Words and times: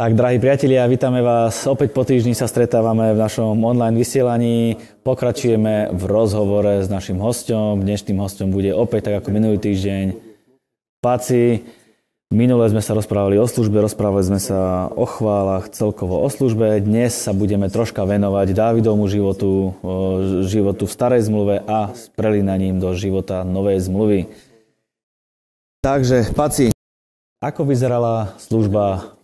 Tak, 0.00 0.16
drahí 0.16 0.40
priatelia, 0.40 0.88
vítame 0.88 1.20
vás. 1.20 1.68
Opäť 1.68 1.92
po 1.92 2.08
týždni 2.08 2.32
sa 2.32 2.48
stretávame 2.48 3.12
v 3.12 3.20
našom 3.20 3.52
online 3.60 4.00
vysielaní. 4.00 4.80
Pokračujeme 5.04 5.92
v 5.92 6.02
rozhovore 6.08 6.80
s 6.80 6.88
našim 6.88 7.20
hostom. 7.20 7.84
Dnešným 7.84 8.16
hostom 8.16 8.48
bude 8.48 8.72
opäť, 8.72 9.12
tak 9.12 9.20
ako 9.20 9.28
minulý 9.28 9.60
týždeň, 9.60 10.16
Paci. 11.04 11.68
Minule 12.32 12.72
sme 12.72 12.80
sa 12.80 12.96
rozprávali 12.96 13.36
o 13.36 13.44
službe, 13.44 13.76
rozprávali 13.76 14.24
sme 14.24 14.40
sa 14.40 14.88
o 14.88 15.04
chválach, 15.04 15.68
celkovo 15.68 16.24
o 16.24 16.32
službe. 16.32 16.80
Dnes 16.80 17.12
sa 17.12 17.36
budeme 17.36 17.68
troška 17.68 18.00
venovať 18.08 18.56
Dávidovmu 18.56 19.04
životu, 19.04 19.76
životu 20.48 20.88
v 20.88 20.96
starej 20.96 21.28
zmluve 21.28 21.60
a 21.68 21.92
s 21.92 22.08
prelínaním 22.16 22.80
do 22.80 22.96
života 22.96 23.44
novej 23.44 23.84
zmluvy. 23.84 24.32
Takže, 25.84 26.32
Paci, 26.32 26.72
ako 27.44 27.68
vyzerala 27.68 28.32
služba 28.40 29.19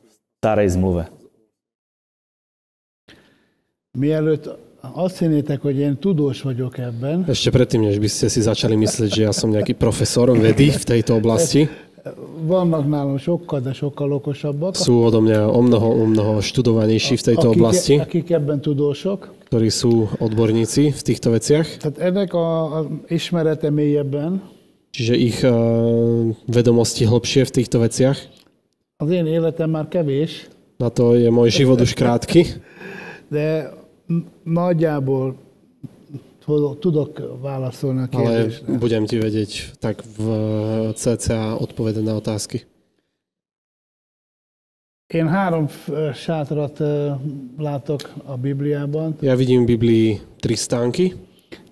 starej 0.47 0.69
zmluve? 0.69 1.11
Mielőtt 3.99 4.49
azt 4.95 5.19
hinnétek, 5.19 5.61
hogy 5.61 5.77
én 5.77 5.99
tudós 5.99 6.43
vagyok 6.43 6.79
ebben. 6.79 7.25
Ešte 7.27 7.51
predtým, 7.51 7.83
než 7.83 7.99
by 7.99 8.07
ste 8.07 8.31
si 8.31 8.39
začali 8.39 8.79
myslieť, 8.79 9.11
že 9.11 9.23
ja 9.27 9.33
som 9.35 9.51
nejaký 9.51 9.75
profesor 9.75 10.31
vedy 10.31 10.71
v 10.71 10.85
tejto 10.87 11.19
oblasti. 11.19 11.67
Vannak 12.47 12.87
nálam 12.87 13.19
sokkal, 13.19 13.59
de 13.67 13.75
sokkal 13.75 14.15
okosabbak. 14.23 14.79
Sú 14.79 15.03
odo 15.03 15.19
mňa 15.19 15.51
o 15.51 15.59
mnoho, 15.59 15.89
o 15.91 16.05
mnoho 16.07 16.39
študovanejší 16.39 17.19
v 17.19 17.27
tejto 17.35 17.51
akik, 17.51 17.59
oblasti, 17.59 17.95
akik 17.99 18.31
ebben 18.31 18.63
tudósok. 18.63 19.51
ktorí 19.51 19.67
sú 19.75 20.07
odborníci 20.23 20.95
v 20.95 21.03
týchto 21.03 21.35
veciach. 21.35 21.67
Tehát 21.83 21.99
ennek 21.99 22.31
a, 22.39 22.47
a 22.47 22.79
ismerete 23.11 23.75
mélyebben 23.75 24.39
Čiže 24.97 25.15
ich 25.19 25.45
uh, 25.45 25.53
vedomosti 26.49 27.05
hlbšie 27.05 27.45
v 27.45 27.53
týchto 27.53 27.85
veciach. 27.85 28.17
Az 28.97 29.11
én 29.11 29.27
életem 29.27 29.71
már 29.71 29.89
kevés, 29.89 30.49
Na 30.79 30.89
to 30.93 31.17
je 31.17 31.31
môj 31.33 31.49
život 31.49 31.81
už 31.81 31.93
krátky, 31.97 32.45
de 33.33 33.73
nagyjából 34.45 35.37
tudok- 36.81 37.41
válaszolni 37.41 38.01
a 38.05 38.09
ale 38.13 38.25
kérdésre. 38.25 38.77
budem 38.79 39.05
ti 39.09 39.17
vedieť 39.19 39.73
tak 39.81 40.05
v 40.17 40.25
CCA 40.95 41.57
odpovedať 41.57 42.05
na 42.05 42.15
otázky. 42.15 42.65
Én 45.07 45.29
három 45.29 45.65
f- 45.67 45.91
sátrat 46.15 46.81
ö, 46.81 47.11
látok 47.59 48.01
a 48.25 48.37
Bibliában. 48.37 49.17
Ja 49.21 49.37
vidím 49.37 49.63
v 49.63 49.67
Biblii 49.67 50.21
tri 50.41 50.55
stánky. 50.55 51.15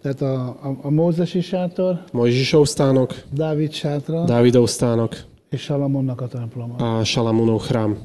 Tehát 0.00 0.22
a, 0.22 0.34
a, 0.62 0.68
a 0.82 0.90
Mózesi 0.90 1.40
sátor, 1.40 1.98
Mojžišov 2.12 2.64
stánok, 2.66 3.10
Dávid 3.32 3.72
sátra 3.72 4.24
Dávidov 4.24 4.68
stánok 4.68 5.12
és 5.54 5.62
Salamonnak 5.62 6.20
a 6.20 6.26
temploma. 6.28 6.74
a 6.98 7.04
Šalamúnov 7.04 7.60
chrám. 7.62 7.96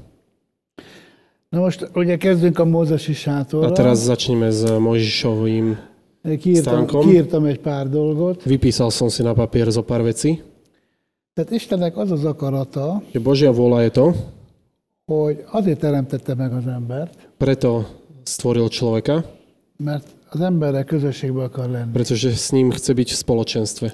Na 1.49 1.59
most 1.59 1.89
ugye 1.95 2.17
kezdünk 2.17 2.59
a 2.59 2.65
Mózesi 2.65 3.11
A 3.11 3.15
sátorral. 3.15 3.71
teraz 3.73 3.97
začneme 4.05 4.51
s 4.53 4.69
Mojžišovým. 4.69 5.77
Kiírtam, 6.39 6.61
stánkom. 6.85 7.01
kiírtam 7.09 7.45
egy 7.45 7.59
pár 7.59 7.89
dolgot. 7.89 8.43
Vypísal 8.43 8.89
som 8.93 9.09
si 9.09 9.23
na 9.23 9.33
papier 9.33 9.67
zo 9.71 9.81
pár 9.81 10.01
vecí. 10.01 10.41
Tehát 11.33 11.51
Istennek 11.51 11.97
az 11.97 12.11
az 12.11 12.25
akarata, 12.25 13.01
Že 13.15 13.19
Božia 13.23 13.51
vôľa 13.55 13.81
je 13.87 13.91
to, 13.91 14.05
hogy 15.05 15.43
azért 15.51 15.79
teremtette 15.79 16.35
meg 16.35 16.53
az 16.53 16.67
embert, 16.67 17.15
preto 17.37 17.85
stvoril 18.23 18.67
človeka, 18.69 19.23
mert 19.77 20.05
az 20.29 20.39
emberrel 20.41 20.83
közösségbe 20.83 21.43
akar 21.43 21.69
lenni. 21.69 21.91
pretože 21.91 22.29
s 22.35 22.51
ním 22.51 22.69
chce 22.71 22.93
byť 22.93 23.09
v 23.09 23.17
spoločenstve. 23.17 23.87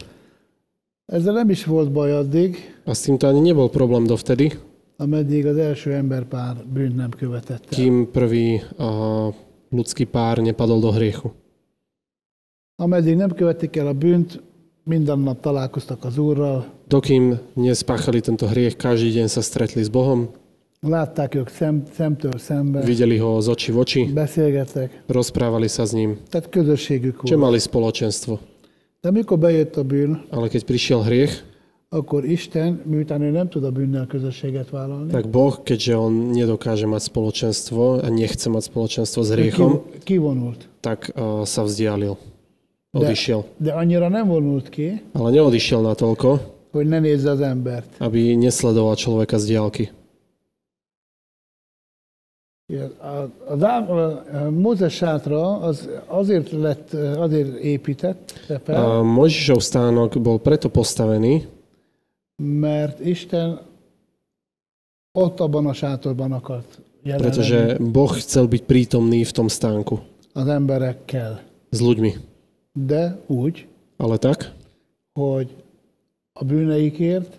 Ezzel 1.05 1.33
nem 1.33 1.49
is 1.49 1.65
volt 1.65 1.91
baj 1.91 2.11
addig, 2.11 2.57
A 2.85 2.95
týmto 3.03 3.27
ani 3.27 3.39
nebol 3.39 3.69
problém 3.69 4.05
dovtedy, 4.05 4.51
ameddig 4.97 5.45
az 5.45 5.57
első 5.57 5.91
emberpár 5.93 6.55
bűnt 6.73 6.95
nem 6.95 7.09
követett 7.09 7.63
el. 7.69 7.69
kým 7.69 8.11
prvý 8.11 8.61
uh, 8.77 9.33
ľudský 9.69 10.05
pár 10.05 10.37
nepadol 10.37 10.79
do 10.79 10.89
hriechu. 10.89 11.29
Ameddig 12.75 13.15
nem 13.15 13.29
követik 13.29 13.75
el 13.75 13.87
a 13.87 13.93
bűnt, 13.93 14.41
minden 14.83 15.19
nap 15.19 15.39
találkoztak 15.39 16.03
az 16.05 16.17
Úrral, 16.17 16.65
Dokým 16.87 17.37
nespáchali 17.53 18.19
tento 18.21 18.45
hriech, 18.45 18.75
každý 18.75 19.11
deň 19.11 19.27
sa 19.27 19.41
stretli 19.41 19.83
s 19.83 19.89
Bohom, 19.89 20.29
látták 20.81 21.35
ők 21.35 21.47
szem, 21.47 21.83
szemtől 21.93 22.37
szembe, 22.37 22.81
videli 22.81 23.17
ho 23.17 23.41
z 23.41 23.47
očí 23.47 23.71
v 23.71 23.77
oči, 23.77 24.09
beszélgettek, 24.13 25.03
rozprávali 25.07 25.67
sa 25.67 25.85
s 25.85 25.91
ním, 25.91 26.17
tehát 26.29 26.49
közösségük 26.49 27.21
volt. 27.21 27.37
mali 27.37 27.59
spoločenstvo. 27.59 28.39
De 29.05 29.11
mikor 29.11 29.37
bejött 29.37 29.77
a 29.77 29.83
bűn, 29.85 30.25
keď 30.49 30.63
prišiel 30.65 31.05
hriech, 31.05 31.33
akkor 31.93 32.25
Isten, 32.25 32.81
miután 32.89 33.21
ő 33.21 33.29
nem 33.29 33.47
tud 33.47 33.63
a 33.63 33.69
bűnnel 33.71 34.07
közösséget 34.09 34.69
vállalni, 34.69 35.11
tak 35.13 35.29
Boh, 35.29 35.61
keďže 35.61 35.93
on 35.93 36.33
nedokáže 36.33 36.89
mať 36.89 37.13
spoločenstvo 37.13 38.01
a 38.01 38.09
nechce 38.09 38.49
mať 38.49 38.63
spoločenstvo 38.65 39.21
s 39.21 39.29
hriechom, 39.29 39.85
ki- 40.01 40.17
kivonult. 40.17 40.65
tak 40.81 41.13
uh, 41.13 41.45
sa 41.45 41.61
vzdialil. 41.61 42.17
Odišiel. 42.97 43.45
De 43.61 43.69
annyira 43.77 44.09
nem 44.09 44.25
vonult 44.25 44.73
ki, 44.73 45.13
Ale 45.13 45.29
neodišiel 45.37 45.85
natoľko, 45.85 46.29
hogy 46.73 46.87
ne 46.89 46.99
nézze 46.99 47.29
az 47.29 47.45
embert. 47.45 47.85
aby 48.01 48.33
nesledoval 48.33 48.97
človeka 48.97 49.37
z 49.37 49.45
diálky. 49.53 49.85
A, 52.97 53.29
a, 53.45 53.65
a 54.33 54.49
Mózes 54.49 54.93
sátra 54.93 55.57
az 55.59 55.89
azért 56.05 56.51
lett, 56.51 56.93
azért 56.93 57.57
épített 57.61 58.31
fel, 58.63 58.75
A 58.85 59.03
Mojžišov 59.03 59.61
stánok 59.61 60.17
bol 60.21 60.41
preto 60.41 60.69
postavený, 60.69 61.45
mert 62.41 62.99
Isten 63.05 63.59
ott 65.13 65.39
abban 65.39 65.65
a 65.65 65.73
sátorban 65.73 66.31
akart 66.31 66.81
jelen 67.05 67.21
pretože 67.21 67.77
Boh 67.79 68.11
chcel 68.17 68.49
byť 68.49 68.61
prítomný 68.65 69.21
v 69.21 69.31
tom 69.31 69.47
stánku 69.47 70.01
az 70.33 70.47
emberekkel. 70.49 71.39
s 71.69 71.79
ľuďmi. 71.79 72.11
De 72.73 73.15
úgy, 73.27 73.67
Ale 73.97 74.17
tak, 74.17 74.51
hogy 75.13 75.49
a 76.33 76.43
bűneikért 76.43 77.31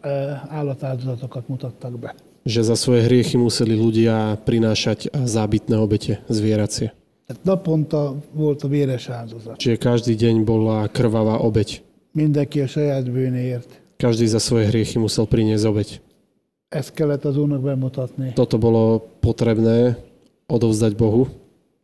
e, 0.00 0.08
állatáldozatokat 0.48 1.48
mutattak 1.48 1.98
be. 1.98 2.14
Že 2.48 2.64
za 2.64 2.80
svoje 2.80 3.04
hriechy 3.04 3.36
museli 3.36 3.76
ľudia 3.76 4.40
prinášať 4.40 5.12
zábytné 5.12 5.76
obete 5.76 6.24
zvieracie. 6.32 6.96
Tehát 7.28 7.44
naponta 7.44 8.16
volt 8.32 8.64
a 8.64 8.68
véres 8.72 9.04
áldozat. 9.12 9.60
Čiže 9.60 9.76
každý 9.76 10.16
deň 10.16 10.48
bola 10.48 10.88
krvavá 10.88 11.44
obeť. 11.44 11.84
Mindenki 12.16 12.64
a 12.64 12.68
saját 12.72 13.04
bűnéért. 13.04 13.68
Každý 14.00 14.24
za 14.24 14.40
svoje 14.40 14.72
hriechy 14.72 14.96
musel 14.96 15.28
priniesť 15.28 15.64
obeť. 15.68 15.88
Ezt 16.72 16.96
kellett 16.96 17.24
az 17.28 17.36
Úrnak 17.36 17.60
bemutatni. 17.60 18.32
Toto 18.32 18.56
bolo 18.56 19.04
potrebné 19.20 20.00
odovzdať 20.48 20.96
Bohu. 20.96 21.28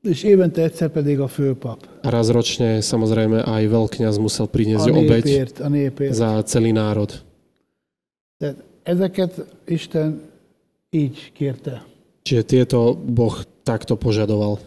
És 0.05 0.25
évente 0.25 0.61
egyszer 0.65 0.89
pedig 0.93 1.21
a 1.21 1.29
főpap. 1.29 1.81
A 2.05 2.09
raz 2.13 2.29
ročne 2.29 2.81
samozrejme 2.85 3.41
aj 3.41 3.63
veľkňaz 3.69 4.17
musel 4.21 4.49
A 4.49 4.53
priniesť 4.53 4.89
obeť 4.93 5.25
népért, 5.25 5.57
a 5.61 5.69
népért. 5.69 6.13
za 6.13 6.41
celý 6.45 6.73
národ. 6.77 7.13
Tehát 8.41 8.57
ezeket 8.85 9.33
Isten 9.69 10.21
így 10.95 11.33
kérte. 11.35 11.83
Čiže 12.23 12.43
tieto 12.47 12.95
Boh 12.95 13.43
takto 13.67 13.99
požadoval. 13.99 14.63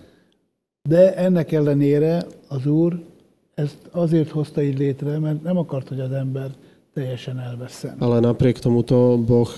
De 0.84 1.16
ennek 1.16 1.52
ellenére 1.52 2.28
az 2.48 2.68
Úr 2.68 3.00
ezt 3.56 3.78
azért 3.92 4.30
hozta 4.30 4.62
így 4.62 4.78
létre, 4.78 5.20
mert 5.20 5.44
nem 5.44 5.58
akart, 5.58 5.88
hogy 5.88 6.00
az 6.00 6.12
ember 6.12 6.52
teljesen 6.94 7.40
elvesszen. 7.40 7.96
Ale 8.00 8.20
napriek 8.20 8.60
tomuto 8.60 9.18
Boh 9.18 9.50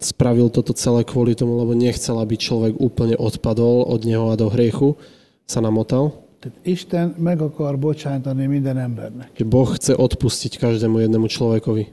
spravil 0.00 0.48
toto 0.50 0.72
celé 0.72 1.04
kvôli 1.04 1.34
tomu, 1.34 1.58
lebo 1.58 1.74
nechcel, 1.74 2.18
aby 2.18 2.36
človek 2.36 2.80
úplne 2.80 3.16
odpadol 3.16 3.82
od 3.82 4.04
neho 4.04 4.32
a 4.32 4.34
do 4.34 4.48
hriechu, 4.48 4.96
sa 5.44 5.60
namotal. 5.60 6.24
Tehát 6.38 6.56
Isten 6.62 7.14
meg 7.18 7.42
akar 7.42 7.78
bocsájtani 7.78 8.46
minden 8.46 8.78
embernek. 8.78 9.30
Boh 9.48 9.68
chce 9.74 9.96
odpustiť 9.96 10.56
každému 10.56 10.98
jednému 10.98 11.26
človekovi. 11.26 11.88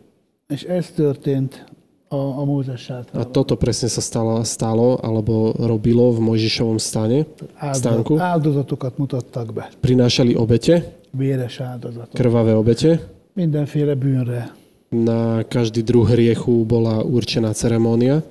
És 0.48 0.64
ez 0.64 0.92
történt 0.92 1.66
a, 2.10 2.16
a 2.16 2.42
Mózes 2.46 2.90
A 2.92 3.24
toto 3.26 3.58
presne 3.58 3.90
sa 3.90 4.02
stalo, 4.02 4.46
stalo 4.46 5.02
alebo 5.02 5.54
robilo 5.58 6.14
v 6.14 6.20
Mojžišovom 6.22 6.78
stane. 6.78 7.26
Áldozat, 7.58 7.82
stánku. 7.82 8.14
áldozatokat 8.22 8.94
mutattak 8.98 9.48
be. 9.54 9.64
Prinášali 9.82 10.38
obete, 10.38 10.86
Véres 11.12 11.60
áldozatot. 11.60 12.14
krvavé 12.14 12.54
obete. 12.54 13.00
Mindenféle 13.34 13.96
bűnre. 13.96 14.54
Na 14.94 15.44
každý 15.44 15.82
druh 15.84 16.08
hriechu 16.08 16.64
bola 16.64 17.04
určená 17.04 17.52
ceremónia. 17.52 18.24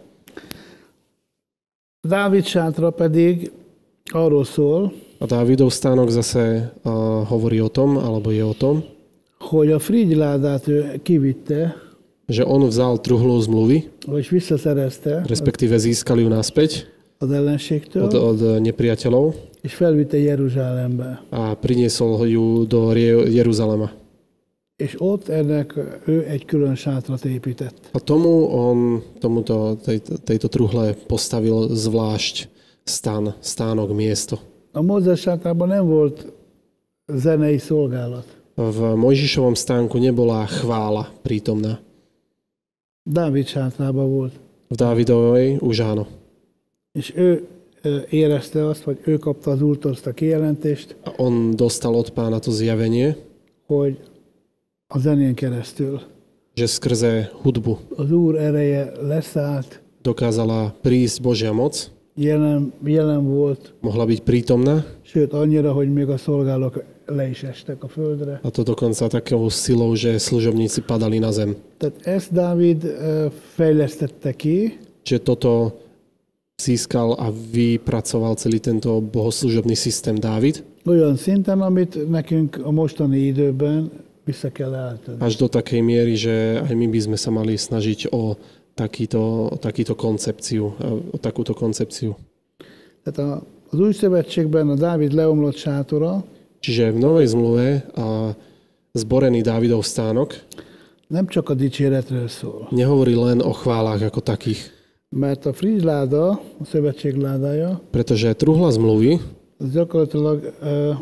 Dávid 2.01 2.45
sátra 2.47 2.91
pedig 2.91 3.53
arról 4.13 4.45
szól, 4.45 4.93
A 5.19 5.27
Dávidov 5.27 5.73
stánok 5.73 6.11
zase 6.11 6.73
uh, 6.85 7.25
hovorí 7.25 7.61
o 7.61 7.73
tom, 7.73 7.97
alebo 7.97 8.29
je 8.29 8.45
o 8.45 8.53
tom, 8.53 8.85
hogy 9.39 9.71
a 9.73 9.79
frigyládát 9.79 10.69
ő 10.69 11.01
kivitte, 11.03 11.77
že 12.29 12.43
on 12.45 12.65
vzal 12.69 12.99
truhlu 13.01 13.37
zmluvy, 13.41 13.89
respektíve 15.29 15.77
získal 15.77 16.21
ju 16.21 16.29
naspäť 16.29 16.89
ellenségtől, 17.25 18.05
od, 18.05 18.15
od 18.15 18.41
nepriateľov 18.61 19.33
a 21.33 21.43
priniesol 21.57 22.29
ju 22.29 22.69
do 22.69 22.93
Jeruzalema. 23.29 24.05
és 24.77 24.95
ott 24.99 25.29
ennek 25.29 25.75
ő 26.07 26.25
egy 26.27 26.45
külön 26.45 26.75
sátrat 26.75 27.25
épített. 27.25 27.89
A 27.93 27.99
tomu 27.99 28.47
on, 28.51 29.03
tomuto, 29.19 29.79
tej, 29.83 30.03
tejto 30.25 30.49
truhle 30.49 30.95
postavil 31.07 31.71
zvlášť 31.71 32.49
stan, 32.85 33.35
stánok, 33.41 33.95
miesto. 33.95 34.39
A 34.73 34.83
Mózes 34.83 35.21
sátrában 35.21 35.69
nem 35.69 35.87
volt 35.87 36.27
zenei 37.07 37.59
szolgálat. 37.59 38.27
V 38.55 38.95
Mojžišovom 38.95 39.55
stánku 39.55 39.99
nebola 39.99 40.47
chvála 40.47 41.11
prítomná. 41.23 41.79
Dávid 43.05 43.47
sátrában 43.47 44.11
volt. 44.11 44.33
V 44.69 44.75
Dávidovej 44.75 45.59
áno. 45.79 46.07
És 46.93 47.13
ő 47.17 47.47
érezte 48.11 48.67
azt, 48.67 48.83
vagy 48.83 48.99
ő 49.05 49.17
kapta 49.17 49.51
az 49.51 49.63
úrtól 49.63 49.93
azt 49.93 50.07
a 50.07 50.13
kijelentést, 50.13 50.97
A 51.05 51.13
on 51.17 51.57
dostal 51.57 51.95
od 51.95 52.11
pána 52.11 52.39
to 52.39 52.51
zjavenie, 52.51 53.17
hogy 53.67 53.99
a 54.87 54.99
zenén 54.99 55.35
keresztül 55.35 56.01
že 56.55 56.67
skrze 56.67 57.31
hudbu 57.43 57.79
az 57.97 58.11
úr 58.13 58.39
ereje 58.39 58.93
leszállt, 59.03 59.83
dokázala 60.03 60.75
prísť 60.81 61.21
Božia 61.21 61.53
moc, 61.53 61.91
jelen, 62.15 62.73
jelen 62.85 63.27
volt, 63.27 63.75
mohla 63.81 64.07
byť 64.07 64.21
prítomná 64.23 64.87
sőt 65.03 65.33
annyira, 65.33 65.73
hogy 65.73 65.93
még 65.93 66.09
a 66.09 66.17
szolgálók 66.17 66.85
le 67.07 67.31
is 67.31 67.43
estek 67.43 67.85
a 67.85 67.89
földre. 67.89 68.41
a 68.43 68.51
to 68.51 68.63
dokonca 68.65 69.09
takou 69.09 69.51
silou, 69.51 69.95
že 69.97 70.19
služobníci 70.19 70.81
padali 70.81 71.21
na 71.21 71.33
zem. 71.33 71.57
Tehát 71.79 71.95
ezt 72.07 72.33
Dávid 72.33 72.85
fejlesztette 73.55 74.33
ki, 74.33 74.79
Čiže 75.05 75.21
toto 75.21 75.77
získal 76.57 77.13
a 77.19 77.29
vypracoval 77.29 78.41
celý 78.41 78.61
tento 78.61 79.01
bohoslužobný 79.01 79.77
systém 79.77 80.17
Dávid 80.17 80.65
olyan 80.85 81.17
szinten, 81.17 81.61
amit 81.61 82.09
nekünk 82.09 82.61
a 82.65 82.71
mostani 82.71 83.19
időben 83.19 83.91
vissza 84.25 84.49
kell 84.53 84.75
állítani. 84.75 85.17
až 85.21 85.37
do 85.37 85.49
takej 85.49 85.81
miery, 85.81 86.17
že 86.17 86.61
aj 86.61 86.75
my 86.77 86.87
by 86.89 87.01
sme 87.01 87.17
sa 87.17 87.31
mali 87.33 87.57
snažiť 87.57 88.13
o, 88.13 88.37
takýto, 88.75 89.49
o 89.53 89.57
takýto 89.57 89.95
koncepciu, 89.97 90.73
o 91.13 91.17
takúto 91.21 91.55
koncepciu. 91.57 92.17
Tehát 93.05 93.19
a, 93.21 93.43
az 93.71 93.79
új 93.79 93.93
szövetségben 93.93 94.69
a 94.69 94.75
Dávid 94.77 95.13
leomlott 95.13 95.57
sátora 95.57 96.25
Čiže 96.65 96.97
v 96.97 96.99
Novej 97.05 97.29
zmluve 97.29 97.85
a 97.93 98.33
zborený 98.97 99.45
Dávidov 99.45 99.85
stánok? 99.85 100.33
Nem 101.13 101.29
csak 101.29 101.53
a 101.53 101.55
dicséretről 101.55 102.25
szól, 102.25 102.73
nehovorí 102.73 103.13
len 103.13 103.45
o 103.45 103.53
chválach 103.53 104.01
ako 104.01 104.25
takých, 104.25 104.73
mert 105.13 105.45
a 105.45 105.53
frigyláda, 105.53 106.41
a 106.41 106.65
szövetség 106.65 107.21
ládája, 107.21 107.85
pretože 107.93 108.33
truhla 108.33 108.73
zmluvy 108.73 109.21
az 109.61 109.77
gyakorlatilag 109.77 110.55
ö, 110.65 110.93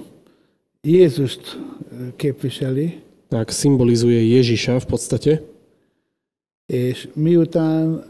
Jézust 0.82 1.46
ö, 1.54 2.10
képviseli, 2.18 2.98
tak 3.30 3.54
symbolizuje 3.54 4.18
Ježiša 4.18 4.82
v 4.82 4.86
podstate. 4.86 5.32
És 6.66 7.08
miután 7.14 8.02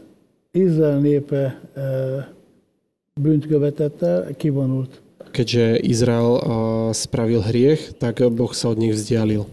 Izrael 0.51 0.99
népe 0.99 1.61
ö, 1.77 2.17
bűnt 3.21 3.45
követett 3.45 4.01
el, 4.01 4.33
kivonult. 4.37 5.01
Keďže 5.33 5.81
Izrael 5.81 6.31
spravil 6.93 7.41
hriech, 7.41 7.97
tak 7.97 8.21
Boh 8.29 8.53
sa 8.53 8.69
od 8.69 8.77
nich 8.77 8.93
vzdialil 8.93 9.49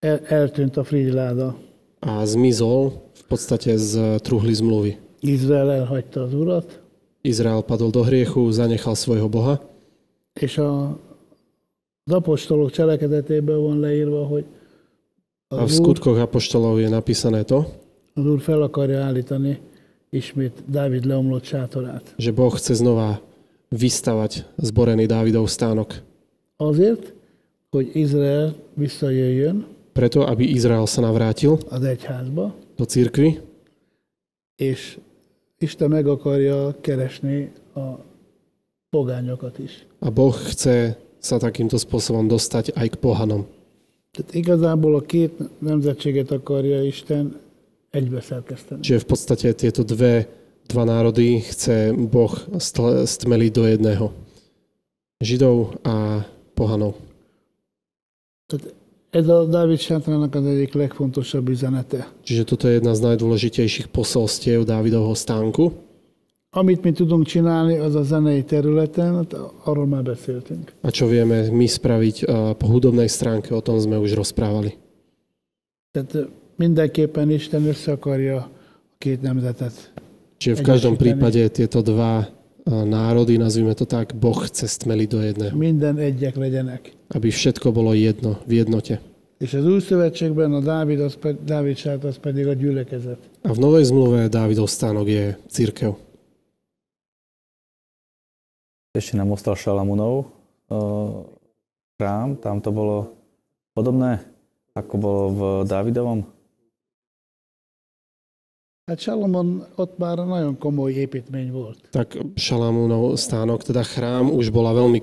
El, 0.00 0.18
eltűnt 0.30 0.78
a 0.78 0.84
frigyláda. 0.86 1.52
a 2.00 2.24
zmizol 2.24 2.96
v 3.12 3.22
podstate 3.28 3.76
z 3.76 4.16
truhly 4.24 4.54
zmluvy. 4.56 4.96
Izrael 5.20 5.84
elhagyta 5.84 6.24
az 6.24 6.32
urat, 6.32 6.64
Izrael 7.20 7.60
padol 7.60 7.92
do 7.92 8.00
hriechu, 8.00 8.48
zanechal 8.48 8.96
svojho 8.96 9.28
Boha 9.28 9.60
és 10.40 10.56
a, 10.58 10.96
az 12.08 12.12
apostolok 12.16 12.70
cselekedetében 12.70 13.60
van 13.60 13.78
leírva, 13.80 14.24
hogy 14.24 14.44
a 15.52 15.66
v 15.66 15.70
skutkoch 15.70 16.16
apoštolov 16.20 16.78
je 16.80 16.88
napísané 16.88 17.42
to, 17.44 17.66
az 18.14 18.24
úr 18.26 18.40
fel 18.40 18.62
akarja 18.62 19.02
állítani 19.04 19.58
ismét 20.10 20.52
Dávid 20.64 21.04
leomlott 21.04 21.44
sátorát. 21.44 22.14
že 22.16 22.32
Boh 22.32 22.52
chce 22.54 22.74
znova 22.74 23.20
vystavať 23.70 24.44
zborený 24.58 25.06
Dávidov 25.06 25.46
stánok. 25.46 26.02
Azért, 26.58 27.14
hogy 27.70 27.90
Izrael 27.94 28.54
visszajöjjön 28.74 29.66
Preto, 29.90 30.22
aby 30.22 30.46
Izrael 30.46 30.86
sa 30.86 31.02
navrátil 31.02 31.58
az 31.66 31.82
egyházba, 31.82 32.54
do 32.76 32.84
církvy 32.84 33.40
és 34.56 34.98
Isten 35.58 35.90
meg 35.90 36.06
akarja 36.06 36.74
keresni 36.80 37.52
a 37.74 37.98
pogányokat 38.90 39.58
is. 39.58 39.86
a 39.98 40.10
Boh 40.10 40.32
chce 40.32 40.96
sa 41.20 41.36
takýmto 41.36 41.76
spôsobom 41.76 42.28
dostať 42.28 42.72
aj 42.72 42.88
k 42.88 42.96
pohanom. 42.96 43.44
Tehát 44.10 44.34
igazából 44.34 44.94
a 44.96 45.02
két 45.04 45.32
nemzetséget 45.58 46.30
akarja 46.30 46.82
Isten 46.82 47.36
egybeszerkeszteni. 47.90 48.80
Čiže 48.80 49.02
v 49.04 49.06
podstate 49.06 49.46
tieto 49.54 49.82
dve, 49.82 50.26
dva 50.70 50.86
národy 50.86 51.42
chce 51.42 51.90
Boh 51.90 52.30
stmeliť 53.04 53.50
do 53.50 53.64
jedného. 53.66 54.06
Židov 55.18 55.82
a 55.82 56.24
pohanov. 56.54 56.94
Čiže 62.22 62.42
toto 62.46 62.64
je 62.70 62.74
jedna 62.78 62.94
z 62.94 63.00
najdôležitejších 63.04 63.90
posolstiev 63.90 64.62
Dávidovho 64.62 65.18
stánku. 65.18 65.74
Amit 66.50 66.82
mi 66.82 66.90
tudunk 66.90 67.26
csinálni, 67.30 67.78
az 67.78 67.94
a 67.94 68.02
zenei 68.02 68.42
területen, 68.42 69.26
arról 69.62 69.86
már 69.86 70.02
beszéltünk. 70.02 70.72
A 70.82 70.90
čo 70.90 71.06
vieme 71.06 71.46
my 71.46 71.66
spraviť 71.66 72.26
po 72.58 72.66
hudobnej 72.66 73.06
stránke, 73.06 73.54
o 73.54 73.62
tom 73.62 73.78
sme 73.78 73.94
už 74.02 74.18
rozprávali. 74.18 74.74
Tehát 75.94 76.26
mindenképpen 76.58 77.30
Isten 77.30 77.66
össze 77.70 77.92
akarja 77.92 78.36
a 78.36 78.50
két 78.98 79.22
nemzetet. 79.22 79.92
Čiže 80.40 80.56
v 80.56 80.64
každom 80.64 80.96
prípade 80.96 81.44
tieto 81.52 81.84
dva 81.84 82.24
a, 82.24 82.24
národy, 82.88 83.36
nazvime 83.36 83.76
to 83.76 83.84
tak, 83.84 84.16
Boh 84.16 84.40
chce 84.48 84.64
stmeliť 84.72 85.08
do 85.12 85.20
jedného. 85.20 85.52
Minden 85.52 86.00
egyek 86.00 86.40
legyenek. 86.40 86.96
Aby 87.12 87.28
všetko 87.28 87.68
bolo 87.76 87.92
jedno, 87.92 88.40
v 88.48 88.64
jednote. 88.64 89.04
És 89.40 89.56
az 89.56 89.64
új 89.64 89.80
szövetségben 89.80 90.52
a 90.52 90.60
Dávid, 90.60 91.00
az, 91.00 91.16
Dávid 91.44 91.76
sát, 91.76 92.04
az 92.04 92.16
pedig 92.16 92.46
a 92.48 92.52
gyülekezet. 92.52 93.20
A 93.42 93.52
v 93.52 93.58
Novej 93.60 93.84
zmluve 93.88 94.28
Dávidov 94.28 94.68
stánok 94.68 95.08
je 95.08 95.36
církev. 95.48 95.96
Ešte 98.96 99.16
nám 99.16 99.32
ostal 99.32 99.56
Šalamunov 99.56 100.28
uh, 100.68 101.24
chrám, 101.96 102.36
tam 102.36 102.60
to 102.60 102.68
bolo 102.68 103.16
podobné, 103.72 104.20
ako 104.76 104.94
bolo 104.96 105.22
v 105.30 105.40
Dávidovom. 105.64 106.39
Hát 108.90 108.98
Salomon 108.98 109.64
ott 109.74 109.98
már 109.98 110.18
nagyon 110.18 110.58
komoly 110.58 110.92
építmény 110.92 111.52
volt. 111.52 111.78
Tak 111.90 112.18
Šalamúnov 112.34 113.14
stánok, 113.16 113.62
teda 113.62 113.86
chrám, 113.86 114.34
už 114.34 114.50
bola 114.50 114.74
veľmi, 114.74 114.98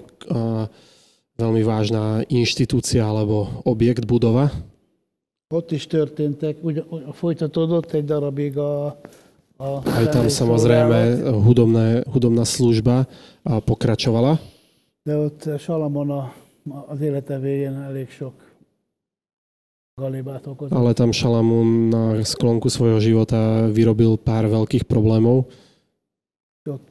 veľmi 1.39 1.62
vážna 1.63 2.19
inštitúcia 2.27 3.07
alebo 3.07 3.63
objekt, 3.63 4.03
budova. 4.03 4.51
Ott 5.47 5.71
is 5.71 5.88
történtek, 5.88 6.59
ugye 6.59 6.83
folytatódott 7.15 7.93
egy 7.95 8.05
darabig 8.05 8.57
a, 8.59 9.00
a 9.55 9.79
Aj 9.88 10.12
tam 10.12 10.27
samozrejme 10.27 11.31
hudobné, 11.31 12.03
hudobná 12.12 12.43
služba 12.43 13.07
pokračovala. 13.63 14.35
De 15.07 15.15
ott 15.15 15.47
Salamon 15.63 16.12
a, 16.12 16.33
az 16.91 17.00
élete 17.00 17.39
végén 17.39 17.79
elég 17.88 18.12
sok. 18.12 18.46
Ale 19.97 20.93
tam 20.93 21.09
Šalamún 21.09 21.89
na 21.89 22.21
sklonku 22.21 22.69
svojho 22.69 23.01
života 23.01 23.65
vyrobil 23.65 24.21
pár 24.21 24.45
veľkých 24.45 24.85
problémov. 24.85 25.49
Ott 26.69 26.85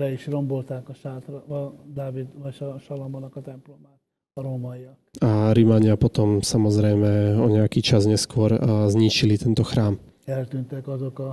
le 0.00 0.16
is 0.16 0.24
rombolták 0.26 0.88
a 0.88 0.94
sátra, 0.96 1.44
a 1.44 1.70
Dávid 1.84 2.32
vagy 2.40 2.56
a 2.64 2.80
Salamonnak 2.80 3.36
a 3.36 3.42
templomát, 3.44 4.00
a 4.34 4.40
rómaiak. 4.40 4.96
A 5.20 5.52
Rímania 5.52 6.00
potom 6.00 6.40
samozrejme 6.40 7.36
o 7.36 7.46
nejaký 7.52 7.84
čas 7.84 8.08
neskôr 8.08 8.56
zničili 8.88 9.36
tento 9.36 9.60
chrám. 9.60 10.00
Eltűntek 10.24 10.88
azok 10.88 11.18
a 11.20 11.30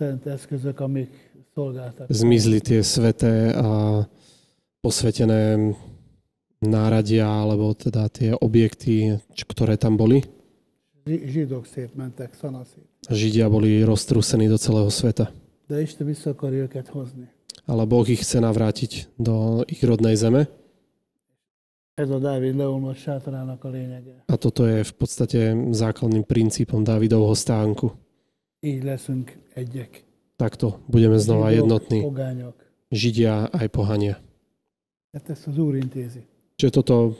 szent 0.00 0.26
eszközök, 0.26 0.80
amik 0.80 1.12
szolgáltak. 1.52 2.08
Zmizli 2.08 2.64
tie 2.64 2.80
sveté 2.80 3.52
a 3.52 4.02
posvetené 4.80 5.76
náradia, 6.62 7.26
alebo 7.26 7.74
teda 7.74 8.08
tie 8.08 8.32
objekty, 8.38 9.18
ktoré 9.34 9.76
tam 9.76 9.98
boli. 9.98 10.22
Zsidók 11.06 11.66
szétmentek, 11.66 12.34
szanaszét. 12.38 12.86
Židia 13.10 13.50
boli 13.50 13.82
roztrúsení 13.82 14.46
do 14.46 14.54
celého 14.54 14.86
sveta. 14.86 15.34
De 15.66 15.82
Isten 15.82 16.06
vissza 16.06 16.34
őket 16.38 16.88
hozni. 16.88 17.26
Ale 17.66 17.86
Boh 17.86 18.06
ich 18.06 18.22
chce 18.22 18.38
navrátiť 18.38 19.10
do 19.18 19.66
ich 19.66 19.82
rodnej 19.82 20.14
zeme. 20.14 20.46
Ez 21.94 22.10
a 22.10 22.18
Dávid 22.18 22.56
leolmos 22.56 22.98
sátorának 22.98 23.64
a 23.64 23.68
lényege. 23.68 24.22
A 24.26 24.36
toto 24.38 24.66
je 24.66 24.80
v 24.86 24.92
podstate 24.94 25.38
základným 25.74 26.24
princípom 26.24 26.86
Dávidovho 26.86 27.34
stánku. 27.34 27.92
Így 28.62 28.82
leszünk 28.82 29.38
egyek. 29.54 30.04
Takto 30.36 30.80
budeme 30.86 31.18
znova 31.18 31.50
jednotní. 31.50 32.00
Pogányok. 32.02 32.54
Židia 32.90 33.50
aj 33.50 33.66
pohania. 33.68 34.16
Hát 35.12 35.28
ezt 35.30 35.46
az 35.46 35.58
Úr 35.58 35.76
intézi. 35.76 36.24
Čiže 36.62 36.78
toto 36.78 37.18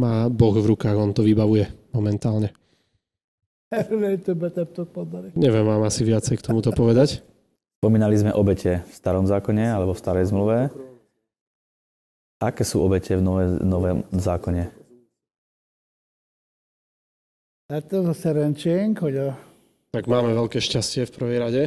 má 0.00 0.32
Boh 0.32 0.56
v 0.56 0.72
rukách, 0.72 0.96
on 0.96 1.12
to 1.12 1.20
vybavuje. 1.20 1.68
momentálne. 1.92 2.56
Neviem 5.36 5.66
vám 5.68 5.84
asi 5.84 6.08
viacej 6.08 6.40
k 6.40 6.46
tomuto 6.48 6.72
povedať. 6.72 7.20
Spomínali 7.84 8.16
sme 8.16 8.32
obete 8.32 8.80
v 8.88 8.92
starom 8.96 9.28
zákone 9.28 9.60
alebo 9.60 9.92
v 9.92 10.00
starej 10.00 10.32
zmluve. 10.32 10.72
Aké 12.40 12.64
sú 12.64 12.80
obete 12.80 13.12
v 13.12 13.20
nové, 13.20 13.60
novom 13.60 14.08
zákone? 14.08 14.72
Tak 19.92 20.04
máme 20.08 20.30
veľké 20.32 20.64
šťastie 20.64 21.04
v 21.04 21.12
prvej 21.12 21.38
rade, 21.44 21.62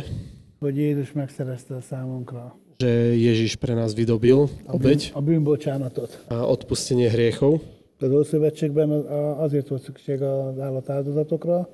hogy 0.57 0.73
Jézus 0.73 1.13
megszerezte 1.13 1.77
a 1.77 1.85
számunkra 1.85 2.60
že 2.81 2.89
Ježiš 3.13 3.61
pre 3.61 3.77
nás 3.77 3.93
vydobil 3.93 4.49
bűn, 4.49 4.73
obeď 4.73 5.13
a 5.13 5.21
bűnbocsánatot. 5.21 6.09
a 6.33 6.49
odpustenie 6.49 7.09
hriechov. 7.13 7.61
Az 8.01 8.11
Ószövetségben 8.11 8.89
azért 9.37 9.67
volt 9.69 9.83
szükség 9.85 10.21
az 10.21 10.57
állatáldozatokra, 10.59 11.69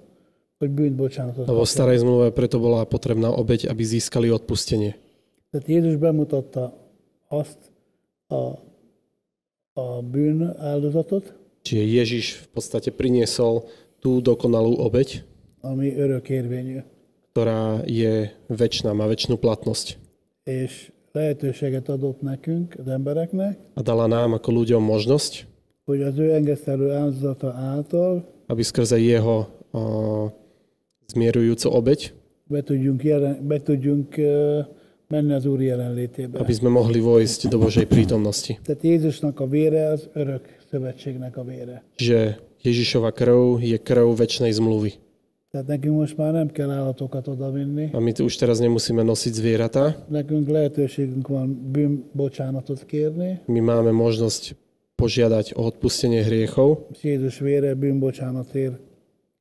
hogy 0.60 0.70
bűnbocsánatot 0.70 1.48
Lebo 1.48 1.64
v 1.64 1.72
starej 1.72 2.04
zmluve 2.04 2.36
preto 2.36 2.60
bola 2.60 2.84
potrebná 2.84 3.32
obeď, 3.32 3.72
aby 3.72 3.84
získali 3.84 4.28
odpustenie. 4.28 5.00
Tehát 5.52 5.68
Jézus 5.68 5.96
bemutatta 5.96 6.76
azt 7.32 7.72
a, 8.28 8.60
a 9.74 10.02
bűn 10.04 10.56
áldozatot, 10.60 11.34
Čiže 11.68 11.84
Ježiš 11.84 12.26
v 12.44 12.48
podstate 12.56 12.96
priniesol 12.96 13.68
tú 14.00 14.24
dokonalú 14.24 14.80
obeď, 14.80 15.24
ami 15.64 15.92
örökérvényű, 15.92 16.80
ktorá 17.36 17.84
je 17.84 18.32
väčšiná, 18.48 18.96
má 18.96 19.04
väčšinu 19.08 19.36
platnosť. 19.36 20.00
és 20.48 20.92
lehetőséget 21.18 21.90
adott 21.90 22.22
nekünk, 22.22 22.78
az 22.78 22.88
embereknek, 22.88 23.58
A 23.74 23.82
dala 23.82 24.06
nám 24.06 24.38
ako 24.38 24.50
ľuďom 24.62 24.84
možnosť, 24.86 25.50
hogy 25.90 26.02
az 26.06 26.16
ő 26.18 26.32
engesztelő 26.38 26.94
áldozata 26.94 27.50
által 27.54 28.22
aby 28.48 28.64
skrze 28.64 28.96
jeho 28.96 29.50
a, 29.74 29.82
zmierujúcu 31.08 31.68
obeď, 31.68 32.14
be 32.48 32.62
tudjunk, 32.64 33.04
jelen, 33.04 33.36
be 33.44 33.60
tudjunk 33.60 34.16
menni 35.08 35.34
az 35.34 35.46
Úr 35.46 35.60
jelenlétébe. 35.62 36.40
aby 36.40 36.54
sme 36.54 36.70
mohli 36.72 37.00
vojsť 37.00 37.48
do 37.52 37.58
Božej 37.60 37.88
prítomnosti. 37.88 38.60
Tehát 38.64 38.84
Jézusnak 38.84 39.40
a 39.40 39.48
vére 39.48 39.92
az 39.92 40.08
örök 40.14 40.44
szövetségnek 40.70 41.38
a 41.38 41.44
vére. 41.44 41.84
Že 42.00 42.40
Ježišova 42.64 43.12
krv 43.12 43.64
je 43.64 43.78
krv 43.80 44.16
väčšnej 44.16 44.52
zmluvy. 44.52 45.00
Tehát 45.52 45.68
nekünk 45.68 45.96
most 45.96 46.18
már 46.18 46.32
nem 46.34 46.48
kell 46.52 46.70
állatokat 46.70 47.28
odavinni, 47.28 47.90
A 47.94 48.00
my 48.00 48.12
tu 48.12 48.24
už 48.28 48.36
teraz 48.36 48.60
nemusíme 48.60 49.04
nosiť 49.04 49.34
zvieratá, 49.34 49.96
nekünk 50.12 50.48
lehetőségünk 50.50 51.28
van 51.28 51.48
bűnbocsánatot 51.72 52.84
kérni, 52.86 53.40
my 53.48 53.60
máme 53.64 53.92
možnosť 53.96 54.56
požiadať 54.96 55.56
o 55.56 55.64
odpustenie 55.72 56.24
hriechov 56.24 56.92
Jézus 57.02 57.40
vére 57.40 57.74
bűnbocsánatért 57.74 58.76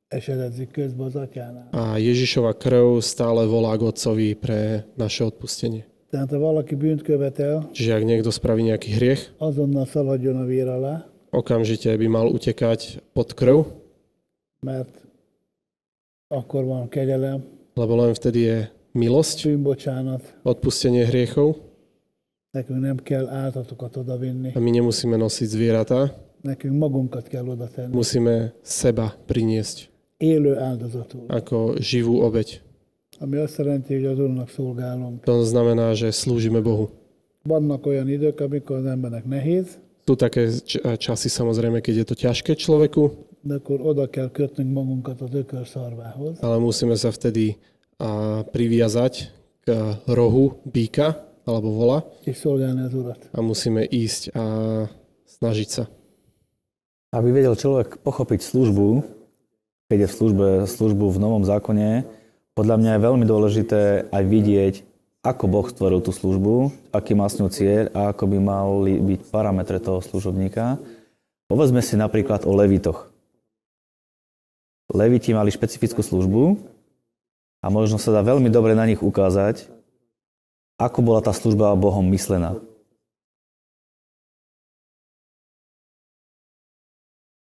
esedezik 0.07 0.71
közbe 0.71 1.03
az 1.03 1.15
atyánál. 1.15 1.67
a 1.75 1.97
Ježišova 1.97 2.53
krv 2.55 3.03
stále 3.03 3.43
volá 3.45 3.75
k 3.75 3.81
Otcovi 3.81 4.33
pre 4.39 4.87
naše 4.95 5.23
odpustenie. 5.27 5.83
Tehát 6.09 6.29
ha 6.31 6.39
valaki 6.39 6.75
bűnt 6.75 7.01
követel, 7.03 7.67
Čiže 7.75 7.99
ak 7.99 8.03
niekto 8.07 8.31
spraví 8.31 8.63
nejaký 8.63 8.95
hriech, 8.95 9.35
azonnal 9.43 9.83
szaladjon 9.83 10.39
a 10.39 10.45
vér 10.47 10.71
alá, 10.71 11.03
okamžite 11.35 11.91
by 11.99 12.07
mal 12.07 12.31
utekať 12.31 13.03
pod 13.11 13.35
krv, 13.35 13.67
mert 14.63 14.87
akkor 16.27 16.65
van 16.65 16.87
kegyelem, 16.89 17.43
lebo 17.73 17.95
len 17.95 18.11
vtedy 18.13 18.39
je 18.39 18.57
milosť, 18.91 19.47
bűnbocsánat, 19.47 20.23
odpustenie 20.43 21.05
hriechov 21.05 21.55
nekünk 22.51 22.79
nem 22.81 22.97
kell 22.97 23.27
áltatokat 23.27 23.95
odavinni, 23.95 24.51
a 24.55 24.59
my 24.59 24.71
nemusíme 24.71 25.15
nosiť 25.17 25.47
zvieratá, 25.47 26.11
nekünk 26.41 26.73
magunkat 26.75 27.27
kell 27.27 27.47
oda 27.47 27.67
tenni. 27.67 27.93
musíme 27.95 28.51
seba 28.65 29.13
priniesť 29.25 29.89
Élő 30.17 30.57
áldozatul. 30.57 31.29
ako 31.29 31.77
živú 31.79 32.25
obeď. 32.25 32.61
Ami 33.19 33.37
azt 33.37 33.57
jelenti, 33.57 33.93
hogy 33.93 34.05
az 34.05 34.19
Úrnak 34.19 34.49
szolgálunk. 34.49 35.23
To 35.23 35.41
znamená, 35.45 35.93
že 35.93 36.11
slúžime 36.13 36.61
Bohu. 36.61 36.89
Vannak 37.45 37.85
olyan 37.85 38.09
idők, 38.09 38.41
amikor 38.41 38.75
az 38.77 38.85
embernek 38.85 39.25
nehéz, 39.25 39.77
Sú 40.07 40.15
také 40.15 40.47
časy 40.97 41.27
samozrejme, 41.27 41.83
keď 41.83 41.93
je 42.01 42.05
to 42.07 42.15
ťažké 42.15 42.55
človeku, 42.55 43.26
akkor 43.51 43.81
oda 43.81 44.09
kell 44.09 44.31
kötnünk 44.31 44.73
magunkat 44.73 45.21
az 45.21 45.33
ökörszarvához, 45.33 46.39
ale 46.41 46.57
musíme 46.57 46.95
sa 46.95 47.11
vtedy 47.11 47.57
a, 47.97 48.41
priviazať 48.43 49.31
k 49.63 49.67
rohu 50.07 50.59
býka 50.63 51.27
alebo 51.47 51.71
vola 51.71 51.99
és 52.27 52.37
szolgálni 52.37 52.81
az 52.83 52.93
Urat. 52.93 53.21
a 53.31 53.39
musíme 53.41 53.87
ísť 53.87 54.35
a 54.35 54.43
snažiť 55.39 55.69
sa. 55.69 55.83
Aby 57.15 57.31
vedel 57.31 57.55
človek 57.55 58.03
pochopiť 58.03 58.43
službu, 58.43 59.03
keď 59.87 59.99
je 60.03 60.09
v 60.11 60.15
službe, 60.15 60.47
službu 60.67 61.05
v 61.15 61.21
novom 61.23 61.43
zákone, 61.47 62.03
podľa 62.51 62.75
mňa 62.81 62.91
je 62.97 63.05
veľmi 63.05 63.25
dôležité 63.29 63.81
aj 64.11 64.23
vidieť, 64.27 64.75
ako 65.23 65.43
Boh 65.47 65.67
stvoril 65.67 65.99
tú 66.03 66.15
službu, 66.15 66.71
aký 66.95 67.15
má 67.15 67.27
s 67.27 67.39
ňou 67.39 67.51
cieľ 67.51 67.91
a 67.91 68.11
ako 68.11 68.23
by 68.31 68.37
mali 68.39 68.93
byť 68.99 69.19
parametre 69.31 69.79
toho 69.79 69.99
služobníka. 69.99 70.79
Povedzme 71.47 71.79
si 71.79 71.95
napríklad 71.95 72.43
o 72.43 72.51
levitoch. 72.55 73.06
Leviti 74.87 75.35
mali 75.35 75.51
špecifickú 75.51 75.99
službu 75.99 76.55
a 77.59 77.67
možno 77.67 77.99
sa 77.99 78.15
dá 78.15 78.23
veľmi 78.23 78.47
dobre 78.47 78.71
na 78.71 78.87
nich 78.87 79.03
ukázať, 79.03 79.67
ako 80.79 80.99
bola 81.03 81.19
tá 81.19 81.35
služba 81.35 81.75
Bohom 81.75 82.07
myslená. 82.07 82.55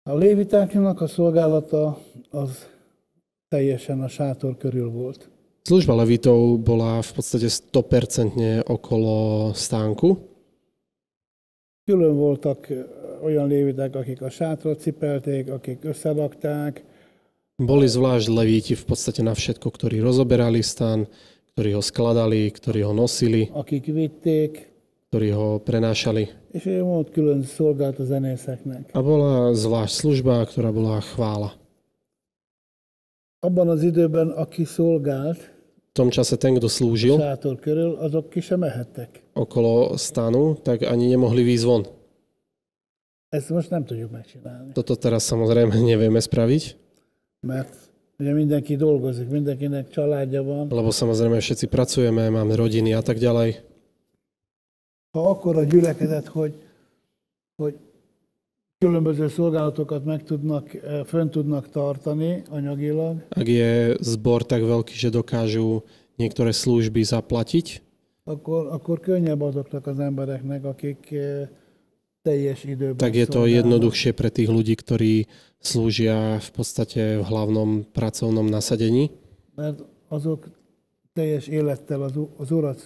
A 0.06 0.14
lévitáknak 0.14 1.02
a 1.02 1.06
szolgálata 1.06 1.98
az 2.30 2.66
teljesen 3.48 4.00
a 4.00 4.08
sátor 4.08 4.56
körül 4.56 4.90
volt. 4.90 5.28
Služba 5.62 5.94
levitov 5.94 6.62
bola 6.62 7.02
v 7.02 7.10
podstate 7.10 7.50
100% 7.50 8.62
okolo 8.70 9.50
stánku. 9.50 10.14
Külön 11.84 12.14
voltak 12.14 12.70
ö, 12.70 12.86
olyan 13.22 13.46
léviták, 13.46 13.94
akik 13.94 14.22
a 14.22 14.30
sátrat 14.30 14.80
cipelték, 14.80 15.50
akik 15.50 15.84
összerakták, 15.84 16.84
Boli 17.56 17.88
zvlášť 17.88 18.28
levíti 18.28 18.76
v 18.76 18.84
podstate 18.84 19.24
na 19.24 19.32
všetko, 19.32 19.72
ktorí 19.72 20.04
rozoberali 20.04 20.60
stan, 20.60 21.08
ktorí 21.56 21.72
ho 21.72 21.80
skladali, 21.80 22.52
ktorí 22.52 22.84
ho 22.84 22.92
nosili, 22.92 23.48
akik 23.48 23.88
vitték, 23.88 24.60
ktorí 25.08 25.32
ho 25.32 25.56
prenášali. 25.64 26.28
és 26.52 26.64
ő 26.68 26.84
volt 26.84 27.08
külön 27.16 27.44
szolgált 27.44 27.96
a 28.00 28.04
zenészeknek. 28.04 28.92
A 28.92 29.00
bola 29.00 29.56
zvlášť 29.56 29.94
služba, 30.04 30.44
ktorá 30.44 30.68
bola 30.72 31.00
chvála. 31.00 31.56
Abban 33.40 33.68
az 33.68 33.82
időben, 33.82 34.28
aki 34.36 34.64
szolgált 34.64 35.40
V 35.96 36.04
tom 36.04 36.12
čase 36.12 36.36
ten, 36.36 36.52
kto 36.60 36.68
slúžil 36.68 37.16
sátor 37.16 37.56
körül, 37.56 37.96
azok 37.96 38.28
ki 38.36 38.40
sem 38.44 38.60
mehettek. 38.60 39.08
okolo 39.32 39.96
stanu, 39.96 40.60
tak 40.60 40.84
ani 40.84 41.08
nemohli 41.08 41.40
výjsť 41.40 41.64
von. 41.64 41.88
Ezt 43.32 43.48
most 43.48 43.72
nem 43.72 43.84
tudjuk 43.84 44.12
megcsinálni, 44.12 44.76
Toto 44.76 44.92
teraz 44.96 45.24
samozrejme 45.24 45.72
nevieme 45.92 46.20
spraviť, 46.20 46.76
mert 47.40 47.74
ugye 48.18 48.32
mindenki 48.32 48.76
dolgozik, 48.76 49.28
mindenkinek 49.28 49.90
családja 49.90 50.42
van. 50.42 50.68
lebo 50.70 50.90
samozrejme 50.90 51.40
všetci 51.40 51.66
pracujeme, 51.68 52.28
máme 52.28 52.54
rodiny 52.56 52.94
a 52.94 53.02
tak 53.02 53.18
ďalej. 53.18 53.60
Ha 55.16 55.30
akkor 55.30 55.56
a 55.56 55.64
gyülekezet, 55.64 56.26
hogy, 56.26 56.52
hogy 57.56 57.74
különböző 58.78 59.28
szolgálatokat 59.28 60.04
meg 60.04 60.22
tudnak, 60.22 60.74
eh, 60.74 61.04
fönn 61.04 61.28
tudnak 61.28 61.68
tartani 61.68 62.42
anyagilag, 62.50 63.24
Ak 63.28 63.48
je 63.48 63.96
zbor 64.00 64.44
tak 64.44 64.60
veľký, 64.60 64.92
že 64.92 65.08
dokážu 65.10 65.80
niektoré 66.16 66.52
služby 66.52 67.04
zaplatiť, 67.04 67.82
akkor, 68.24 68.66
akkor 68.72 69.00
könnyebb 69.00 69.40
azoknak 69.40 69.86
az 69.86 69.98
embereknek, 69.98 70.64
akik 70.64 71.10
eh, 71.12 71.48
tak 72.98 73.14
je 73.14 73.26
to 73.26 73.46
szolgálnak. 73.46 73.56
jednoduchšie 73.62 74.10
pre 74.12 74.28
tých 74.34 74.50
ľudí, 74.50 74.74
ktorí 74.74 75.30
slúžia 75.62 76.42
v 76.42 76.50
podstate 76.50 77.22
v 77.22 77.24
hlavnom 77.24 77.86
pracovnom 77.94 78.46
nasadení, 78.50 79.14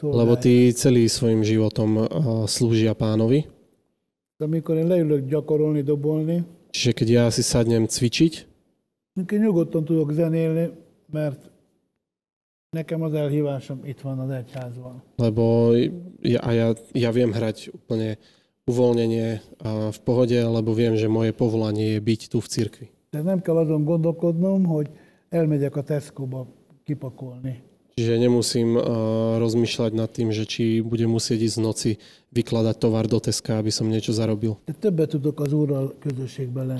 lebo 0.01 0.33
tí 0.39 0.71
celý 0.77 1.05
svojim 1.11 1.43
životom 1.43 1.91
a, 1.99 2.05
slúžia 2.47 2.95
pánovi. 2.95 3.49
Čiže 6.71 6.91
keď 6.95 7.09
ja 7.11 7.25
si 7.35 7.43
sadnem 7.43 7.91
cvičiť, 7.91 8.33
nekem 12.71 13.03
az 13.03 13.13
elhívásom 13.13 13.81
itt 13.85 14.01
van 14.01 14.19
az 14.19 14.31
egyházban. 14.31 15.03
lebo 15.17 15.75
ja, 16.23 16.53
ja, 16.53 16.75
ja 16.95 17.11
viem 17.11 17.35
hrať 17.35 17.75
úplne 17.75 18.15
uvoľnenie 18.71 19.29
v 19.91 19.99
pohode, 20.07 20.39
lebo 20.39 20.71
viem, 20.73 20.95
že 20.95 21.11
moje 21.11 21.35
povolanie 21.35 21.99
je 21.99 22.01
byť 22.01 22.21
tu 22.31 22.39
v 22.39 22.49
cirkvi. 22.49 22.87
De 23.11 23.21
nem 23.27 23.43
kell 23.43 23.59
azon 23.59 23.83
gondolkodnom, 23.83 24.63
hogy 24.71 24.87
elmegyek 25.35 25.75
a 25.75 25.83
Tesco-ba 25.83 26.47
kipakolni. 26.87 27.67
Čiže 27.99 28.17
nemusím 28.17 28.79
uh, 28.79 28.83
rozmýšľať 29.43 29.93
nad 29.93 30.09
tým, 30.09 30.33
že 30.33 30.49
či 30.49 30.81
budem 30.81 31.11
musieť 31.11 31.43
ísť 31.43 31.57
z 31.59 31.61
noci 31.61 31.91
vykladať 32.33 32.81
tovar 32.81 33.05
do 33.11 33.21
Teska, 33.21 33.61
aby 33.61 33.69
som 33.69 33.91
niečo 33.91 34.15
zarobil. 34.17 34.57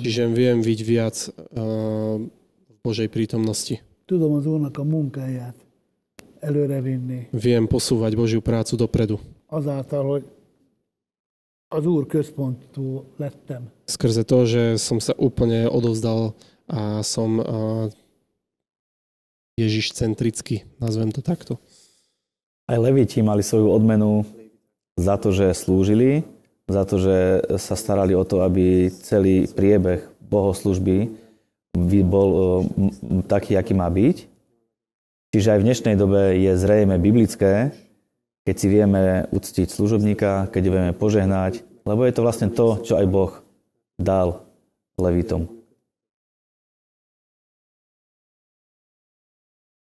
Čiže 0.01 0.23
viem 0.33 0.57
byť 0.65 0.79
viac 0.81 1.15
uh, 1.29 2.17
v 2.57 2.77
Božej 2.81 3.11
prítomnosti. 3.11 3.83
Tudom 4.09 4.41
az 4.41 4.49
Úrnak 4.49 4.73
a 4.79 4.83
munkáját 4.87 5.53
előrevinni. 6.41 7.29
Viem 7.35 7.69
posúvať 7.69 8.17
Božiu 8.17 8.41
prácu 8.41 8.73
dopredu. 8.73 9.21
Azáltal, 9.45 10.03
hogy 10.07 10.23
az 11.71 11.83
Úr 11.87 12.03
központú 12.03 13.07
lettem. 13.15 13.71
Skrze 13.87 14.27
to, 14.27 14.43
že 14.43 14.63
som 14.75 14.99
sa 14.99 15.15
úplne 15.15 15.71
odovzdal 15.71 16.35
a 16.67 16.99
som 16.99 17.39
uh, 17.39 17.45
Ježiš 19.55 19.95
centrický, 19.95 20.67
nazvem 20.83 21.15
to 21.15 21.23
takto. 21.23 21.63
Aj 22.67 22.75
leviti 22.75 23.23
mali 23.23 23.43
svoju 23.43 23.71
odmenu 23.71 24.27
za 24.99 25.15
to, 25.15 25.31
že 25.31 25.55
slúžili, 25.55 26.27
za 26.67 26.83
to, 26.87 26.99
že 26.99 27.17
sa 27.59 27.75
starali 27.75 28.15
o 28.15 28.23
to, 28.23 28.43
aby 28.43 28.91
celý 28.91 29.47
priebeh 29.47 30.03
bohoslužby 30.23 31.11
by 31.75 31.99
bol 32.03 32.29
e, 32.31 32.41
taký, 33.27 33.59
aký 33.59 33.75
má 33.75 33.91
byť. 33.91 34.17
Čiže 35.31 35.51
aj 35.55 35.59
v 35.59 35.67
dnešnej 35.67 35.95
dobe 35.95 36.35
je 36.35 36.51
zrejme 36.55 36.95
biblické, 36.99 37.75
keď 38.45 38.55
si 38.57 38.67
vieme 38.67 39.29
uctiť 39.29 39.67
služobníka, 39.69 40.49
keď 40.49 40.63
vieme 40.65 40.93
požehnať, 40.97 41.61
lebo 41.85 42.05
je 42.05 42.13
to 42.13 42.21
vlastne 42.25 42.49
to, 42.49 42.81
čo 42.81 42.97
aj 42.97 43.05
Boh 43.09 43.31
dal 44.01 44.45
levitom. 44.97 45.61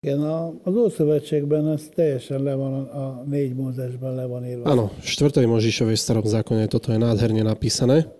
Igen, 0.04 0.20
az 0.64 0.76
Ószövetségben 0.76 1.68
ez 1.68 1.88
teljesen 1.96 2.44
le 2.44 2.56
van, 2.56 2.74
a 2.92 3.24
négy 3.24 3.56
Mózesben 3.56 4.16
le 4.16 4.26
van 4.28 4.44
írva. 4.44 4.68
Áno, 4.68 4.92
v 5.00 5.08
4. 5.08 5.48
Možišovej 5.48 5.96
starom 5.96 6.28
zákone 6.28 6.68
toto 6.68 6.92
je 6.92 7.00
nádherne 7.00 7.40
napísané. 7.40 8.12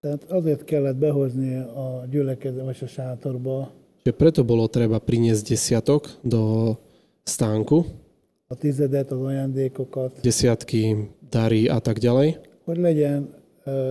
Tehát 0.00 0.24
azért 0.32 0.64
kellett 0.64 0.96
behozni 0.96 1.60
a 1.60 2.08
gyülekezet, 2.08 2.64
vagy 2.64 2.80
a 2.80 2.88
sátorba 2.88 3.68
Že 4.00 4.16
preto 4.16 4.40
bolo 4.40 4.64
treba 4.72 4.96
priniesť 4.96 5.52
desiatok 5.52 6.08
do 6.24 6.72
stánku, 7.28 7.84
a 8.50 8.54
tizedet, 8.58 9.10
az 9.10 9.20
ajándékokat, 9.22 10.20
desiatky, 10.22 10.96
dary 11.30 11.68
a 11.70 11.78
tak 11.78 11.98
ďalej, 12.02 12.38
hogy 12.66 12.78
legyen 12.78 13.30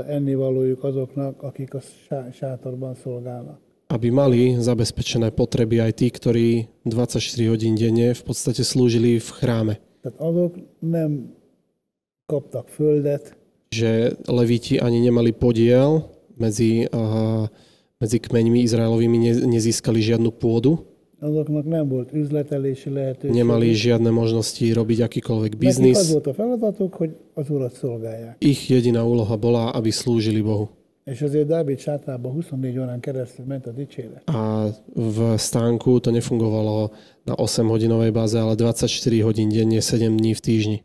ennivalójuk 0.08 0.84
azoknak, 0.84 1.44
akik 1.44 1.74
a 1.74 1.80
sá- 1.80 2.34
sátorban 2.36 2.96
szolgálnak. 2.96 3.60
aby 3.90 4.14
mali 4.14 4.54
zabezpečené 4.62 5.34
potreby 5.34 5.82
aj 5.82 5.94
tí, 5.98 6.08
ktorí 6.14 6.70
24 6.86 7.50
hodín 7.50 7.74
denne 7.74 8.14
v 8.14 8.22
podstate 8.22 8.62
slúžili 8.62 9.18
v 9.18 9.30
chráme. 9.34 9.74
Tehát 10.06 10.20
azok 10.22 10.54
nem 10.80 11.34
kaptak 12.30 12.68
földet, 12.70 13.34
Že 13.70 14.18
levíti 14.26 14.82
ani 14.82 14.98
nemali 14.98 15.30
podiel 15.30 16.10
medzi, 16.38 16.90
uh, 16.90 17.46
medzi 18.02 18.18
kmeňmi 18.18 18.66
Izraelovými, 18.66 19.18
ne- 19.18 19.46
nezískali 19.46 20.02
žiadnu 20.02 20.34
pôdu, 20.34 20.89
azoknak 21.20 21.66
nem 21.66 21.88
volt 21.88 22.14
üzletelési 22.14 22.90
lehetőség. 22.90 23.36
nemali 23.36 23.74
žiadne 23.74 24.10
možnosti 24.10 24.64
robiť 24.74 25.00
akýkoľvek 25.08 25.52
Nekik 25.52 25.68
az 25.68 25.78
biznis. 25.78 26.12
volt 26.12 26.28
a 26.28 26.34
feladatuk, 26.34 26.94
hogy 26.94 27.12
az 27.34 27.50
urat 27.50 27.74
szolgálják. 27.74 28.36
Ich 28.40 28.70
jediná 28.70 29.04
úloha 29.04 29.36
bola, 29.38 29.72
aby 29.72 29.92
slúžili 29.92 30.42
Bohu. 30.42 30.68
És 31.04 31.22
azért 31.22 31.48
Dávid 31.48 31.80
sátrában 31.80 32.32
24 32.32 32.78
órán 32.80 33.00
keresztül 33.00 33.46
ment 33.46 33.66
a 33.66 33.72
dicséret. 33.72 34.22
A 34.30 34.70
v 34.96 35.38
stánku 35.38 36.00
to 36.00 36.12
nefungovalo 36.12 36.92
na 37.26 37.34
8-hodinovej 37.36 38.12
báze, 38.12 38.38
ale 38.40 38.56
24 38.56 39.20
hodín 39.26 39.50
denne, 39.50 39.82
7 39.82 40.18
dní 40.18 40.34
v 40.34 40.40
týždni. 40.40 40.78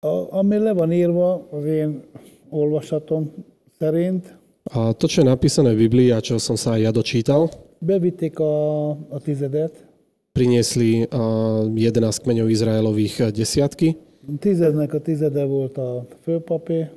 A, 0.00 0.08
ami 0.38 0.56
le 0.58 0.72
van 0.72 0.92
írva 0.92 1.46
az 1.50 1.64
én 1.64 2.02
olvasatom 2.50 3.30
szerint, 3.78 4.40
A 4.62 4.92
to, 4.94 5.10
čo 5.10 5.20
je 5.22 5.26
napísané 5.26 5.74
v 5.74 5.90
Biblii 5.90 6.14
a 6.14 6.22
čo 6.22 6.38
som 6.38 6.54
sa 6.54 6.78
aj 6.78 6.80
ja 6.86 6.90
dočítal, 6.94 7.50
bevitték 7.82 8.38
a, 8.38 8.88
a 8.90 9.18
tizedet, 9.18 9.86
priniesli 10.32 11.06
a, 11.10 11.66
11 11.74 12.22
kmeňov 12.22 12.48
Izraelových 12.48 13.34
desiatky 13.34 13.98
tizednek 14.38 14.94
a 14.94 15.00
tizede 15.00 15.44
volt 15.44 15.76
a 15.76 16.06
főpapé, 16.22 16.90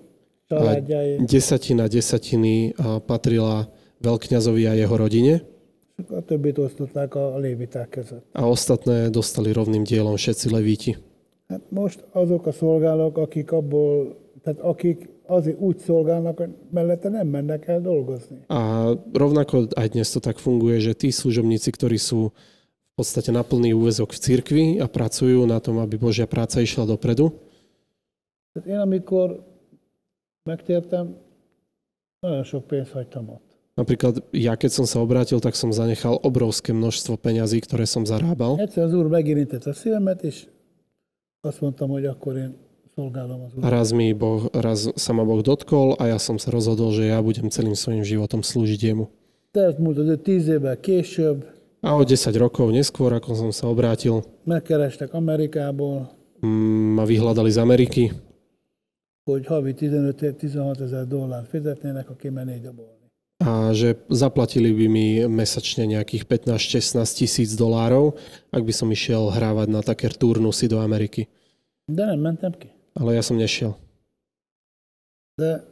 családjáé, 0.47 1.15
desatina 1.25 1.88
desatiny 1.88 2.73
a, 2.77 2.99
patrila 2.99 3.69
veľkňazovi 3.97 4.67
a 4.67 4.73
jeho 4.73 4.95
rodine 4.95 5.41
a 6.09 6.21
többit 6.21 6.57
osztották 6.57 7.15
a 7.15 7.38
léviták 7.38 7.89
között. 7.89 8.25
a 8.31 8.43
ostatné 8.43 9.09
dostali 9.09 9.51
rovným 9.51 9.83
dielom 9.83 10.15
všetci 10.15 10.49
levíti. 10.49 10.97
Hát 11.47 11.62
most 11.69 12.03
azok 12.12 12.45
a 12.47 12.51
szolgálók, 12.51 13.17
akik 13.17 13.51
abból, 13.51 14.17
tehát 14.43 14.59
akik 14.59 15.09
azért 15.27 15.59
úgy 15.59 15.77
szolgálnak, 15.77 16.38
hogy 16.38 16.49
mellette 16.69 17.09
nem 17.09 17.27
mennek 17.27 17.67
el 17.67 17.81
dolgozni. 17.81 18.38
A 18.47 18.93
rovnako 19.13 19.67
aj 19.75 19.88
dnes 19.88 20.11
to 20.11 20.19
tak 20.19 20.38
funguje, 20.38 20.79
že 20.79 20.93
tí 20.93 21.11
služobníci, 21.11 21.71
ktorí 21.71 21.97
sú 21.97 22.31
v 22.91 22.93
podstate 22.95 23.31
na 23.31 23.43
plný 23.43 23.75
úvezok 23.75 24.15
v 24.15 24.21
cirkvi 24.21 24.65
a 24.79 24.88
pracujú 24.88 25.43
na 25.43 25.59
tom, 25.59 25.83
aby 25.83 25.99
Božia 25.99 26.25
práca 26.25 26.63
išla 26.63 26.88
dopredu, 26.88 27.35
Tehát 28.55 28.69
én 28.69 28.79
amikor 28.79 29.43
megtértem, 30.43 31.15
nagyon 32.19 32.43
sok 32.43 32.67
pénzt 32.67 32.91
hagytam 32.91 33.29
ott. 33.29 33.43
Napríklad 33.75 34.23
ja, 34.31 34.55
keď 34.55 34.71
som 34.71 34.88
sa 34.88 35.03
obrátil, 35.03 35.43
tak 35.43 35.59
som 35.59 35.75
zanechal 35.75 36.15
obrovské 36.23 36.71
množstvo 36.71 37.19
peňazí, 37.19 37.59
ktoré 37.59 37.83
som 37.83 38.07
zarábal. 38.07 38.55
Egyszer 38.55 38.88
az 38.88 38.95
úr 38.95 39.11
megérintett 39.11 39.67
a 39.67 39.73
szívemet, 39.75 40.23
és 40.23 40.47
azt 41.43 41.61
mondtam, 41.61 41.89
hogy 41.91 42.05
akkor 42.05 42.38
én 42.38 42.55
raz, 43.60 43.91
mi 43.91 44.13
boh, 44.15 44.47
raz 44.55 44.88
sa 44.95 45.12
ma 45.12 45.27
Boh 45.27 45.43
dotkol 45.43 45.99
a 45.99 46.08
ja 46.08 46.19
som 46.19 46.39
sa 46.39 46.47
rozhodol, 46.51 46.95
že 46.95 47.12
ja 47.12 47.19
budem 47.19 47.51
celým 47.51 47.75
svojim 47.75 48.08
životom 48.08 48.39
slúžiť 48.39 48.79
jemu. 48.95 49.12
A 51.86 51.89
o 51.93 52.01
10 52.01 52.31
rokov 52.39 52.71
neskôr, 52.71 53.12
ako 53.13 53.29
som 53.36 53.51
sa 53.51 53.67
obrátil, 53.67 54.23
mm, 56.41 56.88
ma 56.95 57.03
vyhľadali 57.03 57.51
z 57.51 57.60
Ameriky, 57.60 58.03
hogy 59.25 59.45
havi 59.45 59.73
15-16 59.73 60.81
ezer 60.81 61.05
fizetnének, 61.51 62.10
aki 62.10 62.19
kimenné 62.21 62.60
dobolni. 62.62 63.05
a 63.43 63.75
že 63.75 63.99
zaplatili 64.08 64.71
by 64.71 64.88
mi 64.88 65.08
mesačne 65.27 65.84
nejakých 65.84 66.23
15-16 66.23 67.03
tisíc 67.19 67.51
dolárov, 67.60 68.15
ak 68.49 68.63
by 68.63 68.73
som 68.73 68.88
išiel 68.88 69.27
hrávať 69.27 69.67
na 69.69 69.84
také 69.84 70.08
turnusy 70.08 70.71
do 70.71 70.79
Ameriky. 70.79 71.27
De 71.88 72.05
nem 72.05 72.21
mentem 72.21 72.53
ki. 72.55 72.74
Ale 72.95 73.13
ja 73.13 73.21
som 73.21 73.36
nešiel. 73.38 73.75
De 75.36 75.63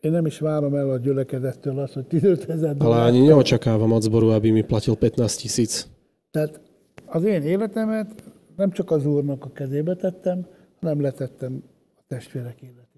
én 0.00 0.10
nem 0.10 0.26
is 0.26 0.38
várom 0.38 0.74
el 0.74 0.90
a 0.90 0.96
gyülekezettől 0.98 1.78
azt, 1.78 1.92
hogy 1.92 2.06
15 2.06 2.48
ezer 2.48 2.68
Ale 2.68 2.78
dollár. 2.78 3.06
ani 3.08 3.20
neočakávam 3.20 3.92
od 3.92 4.02
zboru, 4.02 4.28
aby 4.32 4.50
mi 4.50 4.62
platil 4.64 4.96
15 4.96 5.36
tisíc. 5.36 5.86
Tehát 6.30 6.60
az 7.06 7.24
én 7.24 7.42
életemet 7.42 8.22
nem 8.56 8.70
csak 8.70 8.90
az 8.90 9.06
úrnak 9.06 9.44
a 9.44 9.50
kezébe 9.52 9.94
tettem, 9.94 10.46
hanem 10.80 11.00
letettem 11.00 11.62
a 11.96 12.02
testvérek 12.08 12.60
életébe. 12.62 12.88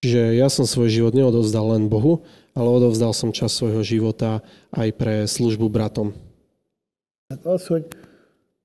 Čiže 0.00 0.32
ja 0.32 0.48
som 0.48 0.64
svoj 0.64 0.88
život 0.88 1.12
neodovzdal 1.12 1.76
len 1.76 1.88
Bohu, 1.92 2.24
ale 2.56 2.68
odovzdal 2.72 3.12
som 3.12 3.30
čas 3.36 3.52
svojho 3.52 3.84
života 3.84 4.40
aj 4.72 4.88
pre 4.96 5.28
službu 5.28 5.68
bratom. 5.68 6.16
Tehát 7.28 7.46
az, 7.46 7.66
hogy 7.66 7.84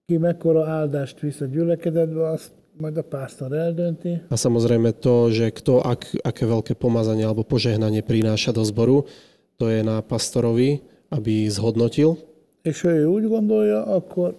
ki 0.06 0.18
mekkora 0.18 0.66
áldást 0.68 1.20
visz 1.20 1.42
a 1.42 1.46
gyülekezetbe, 1.46 2.30
azt 2.30 2.52
majd 2.78 2.98
a 2.98 3.04
pásztor 3.04 3.52
eldönti, 3.54 4.22
A 4.30 4.36
samozrejme 4.36 4.92
to, 5.00 5.32
že 5.32 5.52
kto 5.52 5.80
ak, 5.80 6.20
aké 6.24 6.44
veľké 6.46 6.74
pomazanie 6.76 7.24
alebo 7.24 7.48
požehnanie 7.48 8.04
prináša 8.04 8.52
do 8.52 8.64
zboru, 8.64 9.08
to 9.56 9.72
je 9.72 9.84
na 9.84 10.04
pastorovi, 10.04 10.84
aby 11.10 11.48
zhodnotil. 11.50 12.18
és 12.62 12.82
ha 12.82 12.90
ő 12.90 13.06
úgy 13.06 13.28
gondolja, 13.28 13.86
akkor 13.86 14.36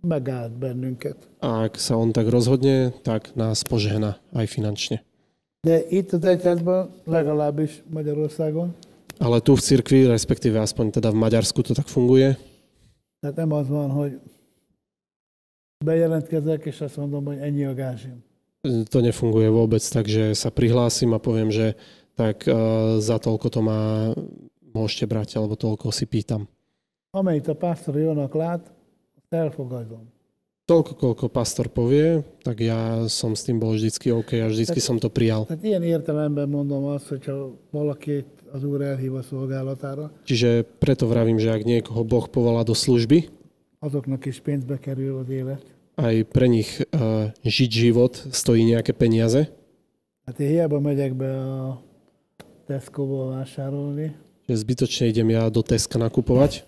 megállt 0.00 0.52
bennünket. 0.58 1.16
A 1.40 1.68
ak 1.68 1.76
sa 1.78 1.96
on 1.96 2.12
tak 2.12 2.26
rozhodne, 2.28 2.90
tak 3.02 3.34
nás 3.36 3.62
požehna 3.62 4.16
aj 4.32 4.46
finančne. 4.46 5.04
De 5.66 5.82
itt 5.88 6.12
az 6.12 6.24
egyházban, 6.24 6.90
legalábbis 7.04 7.82
Magyarországon, 7.90 8.74
Ale 9.18 9.40
tu 9.40 9.56
v 9.56 9.60
cirkvi, 9.64 10.04
respektíve 10.06 10.60
aspoň 10.60 11.00
teda 11.00 11.08
v 11.08 11.20
Maďarsku 11.24 11.64
to 11.64 11.72
tak 11.72 11.88
funguje, 11.88 12.36
tehát 13.20 13.36
nem 13.36 13.52
az 13.52 13.68
van, 13.68 13.90
hogy 13.90 14.12
bejelentkezek, 15.84 16.64
és 16.64 16.80
azt 16.80 16.96
mondom, 16.96 17.24
hogy 17.24 17.38
ennyi 17.38 17.64
a 17.64 17.74
gázsim. 17.74 18.24
to 18.90 18.98
nefunguje 18.98 19.46
vôbec 19.46 19.82
tak, 19.82 20.10
že 20.10 20.34
sa 20.34 20.50
prihlásim 20.50 21.14
a 21.14 21.22
poviem, 21.22 21.54
že 21.54 21.78
tak 22.18 22.42
uh, 22.48 22.98
za 22.98 23.20
toľko 23.20 23.46
to 23.52 23.60
má 23.62 24.10
môžete 24.74 25.06
brať, 25.06 25.38
alebo 25.38 25.54
toľko 25.54 25.94
si 25.94 26.08
pýtam. 26.08 26.50
Amennyit 27.14 27.48
a 27.48 27.54
pásztor 27.56 27.96
jónak 27.96 28.34
lát, 28.34 28.62
elfogadom. 29.30 30.04
Toľko, 30.66 30.92
koľko 30.98 31.26
pastor 31.30 31.70
povie, 31.70 32.26
tak 32.42 32.58
ja 32.58 33.06
som 33.06 33.38
s 33.38 33.46
tým 33.46 33.62
bol 33.62 33.78
vždycky 33.78 34.10
OK 34.10 34.34
a 34.42 34.50
vždycky 34.50 34.82
som 34.82 34.98
to 34.98 35.06
prijal. 35.06 35.46
Tehát 35.46 35.62
ilyen 35.62 35.86
értelemben 35.86 36.50
mondom 36.50 36.90
azt, 36.90 37.06
hogyha 37.06 37.54
valakit 37.70 38.26
az 38.50 38.66
Úr 38.66 38.82
elhív 38.82 39.14
a 39.14 39.22
szolgálatára, 39.22 40.10
Čiže 40.26 40.66
preto 40.82 41.06
vravím, 41.06 41.38
že 41.38 41.54
ak 41.54 41.62
niekoho 41.62 42.02
Boh 42.02 42.26
povolá 42.26 42.66
do 42.66 42.74
služby, 42.74 43.30
azoknak 43.78 44.26
is 44.26 44.40
pénzbe 44.40 44.78
kerül 44.78 45.18
az 45.18 45.28
élet. 45.28 45.62
Aj 45.96 46.16
pre 46.28 46.46
nich 46.46 46.84
uh, 46.92 47.32
žiť 47.40 47.70
život 47.72 48.12
stojí 48.32 48.64
nejaké 48.64 48.92
peniaze. 48.92 49.48
Hát 50.26 50.40
én 50.40 50.48
hiába 50.48 50.80
megyek 50.80 51.14
be 51.16 51.30
a 51.30 51.80
Tesco-ból 52.66 53.30
vásárolni, 53.38 54.12
Že 54.46 54.54
zbytočne 54.62 55.04
idem 55.10 55.30
ja 55.30 55.50
do 55.50 55.62
Teska 55.62 55.98
nakupovať 55.98 56.66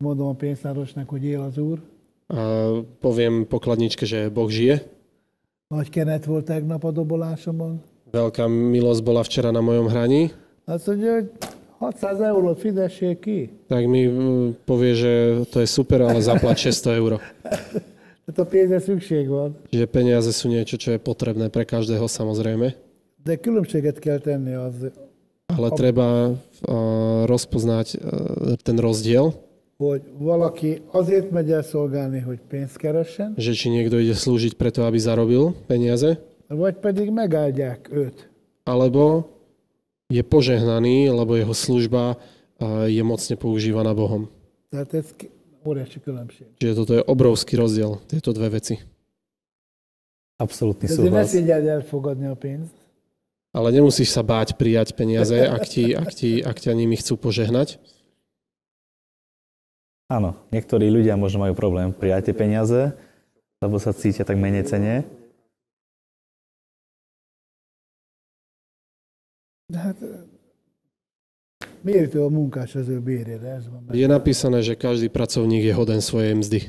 mondom 0.00 0.28
a 0.28 0.34
pénztárosnak, 0.34 1.08
hogy 1.08 1.24
él 1.24 1.42
az 1.42 1.58
Úr. 1.58 1.78
a 2.30 2.70
poviem 3.00 3.44
pokladničke, 3.44 4.06
že 4.06 4.30
Boh 4.30 4.48
žije. 4.48 4.86
Nagy 5.68 5.90
kenet 5.90 6.24
volt 6.24 6.46
tegnap 6.46 6.82
a 6.86 6.90
dobolásomon. 6.90 7.82
Veľká 8.10 8.46
milosť 8.48 9.02
bola 9.02 9.22
včera 9.22 9.50
na 9.54 9.62
mojom 9.62 9.86
hraní. 9.90 10.30
Azt 10.66 10.86
mondja, 10.86 11.12
hogy 11.14 11.26
600 11.80 12.20
eurót 12.20 12.60
fizessék 12.60 13.18
ki. 13.24 13.50
Tak 13.72 13.88
mi 13.88 14.04
mm, 14.04 14.68
povie, 14.68 14.92
že 14.92 15.12
to 15.48 15.64
je 15.64 15.68
super, 15.68 16.04
ale 16.04 16.20
zaplať 16.20 16.68
600 16.68 17.00
eur. 17.00 17.12
Tehát 18.28 18.38
a 18.38 18.44
pénzre 18.44 18.78
szükség 18.84 19.26
van. 19.32 19.56
Čiže 19.72 19.86
peniaze 19.88 20.30
sú 20.30 20.52
niečo, 20.52 20.76
čo 20.76 20.92
je 20.92 21.00
potrebné 21.00 21.48
pre 21.48 21.64
každého 21.64 22.04
samozrejme. 22.04 22.76
De 23.24 23.34
különbséget 23.40 23.98
kell 23.98 24.20
tenni 24.20 24.54
az, 24.54 24.92
Ale 25.50 25.68
treba 25.74 26.30
uh, 26.30 26.36
rozpoznať 27.26 27.98
uh, 27.98 28.54
ten 28.62 28.78
rozdiel, 28.78 29.34
hogy 29.80 30.02
valaki 30.20 30.84
azért 30.92 31.30
megy 31.30 31.50
el 31.50 31.62
szolgálni, 31.62 32.20
hogy 32.20 32.38
pénzt 32.48 32.76
keressen, 32.76 33.34
že 33.34 33.56
či 33.56 33.72
niekto 33.72 33.98
ide 33.98 34.14
slúžiť 34.14 34.54
preto, 34.54 34.84
aby 34.86 35.00
zarobil 35.00 35.56
peniaze, 35.66 36.20
vagy 36.46 36.76
pedig 36.78 37.10
megáldják 37.10 37.88
őt. 37.92 38.28
alebo 38.62 39.26
je 40.10 40.22
požehnaný, 40.26 41.14
lebo 41.14 41.38
jeho 41.38 41.54
služba 41.54 42.18
uh, 42.18 42.84
je 42.90 43.00
mocne 43.06 43.38
používaná 43.38 43.94
Bohom. 43.94 44.26
Čiže 46.60 46.74
toto 46.74 46.92
je 46.98 47.02
obrovský 47.06 47.54
rozdiel, 47.54 48.02
tieto 48.10 48.34
dve 48.34 48.58
veci. 48.58 48.82
Ne 50.40 50.88
súhlas. 50.88 51.30
Ale 53.50 53.68
nemusíš 53.74 54.14
sa 54.14 54.22
báť 54.22 54.54
prijať 54.56 54.94
peniaze, 54.96 55.36
ak, 55.56 55.64
ti, 55.68 55.92
ak, 55.92 56.10
ti, 56.14 56.40
ak 56.40 56.56
ťa 56.56 56.72
nimi 56.72 56.96
chcú 56.96 57.20
požehnať. 57.20 57.76
Áno, 60.10 60.34
niektorí 60.50 60.90
ľudia 60.90 61.14
možno 61.14 61.46
majú 61.46 61.54
problém 61.54 61.94
prijať 61.94 62.30
tie 62.30 62.34
peniaze, 62.34 62.80
lebo 63.62 63.78
sa 63.78 63.94
cítia 63.94 64.26
tak 64.26 64.40
menej 64.40 64.66
cene. 64.66 65.06
De 69.70 69.78
hát 69.78 69.96
mértő 71.82 72.22
a 72.22 72.28
munkás 72.28 72.74
az 72.74 72.88
ő 72.88 73.00
bérére, 73.00 73.48
ez 73.48 73.68
van. 73.70 73.86
Je 73.94 74.06
napísané, 74.06 74.60
že 74.66 74.74
každý 74.74 75.08
pracovník 75.08 75.62
je 75.62 75.74
hoden 75.74 76.02
svojej 76.02 76.34
mzdy. 76.34 76.60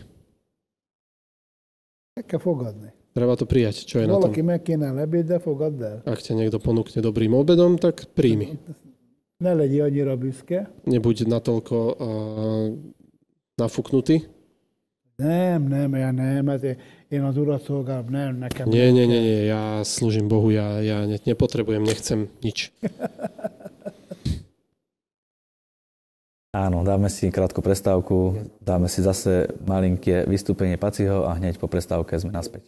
Meg 2.13 2.25
kell 2.29 2.39
fogadni. 2.39 2.93
Treba 3.11 3.35
to 3.35 3.49
prijať, 3.49 3.83
čo 3.89 3.99
je 3.99 4.05
na 4.07 4.15
tom. 4.15 4.29
Valaki 4.29 4.41
megkínál 4.45 4.95
ebéd, 5.03 5.25
de 5.27 5.39
fogadd 5.41 5.81
el. 5.81 5.97
Ak 6.05 6.21
ťa 6.21 6.37
niekto 6.37 6.61
ponúkne 6.61 7.01
dobrým 7.01 7.33
obedom, 7.33 7.75
tak 7.75 8.07
príjmi. 8.13 8.55
Ne 9.41 9.51
legyél 9.57 9.89
annyira 9.89 10.15
büszke. 10.15 10.69
Nebuď 10.85 11.25
natoľko 11.25 11.77
uh, 11.77 12.67
nafúknutý. 13.57 14.29
Nem, 15.21 15.69
nem, 15.69 15.95
ja 15.95 16.12
nem, 16.12 16.47
hát 16.47 16.63
én, 17.10 17.21
az 17.21 17.38
urat 17.38 17.63
szolgálom, 17.63 18.10
nem, 18.10 18.36
nekem. 18.36 18.69
Nie, 18.69 18.91
nie, 18.91 19.05
nie, 19.05 19.21
nie, 19.21 19.45
ja 19.45 19.84
slúžim 19.84 20.27
Bohu, 20.27 20.49
ja, 20.49 20.81
ja 20.81 21.05
ne, 21.05 21.21
nepotrebujem, 21.21 21.84
nechcem 21.86 22.25
nič. 22.41 22.73
Áno, 26.51 26.84
dáme 26.84 27.07
si 27.07 27.31
krátku 27.31 27.63
prestávku, 27.63 28.43
dáme 28.60 28.91
si 28.91 28.99
zase 28.99 29.47
malinké 29.63 30.27
vystúpenie 30.27 30.75
Paciho 30.75 31.23
a 31.23 31.38
hneď 31.39 31.55
po 31.55 31.71
prestávke 31.71 32.17
sme 32.19 32.36
naspäť. 32.36 32.67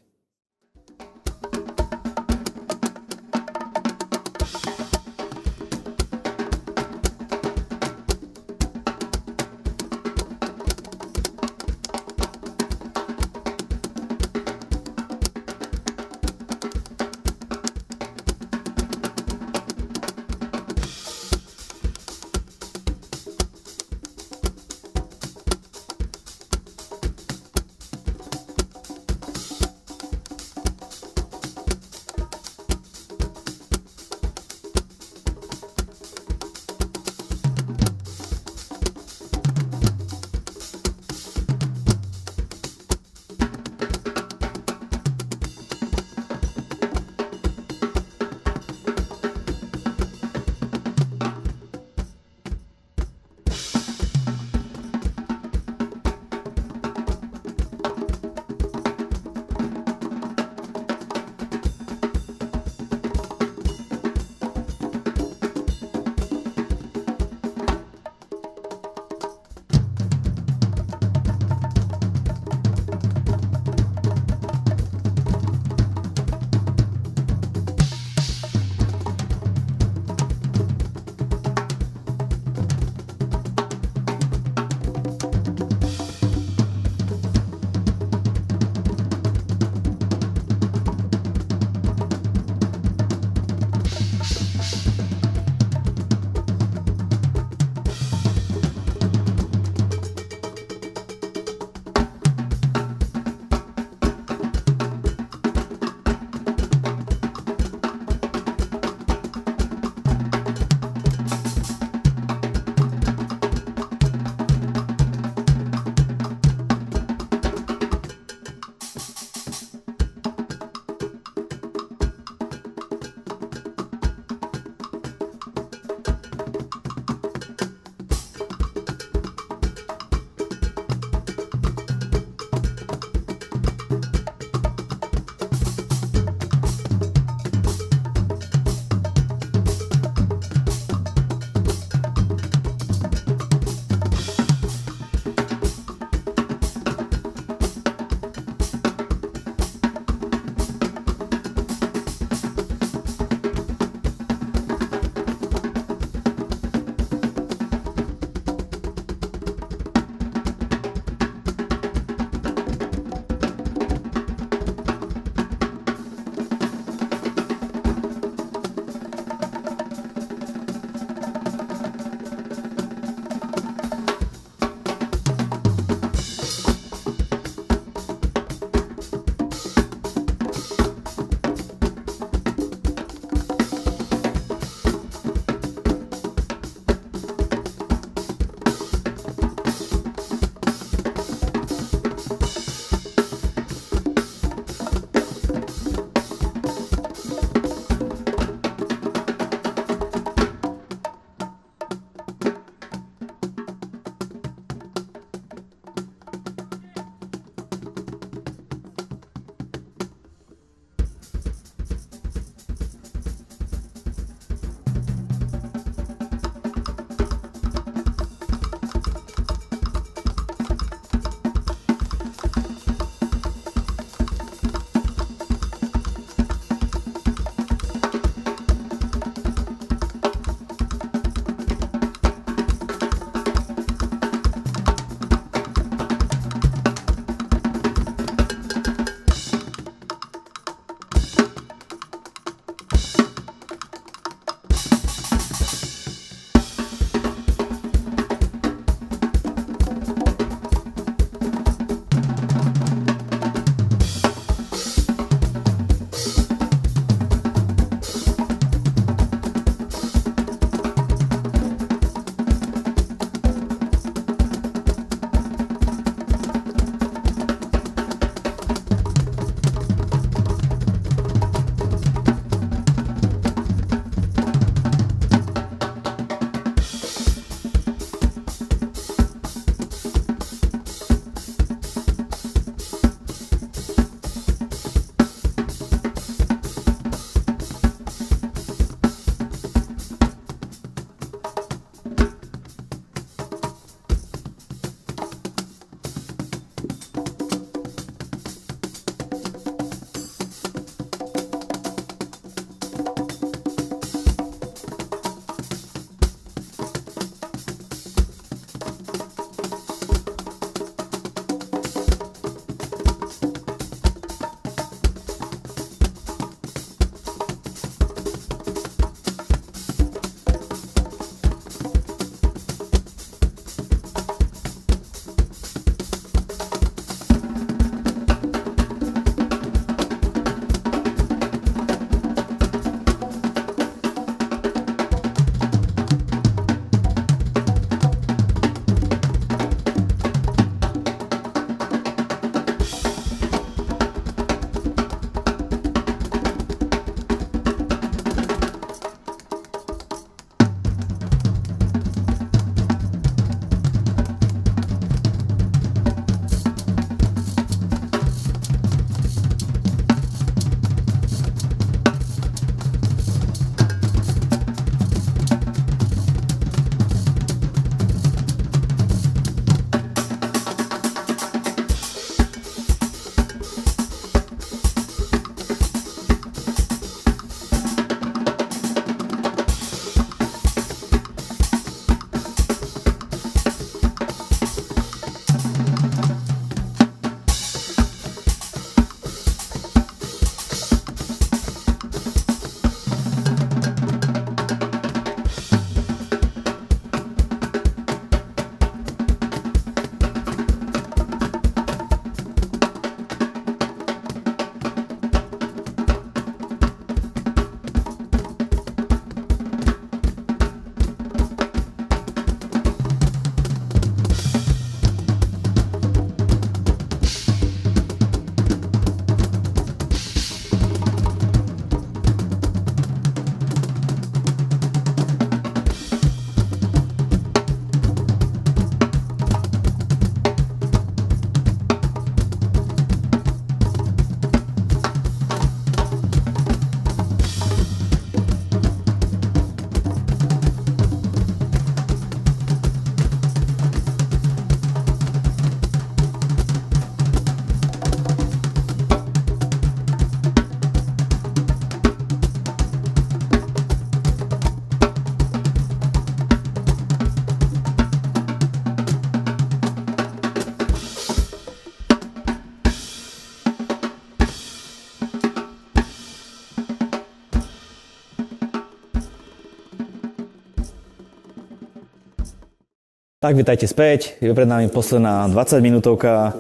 Tak, 473.44 473.60
vítajte 473.60 473.92
späť. 473.92 474.40
Je 474.40 474.56
pred 474.56 474.64
nami 474.64 474.88
posledná 474.88 475.44
20 475.52 475.84
minútovka 475.84 476.56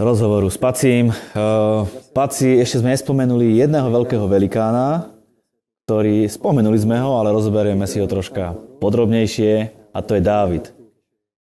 rozhovoru 0.00 0.48
s 0.48 0.56
Pacím. 0.56 1.12
Uh, 1.36 1.84
Paci, 2.16 2.56
ešte 2.64 2.80
sme 2.80 2.96
nespomenuli 2.96 3.60
jedného 3.60 3.92
veľkého 3.92 4.24
velikána, 4.24 5.12
ktorý, 5.84 6.32
spomenuli 6.32 6.80
sme 6.80 6.96
ho, 6.96 7.20
ale 7.20 7.36
rozoberieme 7.36 7.84
si 7.84 8.00
ho 8.00 8.08
troška 8.08 8.56
podrobnejšie 8.80 9.52
a 9.92 9.98
to 10.00 10.16
je 10.16 10.24
Dávid. 10.24 10.72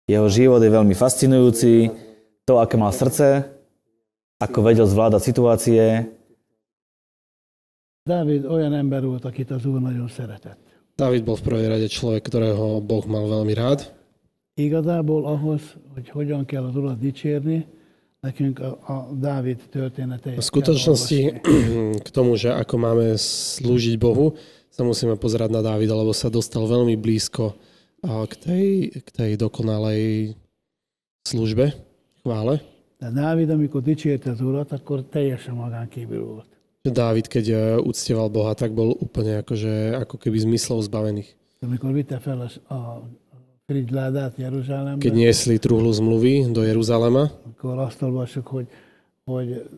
Jeho 0.08 0.24
život 0.32 0.64
je 0.64 0.72
veľmi 0.72 0.96
fascinujúci, 0.96 1.92
to, 2.48 2.56
aké 2.56 2.80
mal 2.80 2.96
srdce, 2.96 3.44
ako 4.40 4.64
vedel 4.64 4.88
zvládať 4.88 5.28
situácie. 5.28 6.08
Dávid 8.08 8.48
olyan 8.48 8.72
ember 8.72 9.04
volt, 9.04 9.28
akit 9.28 9.52
az 9.52 9.68
Úr 9.68 9.76
nagyon 9.76 10.08
szeretett. 10.08 10.56
Dávid 10.96 11.28
bol 11.28 11.36
v 11.36 11.44
prvej 11.52 11.66
rade 11.68 11.88
človek, 11.92 12.24
ktorého 12.24 12.80
Boh 12.80 13.04
mal 13.04 13.28
veľmi 13.28 13.52
rád. 13.52 13.97
Igazából 14.58 15.24
ahhoz, 15.24 15.62
hogy 15.94 16.08
hogyan 16.08 16.44
kell 16.44 16.64
az 16.64 16.76
Urat 16.76 16.98
dicsérni, 16.98 17.66
nekünk 18.20 18.58
a, 18.58 18.78
a 18.86 19.14
Dávid 19.14 19.62
történeteit 19.70 20.36
V 20.36 20.42
skutočnosti 20.42 21.18
k 22.06 22.08
tomu, 22.10 22.34
že 22.34 22.50
ako 22.50 22.74
máme 22.74 23.14
slúžiť 23.14 23.94
Bohu, 24.02 24.34
sa 24.66 24.82
musíme 24.82 25.14
pozerať 25.14 25.54
na 25.54 25.62
Dávida, 25.62 25.94
lebo 25.94 26.10
sa 26.10 26.26
dostal 26.26 26.66
veľmi 26.66 26.98
blízko 26.98 27.54
k 28.02 28.32
tej, 28.34 28.66
k 28.98 29.08
tej 29.14 29.30
dokonalej 29.38 30.34
službe, 31.22 31.78
chvále. 32.26 32.58
De 32.98 33.14
Dávid, 33.14 33.54
amikor 33.54 33.78
dicsérte 33.78 34.34
az 34.34 34.42
Urat, 34.42 34.74
akkor 34.74 35.06
teljesen 35.06 35.54
magán 35.54 35.86
kívül 35.86 36.24
volt. 36.24 36.50
Dávid, 36.82 37.28
keď 37.28 37.46
e, 37.52 37.58
uctieval 37.84 38.32
Boha, 38.32 38.56
tak 38.56 38.72
bol 38.72 38.96
úplne 38.96 39.44
akože, 39.44 40.02
ako 40.08 40.16
keby 40.18 40.40
zmyslov 40.40 40.82
zbavených. 40.88 41.36
Amikor 41.60 41.92
vitte 41.92 42.16
fel 42.18 42.48
a, 42.48 43.02
Keď 43.68 45.12
niesli 45.12 45.60
truhlu 45.60 45.92
zmluvy 45.92 46.48
do 46.56 46.64
Jeruzalema, 46.64 47.28
akkor 47.52 47.78
azt 47.78 48.00
olvassuk, 48.02 48.46
hogy, 48.46 48.66
hogy 49.24 49.68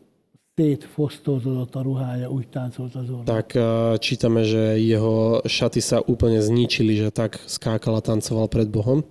szétfosztózódott 0.54 1.74
a 1.74 1.82
ruhája, 1.82 2.30
úgy 2.30 2.48
táncolt 2.48 2.94
az 2.94 3.10
Úr. 3.10 3.22
tak 3.24 3.54
e, 3.54 3.98
čítame, 3.98 4.46
že 4.46 4.78
jeho 4.78 5.42
šaty 5.42 5.80
sa 5.82 5.98
úplne 6.06 6.38
zničili, 6.38 7.02
že 7.02 7.10
tak 7.10 7.42
skákal 7.50 7.98
a 7.98 8.00
tancoval 8.00 8.46
pred 8.46 8.70
Bohom. 8.70 9.02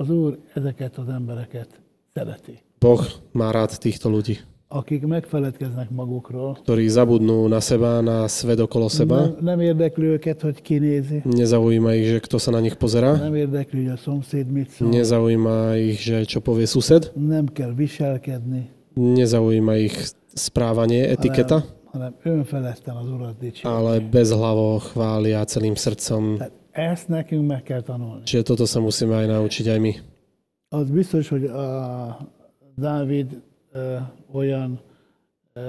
Az 0.00 0.08
Úr 0.10 0.38
ezeket 0.56 0.98
az 0.98 1.08
embereket 1.08 1.68
szereti. 2.14 2.64
Boh 2.80 3.04
má 3.36 3.52
rád 3.52 3.76
týchto 3.76 4.08
ľudí, 4.08 4.40
Akik 4.68 5.06
megfeledkeznek 5.06 5.88
magukról, 5.90 6.52
ktorí 6.60 6.92
zabudnú 6.92 7.48
na 7.48 7.56
seba, 7.56 8.04
na 8.04 8.28
svet 8.28 8.60
okolo 8.60 8.88
seba. 8.92 9.16
nem, 9.24 9.36
nem 9.40 9.60
érdekli 9.60 10.04
őket, 10.06 10.40
hogy 10.40 10.60
kinézi, 10.62 11.22
Nezaujíma 11.24 11.94
ich, 11.96 12.06
že 12.12 12.18
kto 12.20 12.36
sa 12.38 12.50
na 12.52 12.60
nich 12.60 12.76
pozera. 12.76 13.16
nem 13.16 13.34
érdekli, 13.34 13.84
hogy 13.88 13.92
a 13.92 13.96
szomszéd 13.96 14.46
mit 14.52 14.68
szól, 14.70 14.88
Nezaujíma 14.92 15.76
ich, 15.76 16.00
že 16.04 16.24
čo 16.28 16.40
povie 16.44 16.66
sused. 16.68 17.12
nem 17.16 17.46
kell 17.48 17.72
viselkedni, 17.72 18.68
Nezaujíma 18.94 19.74
ich 19.80 19.96
správanie, 20.36 21.08
etiketa. 21.16 21.64
hanem 21.88 22.14
önfeledten 22.22 22.94
az 22.96 23.08
Urat 23.08 23.38
dicsérni. 23.40 23.76
Ale 23.76 24.00
bezhlavo 24.00 24.78
chvália 24.78 25.44
celým 25.44 25.74
srdcom. 25.74 26.36
Tehát 26.36 26.52
ezt 26.70 27.08
nekünk 27.08 27.46
meg 27.48 27.62
kell 27.62 27.80
tanulni. 27.80 28.22
Čiže 28.28 28.42
toto 28.44 28.68
sa 28.68 28.80
musíme 28.84 29.16
aj 29.16 29.26
naučiť 29.32 29.66
aj 29.72 29.78
my. 29.80 29.92
Az 30.68 30.90
biztos, 30.92 31.28
hogy 31.32 31.44
a 31.48 31.64
Dávid 32.76 33.40
olyan 34.32 34.80
ö, 35.52 35.68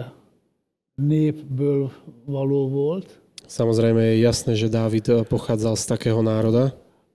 népből 0.96 1.92
való 2.26 2.70
volt, 2.70 3.20
Samozrejme 3.50 4.14
je 4.14 4.22
jasné, 4.30 4.54
že 4.54 4.70
Dávid 4.70 5.10
eh, 5.10 5.26
pochádzal 5.26 5.74
z 5.74 5.86
takého 5.90 6.22
národa, 6.22 6.70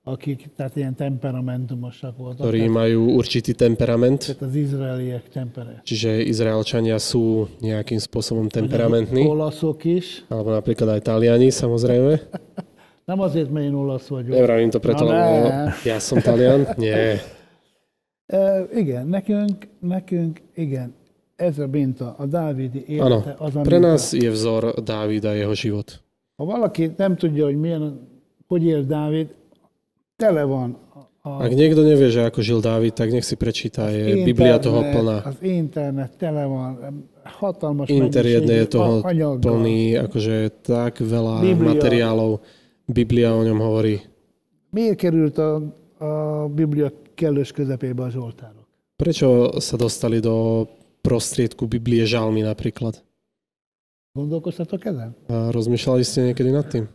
akik 0.04 0.52
tehát 0.52 0.76
ilyen 0.76 0.92
temperamentumosak 0.92 2.18
voltak. 2.18 2.44
ktorí 2.44 2.68
Tehát, 2.68 2.76
majú 2.76 3.00
určitý 3.16 3.54
temperament. 3.56 4.20
tehát 4.20 4.42
az 4.42 4.54
izraeliek. 4.54 5.24
Čiže 5.86 6.26
Izraelčania 6.28 6.98
sú 7.00 7.48
nejakým 7.62 8.02
spôsobom 8.02 8.50
temperamentní. 8.52 9.24
Olaszok 9.24 9.86
is. 9.88 10.26
Alebo 10.28 10.52
napríklad 10.52 10.98
aj 10.98 11.00
Taliani, 11.06 11.48
samozrejme. 11.48 12.20
Nem 13.04 13.20
azért, 13.20 13.48
mert 13.48 13.64
én 13.64 13.74
olasz 13.76 14.08
vagyok. 14.08 14.34
Nevravím 14.34 14.70
to 14.74 14.80
preto, 14.80 15.04
lebo 15.04 15.48
ja 15.84 15.96
som 16.00 16.20
Talian. 16.20 16.66
Nie. 16.80 17.20
E, 18.26 18.66
igen, 18.74 19.06
nekünk, 19.06 19.68
nekünk, 19.78 20.40
igen, 20.54 20.94
ez 21.36 21.58
a 21.58 21.66
minta, 21.66 22.14
a 22.18 22.26
Dávidi 22.26 22.84
élete, 22.86 23.34
az 23.38 23.56
a 23.56 23.60
pre 23.60 23.78
minta. 23.78 23.88
nás 23.88 24.12
je 24.12 24.30
vzor 24.30 24.74
Dávida 24.84 25.32
jeho 25.32 25.54
život. 25.54 26.02
Ha 26.36 26.44
valaki 26.44 26.90
nem 26.96 27.16
tudja, 27.16 27.44
hogy 27.44 27.56
milyen, 27.56 28.00
hogy 28.46 28.66
él 28.66 28.82
Dávid, 28.84 29.28
tele 30.16 30.42
van 30.44 30.76
a, 31.22 31.40
Ak 31.40 31.56
niekto 31.56 31.80
nevie, 31.80 32.12
že 32.12 32.28
ako 32.28 32.40
žil 32.44 32.60
Dávid, 32.60 32.92
tak 32.92 33.08
nech 33.08 33.24
si 33.24 33.32
prečíta, 33.36 33.88
je 33.88 34.28
Biblia 34.28 34.60
toho 34.60 34.84
plná. 34.92 35.24
Az 35.24 35.40
internet 35.40 36.12
tele 36.20 36.44
van, 36.44 37.00
hatalmas 37.24 37.88
Inter 37.88 38.26
jedne 38.28 38.54
je 38.60 38.66
toho 38.68 39.00
anyaggal. 39.00 39.40
plný, 39.40 39.96
akože 40.04 40.52
tak 40.60 41.00
veľa 41.00 41.40
Biblia. 41.40 41.68
materiálov. 41.72 42.44
Biblia 42.84 43.32
o 43.32 43.40
ňom 43.40 43.56
hovorí. 43.56 44.04
Miért 44.70 44.96
került 45.00 45.38
a, 45.40 45.64
a 45.98 46.08
Biblia 46.52 46.92
kellős 47.14 47.52
közepébe 47.52 48.02
a 48.02 48.10
Zsoltárok? 48.10 48.66
Prečo 48.96 49.58
sa 49.58 49.76
dostali 49.76 50.20
do 50.20 50.66
prostriedku 51.02 51.66
Biblie 51.66 52.06
žalmy 52.06 52.46
napríklad? 52.46 53.02
Gondolkoztatok 54.14 54.86
ezen? 54.86 55.10
A 55.26 55.50
rozmýšľali 55.50 56.02
ste 56.06 56.30
niekedy 56.30 56.50
nad 56.54 56.70
tým? 56.70 56.86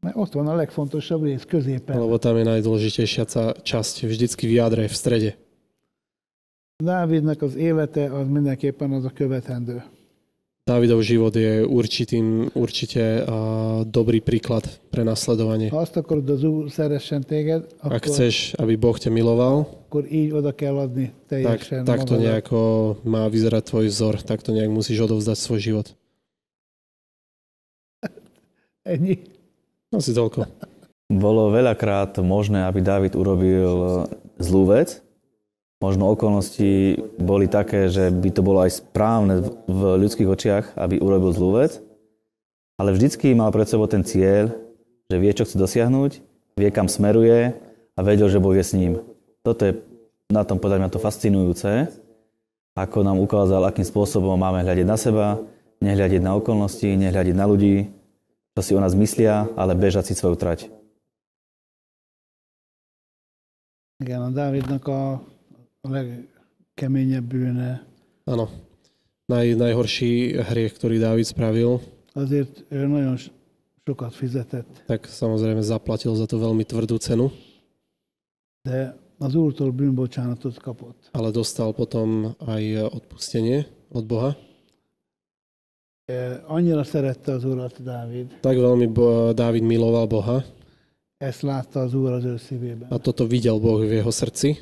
Mert 0.00 0.16
ott 0.16 0.32
van 0.32 0.48
a 0.48 0.54
legfontosabb 0.54 1.22
rész 1.22 1.44
középen. 1.44 1.94
Lebo 1.94 2.18
tam 2.18 2.36
je 2.40 2.44
najdôležitejšia 2.48 3.24
časť 3.62 3.94
vždycky 4.08 4.48
v 4.48 4.56
jadre, 4.58 4.88
v 4.88 4.96
strede. 4.96 5.30
Dávidnak 6.80 7.42
az 7.42 7.54
élete 7.54 8.08
az 8.08 8.26
mindenképpen 8.26 8.92
az 8.92 9.04
a 9.04 9.12
követendő. 9.12 9.84
Dávidov 10.70 11.02
život 11.02 11.34
je 11.34 11.66
určitým, 11.66 12.54
určite 12.54 13.26
a, 13.26 13.82
dobrý 13.82 14.22
príklad 14.22 14.62
pre 14.94 15.02
nasledovanie. 15.02 15.66
Ha 15.74 15.82
azt 15.82 15.98
akarod, 15.98 16.30
az 16.30 16.46
Úr 16.46 16.70
szeressen 16.70 17.26
téged, 17.26 17.66
Ak 17.82 18.06
chceš, 18.06 18.54
aby 18.54 18.78
Boh 18.78 18.94
ťa 18.94 19.10
miloval, 19.10 19.66
akkor 19.90 20.06
így 20.06 20.30
oda 20.30 20.54
kell 20.54 20.78
adni 20.78 21.10
tak, 21.26 21.66
teljesen 21.66 21.82
tak 21.82 22.06
to 22.06 22.14
magadat. 22.14 22.22
nejako 22.22 22.60
má 23.02 23.26
vyzerať 23.26 23.62
tvoj 23.66 23.86
vzor, 23.90 24.14
tak 24.22 24.46
to 24.46 24.54
nejak 24.54 24.70
musíš 24.70 25.10
odovzdať 25.10 25.36
svoj 25.42 25.58
život. 25.58 25.86
Ennyi. 28.94 29.26
Asi 29.90 30.14
toľko. 30.14 30.46
Bolo 31.10 31.50
veľakrát 31.50 32.14
možné, 32.22 32.62
aby 32.62 32.78
David 32.78 33.18
urobil 33.18 34.06
zlú 34.38 34.70
vec. 34.70 35.02
Možno 35.80 36.12
okolnosti 36.12 37.00
boli 37.16 37.48
také, 37.48 37.88
že 37.88 38.12
by 38.12 38.30
to 38.36 38.44
bolo 38.44 38.60
aj 38.60 38.84
správne 38.84 39.40
v 39.64 39.80
ľudských 39.96 40.28
očiach, 40.28 40.64
aby 40.76 41.00
urobil 41.00 41.32
zlú 41.32 41.56
vec. 41.56 41.80
Ale 42.76 42.92
vždycky 42.92 43.32
mal 43.32 43.48
pred 43.48 43.64
sebou 43.64 43.88
ten 43.88 44.04
cieľ, 44.04 44.52
že 45.08 45.16
vie, 45.16 45.32
čo 45.32 45.48
chce 45.48 45.56
dosiahnuť, 45.56 46.20
vie, 46.60 46.68
kam 46.68 46.84
smeruje 46.84 47.56
a 47.96 48.00
vedel, 48.04 48.28
že 48.28 48.40
Boh 48.40 48.52
je 48.52 48.64
s 48.64 48.76
ním. 48.76 49.00
Toto 49.40 49.64
je 49.64 49.80
na 50.28 50.44
tom 50.44 50.60
podľa 50.60 50.84
mňa 50.84 50.88
to 50.92 51.00
fascinujúce, 51.00 51.88
ako 52.76 53.00
nám 53.00 53.16
ukázal, 53.16 53.64
akým 53.64 53.84
spôsobom 53.84 54.36
máme 54.36 54.60
hľadiť 54.62 54.86
na 54.86 54.96
seba, 55.00 55.26
nehľadiť 55.80 56.20
na 56.20 56.36
okolnosti, 56.36 56.86
nehľadiť 56.86 57.34
na 57.34 57.44
ľudí, 57.48 57.88
čo 58.52 58.60
si 58.60 58.72
o 58.76 58.80
nás 58.80 58.92
myslia, 58.92 59.48
ale 59.56 59.72
bežať 59.72 60.12
si 60.12 60.14
svoju 60.14 60.36
trať. 60.36 60.68
Igen, 64.00 64.20
a 64.24 64.30
Dávidnak 64.32 64.84
a 65.80 65.88
legkeményebb 65.88 67.24
bűne. 67.24 67.86
Áno. 68.24 68.48
Naj, 69.30 69.54
najhorší 69.54 70.42
hriech, 70.42 70.74
ktorý 70.76 70.98
Dávid 70.98 71.24
spravil, 71.26 71.80
Azért 72.12 72.66
ő 72.74 72.86
nagyon 72.86 73.16
sokat 73.86 74.14
fizetett, 74.14 74.66
tak 74.86 75.06
samozrejme 75.06 75.62
zaplatil 75.62 76.14
za 76.18 76.26
to 76.26 76.38
veľmi 76.42 76.66
tvrdú 76.66 76.98
cenu, 76.98 77.30
de 78.66 78.94
az 79.18 79.34
Úrtól 79.34 79.70
bűnbocsánatot 79.70 80.58
kapott. 80.58 81.08
ale 81.14 81.30
dostal 81.30 81.70
potom 81.74 82.34
aj 82.42 82.90
odpustenie 82.90 83.66
od 83.94 84.04
Boha. 84.06 84.34
E, 86.10 86.42
Annyira 86.46 86.82
szerette 86.84 87.32
az 87.32 87.44
Urat 87.46 87.82
Dávid, 87.82 88.38
Tak 88.42 88.56
veľmi 88.58 88.86
Bo- 88.90 89.30
Dávid 89.34 89.62
miloval 89.62 90.06
Boha 90.06 90.42
ezt 91.18 91.42
látta 91.42 91.80
az 91.80 91.94
Úr 91.94 92.10
az 92.10 92.24
ő 92.24 92.36
szívében. 92.36 92.90
a 92.90 92.98
toto 92.98 93.26
videl 93.26 93.58
Boh 93.58 93.78
v 93.86 93.92
jeho 93.92 94.10
srdci. 94.10 94.58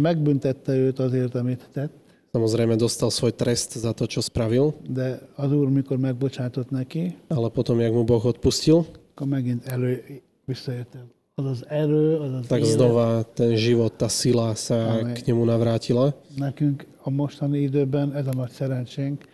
Megbüntette 0.00 0.76
őt 0.76 0.98
azért, 0.98 1.34
amit 1.34 1.68
tett, 1.72 2.02
Samozrejme 2.34 2.74
dostal 2.74 3.14
svoj 3.14 3.30
trest 3.38 3.78
za 3.78 3.94
to, 3.94 4.10
čo 4.10 4.18
spravil, 4.18 4.74
de 4.90 5.22
az 5.38 5.54
Úr, 5.54 5.70
mikor 5.70 6.02
megbocsátott 6.02 6.70
neki, 6.70 7.14
ale 7.30 7.46
potom, 7.46 7.78
jak 7.78 7.94
mu 7.94 8.02
Boh 8.02 8.26
odpustil, 8.26 8.82
akkor 9.14 9.26
megint 9.26 9.62
elő 9.70 10.02
visszajött. 10.44 10.98
Az 11.34 11.46
az 11.46 11.64
erő, 11.68 12.18
az 12.18 12.32
az 12.32 12.46
tak 12.46 12.58
élet. 12.58 12.70
znova 12.70 13.22
ten 13.22 13.56
život, 13.56 13.92
tá 13.94 14.08
sila 14.08 14.54
sa 14.54 14.98
k 15.14 15.26
nemu 15.26 15.44
navrátila. 15.44 16.10
Nekünk 16.36 16.86
a 17.02 17.10
mostani 17.10 17.58
időben 17.58 18.14
ez 18.14 18.26
a 18.26 18.34
nagy 18.34 18.50
szerencsénk, 18.50 19.24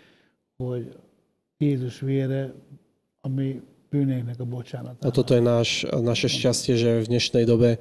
hogy 0.56 0.92
Jézus 1.56 2.00
vére, 2.00 2.52
ami 3.20 3.60
bűnéknek 3.90 4.40
a 4.40 4.44
bocsánata. 4.44 5.08
A 5.08 5.10
toto 5.10 5.34
je 5.34 5.40
náš, 5.40 5.88
naše 5.88 6.28
šťastie, 6.28 6.76
že 6.76 7.00
v 7.00 7.06
dnešnej 7.16 7.44
dobe 7.48 7.80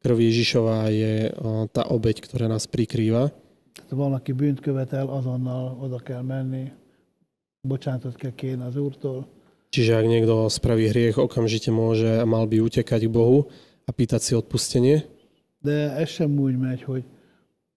krv 0.00 0.16
Ježišová 0.16 0.88
je 0.88 1.28
tá 1.72 1.84
obeď, 1.88 2.24
ktorá 2.24 2.48
nás 2.48 2.64
prikrýva. 2.66 3.32
Ha 3.90 3.94
valaki 3.96 4.32
bűnt 4.32 4.60
követel, 4.60 5.08
azonnal 5.10 5.78
oda 5.80 5.98
kell 6.00 6.22
menni, 6.22 6.72
bocsánatot 7.62 8.16
kell 8.16 8.34
kérni 8.34 8.64
az 8.64 8.76
Úrtól, 8.76 9.26
Čiže 9.70 10.02
ak 10.02 10.06
niekto 10.10 10.50
spraví 10.50 10.90
hriech, 10.90 11.14
okamžite 11.14 11.70
môže 11.70 12.18
a 12.18 12.26
mal 12.26 12.50
by 12.50 12.58
utekať 12.58 13.06
k 13.06 13.14
Bohu 13.14 13.46
a 13.86 13.90
pýtať 13.94 14.20
si 14.20 14.32
odpustenie. 14.34 15.06
de 15.62 15.94
ez 15.94 16.10
sem 16.10 16.26
úgy 16.26 16.56
megy, 16.58 16.82
hogy 16.82 17.04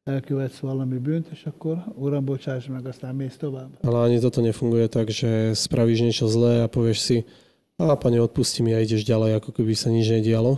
elkövetsz 0.04 0.60
valami 0.60 0.98
bűnt, 0.98 1.28
és 1.32 1.46
akkor 1.46 1.84
Uram, 1.96 2.26
bocsáss 2.26 2.66
meg, 2.66 2.88
aztán 2.88 3.16
mész 3.16 3.38
tovább. 3.38 3.78
Ale 3.84 3.98
ani 4.00 4.20
toto 4.20 4.42
nefunguje 4.42 4.88
tak, 4.88 5.10
že 5.10 5.54
spravíš 5.54 6.00
niečo 6.02 6.26
zlé 6.28 6.64
a 6.64 6.68
povieš 6.68 7.00
si, 7.00 7.18
a 7.78 7.96
pane, 7.96 8.18
odpusti 8.18 8.64
mi 8.64 8.74
a 8.74 8.82
ideš 8.82 9.06
ďalej, 9.06 9.38
ako 9.38 9.50
keby 9.52 9.74
sa 9.76 9.94
nič 9.94 10.10
nedialo. 10.10 10.58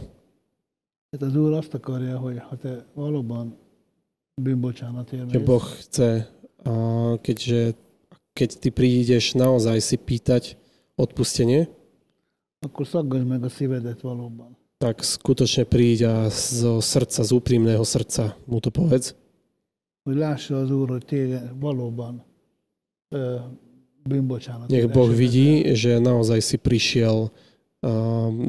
Tehát 1.09 1.25
az 1.25 1.35
Úr 1.35 1.53
azt 1.53 1.73
akarja, 1.73 2.17
hogy 2.17 2.39
ha 2.39 2.55
te 2.55 2.85
valóban 2.93 3.57
bűnbocsánatért 4.41 5.31
Že 5.31 5.39
Boh 5.39 5.63
chce, 5.63 6.31
keďže 7.21 7.73
keď 8.33 8.49
ty 8.59 8.69
prídeš 8.69 9.33
naozaj 9.39 9.79
si 9.79 9.95
pýtať 9.95 10.59
odpustenie, 10.95 11.71
akkor 12.59 12.85
szaggass 12.85 13.23
meg 13.23 13.43
a 13.43 13.49
szívedet 13.49 14.01
valóban. 14.01 14.57
tak 14.77 15.01
skutočne 15.01 15.63
príď 15.63 15.99
a 16.05 16.15
zo 16.29 16.83
srdca, 16.83 17.23
z 17.23 17.31
úprimného 17.31 17.83
srdca 17.87 18.35
mu 18.45 18.59
to 18.59 18.69
povedz. 18.69 19.15
Hogy 20.03 20.15
lássa 20.15 20.59
az 20.59 20.69
Úr, 20.69 20.89
hogy 20.89 21.05
téged 21.05 21.59
valóban 21.59 22.23
bűnbocsánat. 24.03 24.69
Nech 24.69 24.91
Boh 24.91 25.09
vidí, 25.09 25.73
že 25.73 25.97
naozaj 25.97 26.39
si 26.43 26.57
prišiel 26.61 27.31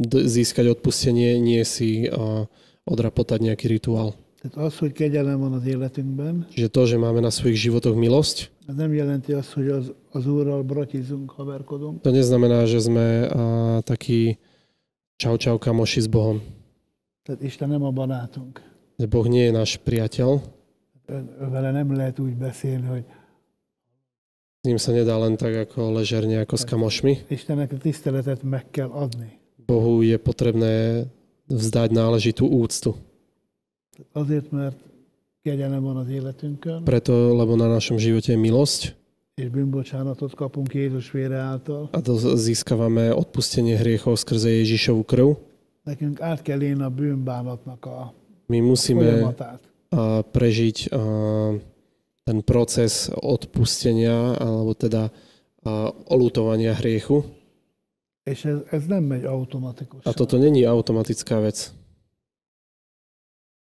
získať 0.08 0.72
odpustenie, 0.72 1.36
nie 1.36 1.62
si 1.64 2.08
a, 2.08 2.48
odrapotať 2.86 3.38
nejaký 3.42 3.66
rituál. 3.68 4.14
Tehát 4.40 4.56
az, 4.56 4.78
hogy 4.78 4.92
kegyelem 4.92 5.40
van 5.40 5.52
az 5.52 5.64
életünkben, 5.66 6.46
Čiže 6.54 6.68
to, 6.70 6.82
že 6.86 6.96
máme 7.00 7.20
na 7.20 7.34
svojich 7.34 7.58
životoch 7.58 7.96
milosť, 7.98 8.52
ez 8.66 8.74
nem 8.74 8.92
jelenti 8.94 9.32
azt, 9.32 9.52
hogy 9.52 9.68
az, 9.68 9.92
az 10.10 10.26
Úrral 10.26 10.62
bratizunk, 10.62 11.30
haverkodunk, 11.30 12.02
to 12.02 12.10
neznamená, 12.10 12.66
že 12.66 12.78
sme 12.82 13.26
a, 13.26 13.44
takí 13.82 14.38
čau 15.16 15.36
čau 15.38 15.58
kamoši 15.58 16.00
s 16.00 16.08
Bohom. 16.08 16.40
tehát 17.26 17.42
Isten 17.42 17.68
nem 17.68 17.82
a 17.82 17.90
barátunk. 17.90 18.62
Že 18.98 19.06
Boh 19.10 19.26
nie 19.26 19.50
je 19.50 19.52
náš 19.52 19.76
priateľ, 19.82 20.40
Vele 21.38 21.70
nem 21.70 21.94
lehet 21.94 22.18
úgy 22.18 22.34
beszélni, 22.34 22.86
hogy 22.86 23.04
ním 24.66 24.78
sa 24.82 24.90
nedá 24.92 25.14
len 25.16 25.38
tak 25.38 25.70
ako 25.70 25.96
ležerne 25.96 26.42
ako 26.42 26.54
s 26.58 26.64
kamošmi. 26.66 27.30
Istennek 27.30 27.72
a 27.72 27.78
tiszteletet 27.78 28.42
meg 28.42 28.68
kell 28.74 28.90
adni. 28.90 29.38
Bohu 29.66 30.02
je 30.02 30.18
potrebné 30.18 31.06
vzdať 31.46 31.94
náležitú 31.94 32.46
úctu. 32.50 32.98
Azért, 34.12 34.52
mert 34.52 34.76
kegyelem 35.42 35.82
van 35.82 35.96
az 35.96 36.08
életünkön, 36.10 36.82
Preto, 36.84 37.32
lebo 37.32 37.56
na 37.56 37.70
našom 37.70 37.96
živote 37.96 38.34
je 38.34 38.38
milosť 38.38 38.80
és 39.36 39.48
bűnbocsánatot 39.48 40.34
kapunk 40.34 40.74
Jézus 40.74 41.10
vére 41.10 41.36
által. 41.36 41.88
a 41.92 42.00
to 42.00 42.16
získavame 42.16 43.12
odpustenie 43.12 43.76
hriechov 43.76 44.16
skrze 44.16 44.48
Ježišovu 44.48 45.04
krv. 45.04 45.36
Nekünk 45.84 46.20
át 46.20 46.42
kell 46.42 46.62
élni 46.62 46.82
a 46.82 46.90
bűnbánatnak 46.90 47.84
a 47.86 48.14
My 48.46 48.62
musíme 48.62 49.34
a, 49.88 50.20
prežiť 50.22 50.88
a, 50.88 51.02
ten 52.26 52.42
proces 52.42 53.06
odpustenia 53.14 54.34
alebo 54.34 54.74
teda 54.74 55.14
olutovania 56.10 56.74
hriechu. 56.74 57.22
És 58.26 58.42
ez, 58.42 58.58
ez 58.74 58.82
nem 58.90 59.06
megy 59.06 59.24
automatikusan. 59.30 60.10
A 60.10 60.10
toto 60.10 60.34
není 60.34 60.66
automatická 60.66 61.38
vec. 61.38 61.70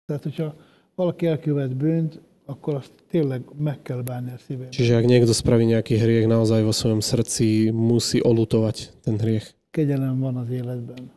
Tehát, 0.07 0.23
hogyha 0.23 0.55
valaki 0.95 1.27
elkövet 1.27 1.75
bűnt, 1.75 2.19
akkor 2.47 2.79
azt 2.79 2.91
tényleg 3.11 3.43
meg 3.59 3.81
kell 3.83 4.01
bánni 4.01 4.31
a 4.31 4.39
szívében. 4.39 4.71
Čiže 4.71 4.95
ak 4.95 5.03
niekto 5.03 5.35
spraví 5.35 5.67
nejaký 5.67 5.99
hriech, 5.99 6.31
naozaj 6.31 6.63
vo 6.63 6.71
svojom 6.71 7.03
srdci 7.03 7.75
musí 7.75 8.23
olutovať 8.23 9.03
ten 9.03 9.19
hriech. 9.19 9.51
Kegyelem 9.75 10.23
van 10.23 10.39
az 10.39 10.47
életben, 10.47 11.11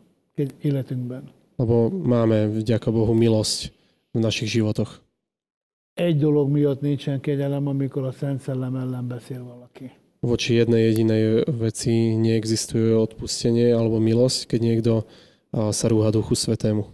életünkben. 0.59 1.31
Lebo 1.55 1.87
máme, 1.87 2.51
vďaka 2.51 2.91
Bohu, 2.91 3.14
milosť 3.14 3.70
v 4.11 4.18
našich 4.18 4.51
životoch. 4.51 5.07
Egy 6.01 6.18
dolog 6.18 6.48
miatt 6.48 6.80
nincsen 6.80 7.20
kegyelem, 7.20 7.66
amikor 7.66 8.05
a 8.05 8.12
Szent 8.12 8.40
Szellem 8.40 8.76
ellen 8.76 9.09
beszél 9.09 9.44
valaki. 9.44 9.90
Voči 10.20 10.55
jednej 10.55 10.82
jedinej 10.88 11.44
veci 11.44 12.16
neexistuje 12.16 12.96
odpustenie 12.96 13.68
alebo 13.76 14.01
milosť, 14.01 14.48
keď 14.48 14.61
niekto 14.61 14.92
sa 15.53 15.86
rúha 15.92 16.09
Duchu 16.09 16.32
Svetému. 16.32 16.88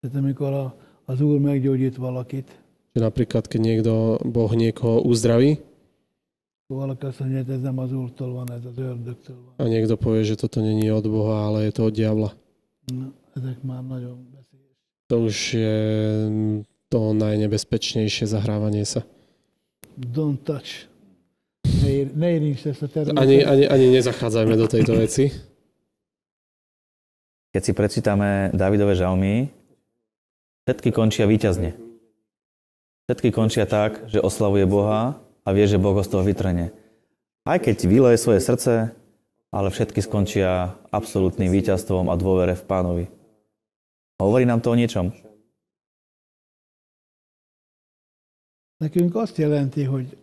Tehát 0.00 0.16
amikor 0.16 0.52
a, 0.52 0.64
az 1.04 1.20
Úr 1.20 1.40
meggyógyít 1.40 1.96
valakit, 1.96 2.48
Že 2.96 3.00
napríklad, 3.04 3.44
keď 3.44 3.60
niekto, 3.60 3.92
Boh 4.24 4.52
niekoho 4.56 5.04
uzdraví 5.04 5.60
valaki 6.66 7.06
azt 7.06 7.20
mondja, 7.20 7.44
hogy 7.44 7.52
ez 7.54 7.60
nem 7.60 7.78
az 7.78 7.92
Úrtól 7.92 8.32
van, 8.32 8.50
ez 8.52 8.64
az 8.64 8.78
ördögtől 8.78 9.36
van. 9.44 9.66
a 9.66 9.68
niekto 9.68 9.96
povie, 10.00 10.24
že 10.24 10.40
toto 10.40 10.60
není 10.64 10.88
od 10.90 11.04
Boha, 11.04 11.44
ale 11.52 11.68
je 11.68 11.72
to 11.76 11.84
od 11.84 11.92
diabla. 11.92 12.32
Na, 12.88 13.12
ezek 13.36 13.62
már 13.62 13.84
nagyon 13.84 14.16
veszélyes. 14.32 14.76
To 15.06 15.14
už 15.28 15.36
je 15.54 15.76
mm, 16.28 16.60
to 16.94 17.10
najnebezpečnejšie 17.10 18.30
zahrávanie 18.30 18.86
sa. 18.86 19.02
Don't 19.98 20.38
touch. 20.46 20.86
Ne, 21.82 21.90
ér, 21.90 22.08
ne 22.14 22.28
érints 22.38 22.62
ezt 22.62 22.86
a 22.86 22.88
területet. 22.88 23.18
Ani, 23.18 23.42
ani, 23.42 23.66
ani 23.66 23.86
nezachádzajme 23.98 24.54
do 24.54 24.70
tejto 24.70 24.94
veci. 24.94 25.34
Keď 27.50 27.62
si 27.66 27.72
prečítame 27.74 28.54
Davidové 28.54 28.94
žalmy, 28.94 29.50
všetky 30.70 30.94
končia 30.94 31.26
víťazne. 31.26 31.74
Všetky 33.10 33.34
končia 33.34 33.66
tak, 33.66 34.06
že 34.06 34.22
oslavuje 34.22 34.62
Boha 34.62 35.18
a 35.42 35.48
vie, 35.50 35.66
že 35.66 35.82
Boh 35.82 35.98
ho 35.98 36.02
z 36.06 36.14
toho 36.14 36.22
vytrhne. 36.22 36.70
Aj 37.42 37.58
keď 37.58 37.90
vyleje 37.90 38.22
svoje 38.22 38.38
srdce, 38.38 38.94
ale 39.50 39.68
všetky 39.70 39.98
skončia 39.98 40.78
absolútnym 40.94 41.50
víťazstvom 41.50 42.06
a 42.06 42.14
dôvere 42.14 42.54
v 42.54 42.66
pánovi. 42.70 43.04
Hovorí 44.22 44.46
nám 44.46 44.62
to 44.62 44.70
o 44.70 44.78
niečom? 44.78 45.10
Nekünk 48.78 49.14
azt 49.16 49.36
jelenti, 49.38 49.82
hogy 49.82 50.16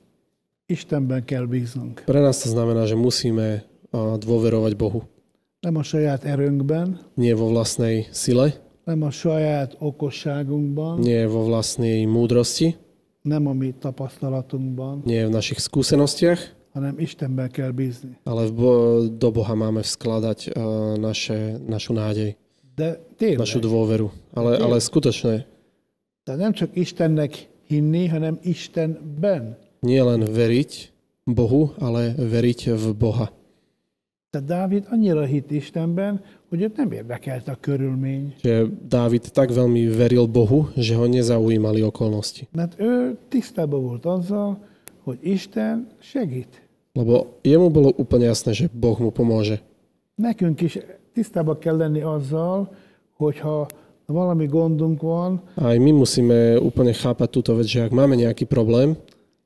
Istenben 0.66 1.24
kell 1.26 1.46
bíznunk. 1.46 2.02
Pre 2.06 2.20
nás 2.20 2.42
to 2.42 2.50
znamená, 2.50 2.86
že 2.86 2.96
musíme 2.96 3.64
dôverovať 4.18 4.74
Bohu. 4.76 5.02
Nem 5.62 5.76
a 5.76 5.84
saját 5.84 6.24
erőnkben, 6.24 7.00
Nie 7.16 7.36
vo 7.36 7.48
vlastnej 7.54 8.08
sile, 8.12 8.56
nem 8.86 9.02
a 9.04 9.12
saját 9.12 9.76
okosságunkban, 9.80 11.00
nie 11.00 11.28
vo 11.28 11.44
vlastnej 11.46 12.06
múdrosti, 12.10 12.76
nem 13.22 13.46
a 13.48 13.54
mi 13.54 13.70
tapasztalatunkban, 13.78 15.06
nie 15.06 15.22
v 15.28 15.30
našich 15.30 15.60
skúsenostiach, 15.62 16.40
hanem 16.74 16.98
Istenben 17.00 17.52
kell 17.52 17.72
bízni. 17.72 18.18
ale 18.26 18.48
v 18.48 18.52
bo- 18.58 19.06
do 19.12 19.30
Boha 19.32 19.54
máme 19.54 19.84
vskladať 19.84 20.40
a, 20.50 20.64
naše, 20.98 21.60
našu 21.62 21.94
nádej, 21.94 22.36
De 22.76 22.98
tényleg. 23.20 23.38
našu 23.44 23.60
dôveru. 23.60 24.10
Ale, 24.34 24.58
ale 24.58 24.80
skutočne, 24.82 25.46
Tehát 26.24 26.40
nem 26.42 26.54
csak 26.54 26.74
Istennek 26.74 27.51
hinni, 27.72 28.12
hanem 28.12 28.36
Istenben. 28.44 29.56
nie 29.82 30.02
len 30.04 30.22
veriť 30.28 30.72
Bohu, 31.26 31.74
ale 31.80 32.14
veriť 32.14 32.60
v 32.78 32.86
Boha. 32.94 33.28
Tehát 34.32 34.48
Dávid 34.48 34.88
annyira 34.88 35.26
hitt 35.26 35.52
Istenben, 35.52 36.24
hogy 36.50 36.62
őt 36.62 36.76
nem 36.78 36.92
érdekelte 36.92 37.52
a 37.52 37.58
körülmény. 37.60 38.40
Že 38.40 38.72
Dávid 38.88 39.28
tak 39.32 39.52
veľmi 39.52 39.92
veril 39.92 40.28
Bohu, 40.28 40.72
že 40.80 40.96
ho 40.96 41.04
nezaujímali 41.04 41.84
okolnosti. 41.84 42.48
Mert 42.56 42.80
ő 42.80 43.18
tisztában 43.28 43.82
volt 43.82 44.06
azzal, 44.06 44.64
hogy 45.04 45.20
Isten 45.22 45.88
segít. 46.00 46.62
Lebo 46.96 47.40
jemu 47.44 47.68
bolo 47.72 47.92
úplne 47.96 48.32
jasné, 48.32 48.52
že 48.56 48.68
Boh 48.72 48.96
mu 49.00 49.12
pomôže. 49.12 49.60
Nekünk 50.16 50.62
is 50.62 50.80
tisztában 51.12 51.60
kell 51.60 51.76
lenni 51.76 52.02
azzal, 52.02 52.72
hogyha 53.20 53.68
valami 54.12 54.46
gondunk 54.48 55.02
van, 55.02 55.40
aj 55.56 55.80
my 55.80 55.92
musíme 55.92 56.38
úplne 56.60 56.94
chápať 56.94 57.28
túto 57.32 57.52
vec, 57.56 57.66
že 57.66 57.82
ak 57.82 57.92
máme 57.92 58.16
nejaký 58.16 58.46
problém, 58.46 58.96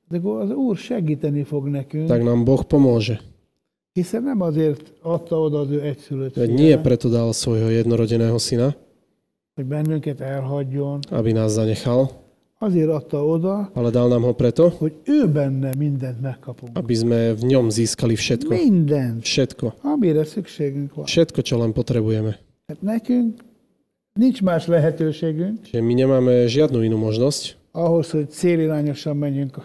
de 0.06 0.18
az 0.22 0.50
Úr 0.54 0.78
segíteni 0.78 1.42
fog 1.44 1.66
nekünk, 1.66 2.06
tak 2.06 2.22
nám 2.22 2.46
Boh 2.46 2.62
pomôže. 2.62 3.18
hiszen 3.96 4.24
nem 4.24 4.42
azért 4.42 4.94
adta 5.02 5.40
oda 5.40 5.60
az 5.60 5.70
ő 5.72 5.82
egyszülött 5.82 6.36
Veď 6.36 6.50
nie 6.52 6.76
fiát, 6.76 6.82
preto 6.84 7.08
dal 7.10 7.32
svojho 7.34 7.70
jednorodeného 7.72 8.36
syna, 8.38 8.76
hogy 9.56 9.66
bennünket 9.66 10.20
elhagyjon, 10.20 11.00
aby 11.10 11.32
nás 11.32 11.52
zanechal, 11.56 12.12
azért 12.60 12.90
adta 12.90 13.24
oda, 13.26 13.72
ale 13.74 13.90
dal 13.90 14.08
nám 14.12 14.22
ho 14.28 14.34
preto, 14.36 14.68
hogy 14.70 14.94
ő 15.08 15.28
benne 15.32 15.72
mindent 15.80 16.20
megkapunk. 16.22 16.76
aby 16.78 16.96
sme 16.96 17.20
v 17.40 17.44
ňom 17.56 17.72
získali 17.72 18.16
všetko. 18.20 18.52
Mindent, 18.52 19.24
Všetko. 19.24 19.74
amire 19.82 20.24
szükségünk 20.28 20.92
van. 20.96 21.06
Všetko, 21.08 21.40
čo 21.42 21.56
len 21.58 21.72
potrebujeme. 21.72 22.36
Hát 22.68 22.82
nekünk 22.84 23.40
nincs 24.16 24.42
más 24.42 24.68
lehetőségünk 24.68 25.72
my 25.72 25.94
nemáme 25.94 26.48
žiadnu 26.48 26.82
inú 26.82 26.98
možnosť, 26.98 27.56
ahhoz, 27.72 28.12
hogy 28.12 28.30
célirányosan 28.30 29.18
menjünk 29.18 29.60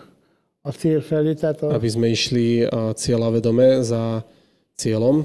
a 0.62 0.70
cél 0.70 1.00
felé, 1.00 1.34
tehát 1.34 1.62
a, 1.62 1.78
aby 1.78 1.88
sme 1.88 2.10
išli 2.10 2.66
a, 2.66 2.90
cieľavedome 2.92 3.80
za 3.86 4.26
cieľom. 4.74 5.24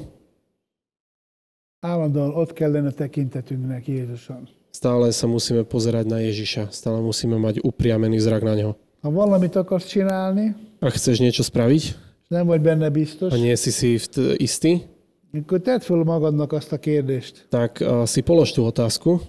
állandóan 1.81 2.33
ott 2.33 2.53
kellene 2.53 2.91
tekintetünknek 2.91 3.87
Jézuson. 3.87 4.49
Stále 4.73 5.13
sa 5.13 5.25
musíme 5.29 5.63
pozerať 5.63 6.05
na 6.09 6.19
Ježiša. 6.19 6.73
Stále 6.73 6.97
musíme 6.99 7.37
mať 7.37 7.61
upriamený 7.61 8.17
zrak 8.19 8.43
na 8.43 8.53
neho. 8.57 8.73
Ha 9.01 9.09
valamit 9.09 9.53
akarsz 9.53 9.89
csinálni, 9.89 10.53
Ak 10.81 10.97
chceš 10.97 11.21
niečo 11.21 11.41
spraviť 11.41 11.97
nem 12.29 12.45
vagy 12.45 12.61
benne 12.61 12.89
biztos, 12.89 13.33
a 13.33 13.37
nie 13.37 13.53
si 13.57 13.69
si 13.69 13.97
istý, 14.41 14.85
akkor 15.33 15.61
tedd 15.61 15.79
fel 15.79 16.03
magadnak 16.03 16.51
azt 16.51 16.71
a 16.71 16.77
kérdést, 16.77 17.45
tak 17.49 17.79
uh, 17.81 18.05
si 18.05 18.21
polož 18.21 18.51
tú 18.51 18.65
otázku, 18.65 19.21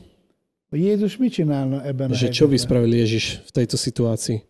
Jézus 0.71 1.17
mit 1.17 1.33
csinálna 1.33 1.85
ebben 1.87 2.11
a 2.11 2.15
že 2.15 2.29
čo 2.29 2.51
by 2.51 2.59
spravil 2.59 2.93
Ježiš 2.93 3.47
v 3.47 3.51
tejto 3.51 3.77
situácii. 3.79 4.43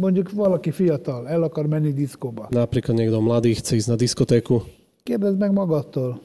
Mondjuk 0.00 0.32
valaki 0.32 0.72
fiatal, 0.72 1.24
el 1.28 1.44
akar 1.44 1.66
menni 1.68 1.92
diszkóba. 1.92 2.48
Napríklad 2.50 2.96
niekto 2.96 3.20
mladý 3.20 3.56
chce 3.56 3.80
ísť 3.80 3.88
na 3.88 3.96
diskotéku. 3.96 4.64
Kérdezd 5.06 5.38
meg 5.38 5.52
magadtól, 5.52 6.18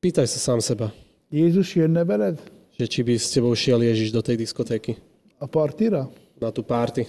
Pýtaj 0.00 0.28
sa 0.28 0.38
sám 0.40 0.60
seba, 0.60 0.92
Jézus 1.32 1.72
jönne 1.72 2.04
veled 2.04 2.36
že 2.76 2.84
či 2.84 3.00
by 3.00 3.16
s 3.16 3.32
tebou 3.32 3.56
šiel 3.56 3.80
Ježiš 3.80 4.12
do 4.12 4.20
tej 4.20 4.36
diskotéky, 4.36 5.00
a 5.40 5.48
partira? 5.48 6.04
na 6.36 6.52
tú 6.52 6.60
párty. 6.60 7.08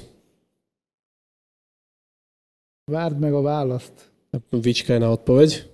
Várd 2.88 3.20
meg 3.20 3.36
a 3.36 3.42
választ. 3.44 3.96
Vyčkaj 4.52 5.04
na 5.04 5.12
odpoveď, 5.12 5.68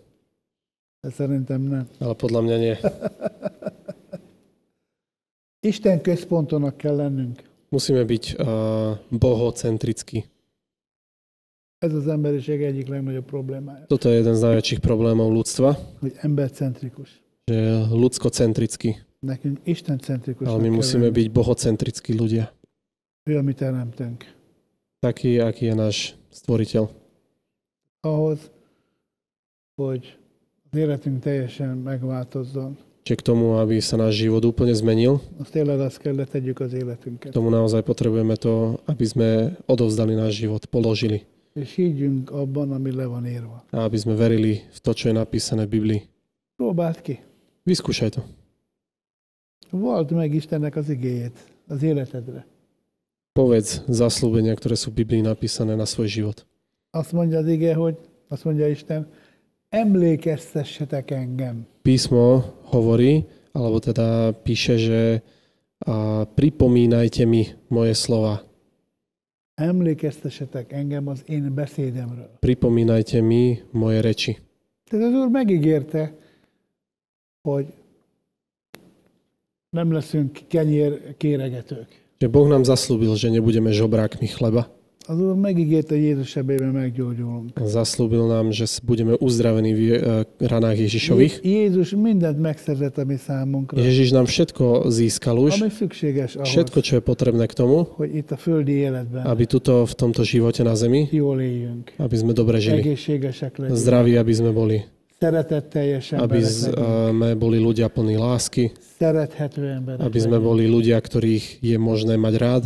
Szerintem 1.12 1.62
nem. 1.62 1.88
nie. 2.46 2.78
Isten 5.60 6.02
központonak 6.02 6.78
kell 6.78 6.96
lennünk. 6.96 7.44
Musíme 7.70 8.04
byť 8.06 8.36
uh, 8.40 9.00
bohocentrickí. 9.10 10.24
Ez 11.80 11.94
az 11.94 12.08
emberiség 12.08 12.64
egyik 12.64 12.88
legnagyobb 12.88 13.26
problémája, 13.26 13.86
Toto 13.86 14.08
je 14.08 14.16
jeden 14.16 14.36
z 14.36 14.42
najväčších 14.44 14.80
problémov 14.80 15.32
ľudstva, 15.36 15.76
hogy 16.00 16.16
embercentrikus. 16.24 17.20
že 17.52 17.56
je 17.56 17.76
ľudskocentrický. 17.92 19.04
Nekünk 19.20 19.60
istencentrikusnak 19.68 20.48
Ale 20.48 20.64
my 20.64 20.80
musíme 20.80 21.12
byť 21.12 21.28
bohocentrickí 21.32 22.16
ľudia. 22.16 22.52
Ő 23.28 23.40
a 23.40 23.44
mi 23.44 23.52
teremtőnk. 23.56 24.24
Taký, 25.04 25.44
aký 25.44 25.72
je 25.72 25.76
náš 25.76 25.98
stvoriteľ. 26.32 26.88
Ahhoz, 28.04 28.52
hogy 29.76 30.16
életünk 30.78 31.22
teljesen 31.22 31.78
megváltozzon, 31.78 32.78
Čiže 33.04 33.20
k 33.20 33.28
tomu, 33.36 33.60
aby 33.60 33.84
sa 33.84 34.00
náš 34.00 34.24
život 34.24 34.40
úplne 34.48 34.72
zmenil, 34.72 35.20
k 37.20 37.36
tomu 37.36 37.52
naozaj 37.52 37.84
potrebujeme 37.84 38.40
to, 38.40 38.80
aby 38.88 39.04
sme 39.04 39.60
odovzdali 39.68 40.16
náš 40.16 40.40
život, 40.40 40.64
položili. 40.72 41.28
A 43.76 43.78
aby 43.84 43.98
sme 44.00 44.16
verili 44.16 44.64
v 44.64 44.80
to, 44.80 44.92
čo 44.96 45.12
je 45.12 45.16
napísané 45.20 45.68
v 45.68 45.72
Biblii. 45.76 46.02
Vyskúšaj 47.68 48.10
to. 48.16 48.24
Vald 49.74 50.12
meg 50.16 50.32
Istennek 50.32 50.76
az 50.76 50.90
igéjét 50.90 51.34
az 51.68 51.84
életedre. 51.84 52.46
Povedz 53.34 53.82
zaslúbenia, 53.90 54.54
ktoré 54.54 54.78
sú 54.78 54.94
v 54.94 55.02
Biblii 55.02 55.26
napísané 55.26 55.74
na 55.74 55.90
svoj 55.90 56.06
život. 56.06 56.46
Azt 56.94 57.12
mondja 57.12 57.42
az 57.42 57.48
ige, 57.50 57.74
hogy 57.74 57.98
azt 58.30 58.44
mondja 58.46 58.68
Isten, 58.70 59.10
emlékeztessetek 59.74 61.12
engem. 61.12 61.66
Písmo 61.82 62.54
hovorí, 62.70 63.26
alebo 63.52 63.82
teda 63.82 64.32
píše, 64.46 64.78
že 64.78 65.02
a, 65.82 66.24
pripomínajte 66.30 67.26
mi 67.26 67.50
moje 67.68 67.98
slova. 67.98 68.46
Emlékeztessetek 69.54 70.74
engem 70.74 71.08
az 71.08 71.22
én 71.26 71.54
beszédemről. 71.54 72.38
Pripomínajte 72.40 73.22
mi 73.22 73.62
moje 73.72 74.02
reči. 74.02 74.38
Tehát 74.90 75.06
az 75.06 75.14
Úr 75.14 75.30
megígérte, 75.30 76.16
hogy 77.42 77.74
nem 79.70 79.92
leszünk 79.92 80.40
kenyér 80.48 81.18
kéregetők. 81.18 82.02
Že 82.18 82.28
Boh 82.28 82.48
nám 82.48 82.64
zaslúbil, 82.64 83.16
že 83.16 83.30
nebudeme 83.30 83.72
žobrákmi 83.72 84.28
chleba. 84.28 84.70
Az 85.08 85.20
Úr 85.20 85.36
megígérte, 85.36 85.96
hogy 85.96 86.04
Jézus 86.04 86.30
sebében 86.30 86.68
meggyógyulunk. 86.68 87.60
Zaslúbil 87.60 88.28
nám, 88.28 88.52
že 88.52 88.66
budeme 88.84 89.20
uzdravení 89.20 89.76
v 89.76 89.82
e, 89.92 90.24
ranách 90.48 90.80
Ježišových. 90.80 91.44
Jézus 91.44 91.92
mindent 91.92 92.40
megszerzett 92.40 92.98
a 92.98 93.04
mi 93.04 93.20
számunkra, 93.20 93.76
Ježiš 93.84 94.16
nám 94.16 94.26
všetko 94.26 94.88
získal 94.88 95.36
už, 95.44 95.60
ami 95.60 95.72
szükséges 95.72 96.40
ahhoz, 96.40 96.48
všetko, 96.48 96.80
čo 96.80 96.94
je 96.96 97.02
potrebné 97.04 97.46
k 97.52 97.54
tomu, 97.54 97.84
hogy 98.00 98.16
itt 98.16 98.32
a 98.32 98.38
földi 98.40 98.72
életben 98.80 99.28
aby 99.28 99.44
tuto 99.44 99.84
v 99.84 99.94
tomto 99.94 100.24
živote 100.24 100.64
na 100.64 100.76
zemi, 100.80 101.12
jól 101.12 101.42
éljünk, 101.44 102.00
aby 102.00 102.16
sme 102.16 102.32
dobre 102.32 102.64
žili. 102.64 102.80
egészségesek 102.80 103.60
legyünk, 103.60 103.76
Zdraví, 103.76 104.16
aby 104.16 104.34
sme 104.34 104.56
boli. 104.56 104.78
szeretetteljes 105.20 106.16
Aby 106.20 106.42
sme 106.44 107.30
boli 107.36 107.60
ľudia 107.60 107.88
plní 107.92 108.16
lásky, 108.20 108.72
szerethető 109.00 109.68
emberek 109.68 110.00
aby 110.00 110.20
sme 110.20 110.38
boli 110.40 110.68
ľudia, 110.68 111.00
ktorých 111.00 111.60
je 111.64 111.76
možné 111.80 112.16
mať 112.16 112.34
rád. 112.40 112.64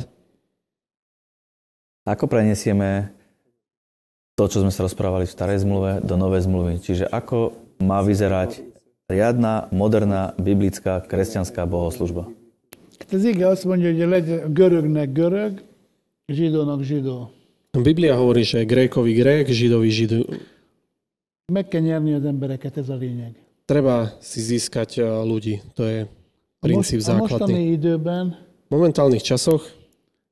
Ako 2.07 2.31
prenesieme 2.31 3.11
to, 4.39 4.47
čo 4.47 4.63
sme 4.63 4.71
sa 4.71 4.87
rozprávali 4.87 5.27
v 5.27 5.35
starej 5.35 5.67
zmluve, 5.67 5.99
do 5.99 6.15
novej 6.15 6.47
zmluvy? 6.47 6.79
Čiže 6.79 7.03
ako 7.03 7.51
má 7.83 7.99
vyzerať 7.99 8.63
riadna, 9.11 9.67
moderná, 9.75 10.31
biblická, 10.39 11.03
kresťanská 11.03 11.67
bohoslužba? 11.67 12.31
Hát 12.97 13.11
az 13.13 13.23
ige 13.27 13.47
azt 13.47 13.67
mondja, 13.67 13.91
hogy 13.91 14.07
legyen 14.07 14.53
görögnek 14.53 15.11
görög, 15.11 15.61
zsidónak 16.31 16.81
zsidó. 16.83 17.29
Biblia 17.77 18.15
hovorí, 18.15 18.41
že 18.41 18.65
Grékovi 18.65 19.13
Grék, 19.13 19.47
Židovi 19.53 19.89
Židu. 19.89 20.25
Meg 21.51 21.67
kell 21.67 21.81
nyerni 21.81 22.13
az 22.13 22.25
embereket, 22.25 22.77
ez 22.77 22.89
a 22.89 22.95
lényeg. 22.95 23.37
Treba 23.69 24.17
si 24.23 24.41
získať 24.41 24.97
eh, 24.97 25.05
ľudí. 25.05 25.61
To 25.77 25.83
je 25.85 25.99
A, 26.07 26.65
most, 26.65 26.89
princíp 26.89 26.99
a 27.05 27.21
mostani 27.21 27.53
základný. 27.53 27.59
időben 27.77 28.25
V 28.67 28.71
momentálnych 28.75 29.23
časoch 29.23 29.76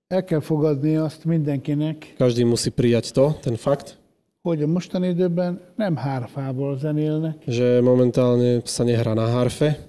el 0.07 0.23
kell 0.23 0.39
fogadni 0.39 0.95
azt 0.95 1.25
mindenkinek, 1.25 2.13
každý 2.17 2.43
musí 2.43 2.69
prijať 2.69 3.11
to, 3.11 3.37
ten 3.41 3.55
fakt, 3.55 3.97
hogy 4.41 4.61
a 4.61 4.67
mostani 4.67 5.07
időben 5.07 5.61
nem 5.75 5.95
hárfából 5.95 6.77
zenélnek, 6.77 7.43
že 7.47 7.81
momentálne 7.81 8.61
sa 8.65 8.83
nehrá 8.83 9.13
na 9.13 9.25
harfe, 9.25 9.79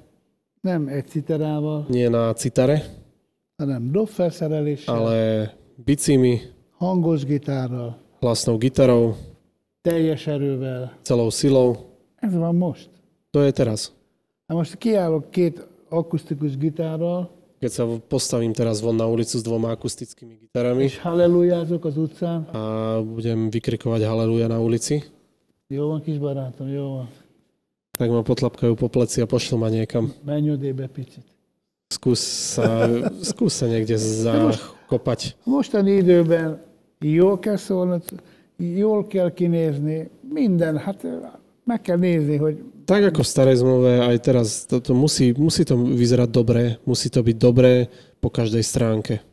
nem 0.61 0.89
egy 0.89 1.07
citerával, 1.07 1.85
nie 1.89 2.09
na 2.09 2.33
citare, 2.33 2.83
hanem 3.57 3.91
dobfelszereléssel, 3.93 4.95
ale 4.95 5.53
bicími, 5.85 6.41
hangos 6.79 7.25
gitárral, 7.25 7.97
hlasnou 8.21 8.57
gitarou, 8.59 9.15
teljes 9.83 10.27
erővel. 10.27 10.93
celou 11.03 11.31
silou. 11.31 11.77
Ez 12.17 12.35
van 12.35 12.55
most. 12.55 12.89
To 13.31 13.43
je 13.43 13.53
teraz. 13.53 13.93
Na 14.47 14.55
most 14.55 14.77
kiállok 14.77 15.31
két 15.31 15.67
akusztikus 15.89 16.57
gitárral, 16.57 17.31
Keď 17.57 17.71
sa 17.73 17.89
postavím 17.89 18.53
teraz 18.53 18.85
von 18.85 18.93
na 18.97 19.09
ulicu 19.09 19.41
s 19.41 19.43
dvoma 19.43 19.73
akustickými 19.73 20.37
gitarami 20.37 20.93
és 20.93 21.01
hallelujázok 21.01 21.85
az 21.85 21.97
utcán. 21.97 22.45
a 22.53 23.01
budem 23.01 23.49
vykrikovať 23.51 24.03
haleluja 24.05 24.47
na 24.49 24.61
ulici, 24.61 25.01
Jó 25.69 25.89
van, 25.89 26.03
kis 26.03 26.19
barátom, 26.21 26.69
jó 26.69 27.01
van. 27.01 27.09
tak 27.99 28.13
ma 28.13 28.21
potlapkajú 28.23 28.77
po 28.77 28.87
pleci 28.93 29.19
a 29.19 29.27
pošlú 29.27 29.57
ma 29.59 29.73
niekam. 29.73 30.13
Menj 30.23 30.53
odébe 30.55 30.85
picit. 30.87 31.25
Skús 31.89 32.21
sa, 32.55 32.87
skús 33.33 33.57
sa 33.57 33.67
niekde 33.67 33.97
zakopať. 33.97 35.33
Mostani 35.49 36.05
időben 36.05 36.61
jól 37.01 37.39
kell 37.41 37.57
szólnod, 37.57 38.05
jól 38.61 39.07
kell 39.09 39.33
kinézni, 39.33 40.07
minden, 40.23 40.77
hát 40.79 41.03
meg 41.67 41.81
kell 41.83 41.99
nézni, 41.99 42.37
hogy 42.37 42.63
Tak 42.87 43.03
ako 43.03 43.27
v 43.27 43.33
starej 43.35 43.59
zmluve, 43.59 43.99
aj 43.99 44.17
teraz 44.23 44.63
to, 44.71 44.79
to 44.79 44.95
musí, 44.95 45.35
musí 45.35 45.67
to 45.67 45.75
vyzerať 45.75 46.31
dobre, 46.31 46.79
musí 46.87 47.11
to 47.11 47.19
byť 47.19 47.37
dobré 47.37 47.91
po 48.23 48.31
každej 48.31 48.63
stránke. 48.63 49.27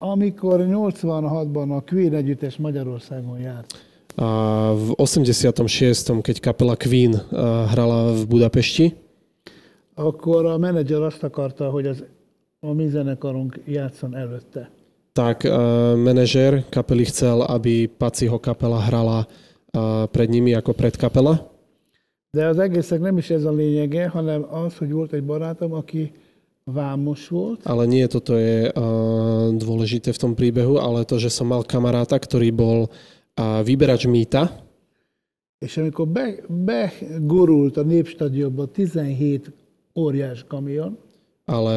amikor 0.00 0.62
86-ban 0.62 1.68
a 1.76 1.80
Queen 1.82 2.14
együttes 2.14 2.56
Magyarországon 2.56 3.38
járt, 3.38 3.68
A 4.16 4.26
v 4.74 4.94
86., 4.98 6.22
keď 6.22 6.36
kapela 6.40 6.74
Queen 6.78 7.14
a, 7.14 7.66
hrala 7.74 8.14
v 8.14 8.26
Budapešti, 8.26 8.94
akkor 9.94 10.46
a 10.46 10.58
menedzser 10.58 11.02
azt 11.02 11.22
akarta, 11.22 11.70
hogy 11.70 11.86
az, 11.86 12.04
a 12.60 12.72
mi 12.72 12.88
zenekarunk 12.88 13.60
játszon 13.66 14.16
előtte. 14.16 14.70
tak 15.12 15.44
a, 15.44 15.98
manažér 15.98 16.64
kapely 16.70 17.04
chcel, 17.10 17.42
aby 17.42 17.90
Paciho 17.90 18.38
kapela 18.38 18.78
hrala 18.78 19.26
pred 20.10 20.28
nimi 20.30 20.54
ako 20.54 20.72
predkapela. 20.72 21.50
De 22.30 22.46
az 22.46 22.58
egésznek 22.58 23.00
nem 23.00 23.18
is 23.18 23.30
ez 23.30 23.44
a 23.44 23.52
lényege, 23.52 24.08
hanem 24.08 24.46
az, 24.54 24.76
hogy 24.76 24.90
volt 24.92 25.12
egy 25.12 25.24
barátom, 25.24 25.72
aki 25.72 26.12
vámos 26.64 27.28
volt, 27.28 27.66
Ale 27.66 27.86
nie 27.86 28.06
toto 28.06 28.38
je 28.38 28.70
a, 28.70 28.86
dôležité 29.50 30.14
v 30.14 30.20
tom 30.22 30.32
príbehu, 30.38 30.78
ale 30.78 31.02
to, 31.02 31.18
že 31.18 31.32
som 31.32 31.50
mal 31.50 31.66
kamaráta, 31.66 32.14
ktorý 32.14 32.54
bol 32.54 32.86
a, 33.34 33.66
vyberač 33.66 34.06
mýta 34.06 34.50
és 35.60 35.76
amikor 35.76 36.08
be, 36.08 36.40
begurult 36.48 37.76
a 37.76 37.84
Népstadionba 37.84 38.64
17 38.64 39.52
óriás 39.92 40.40
kamion, 40.48 40.96
ale 41.44 41.76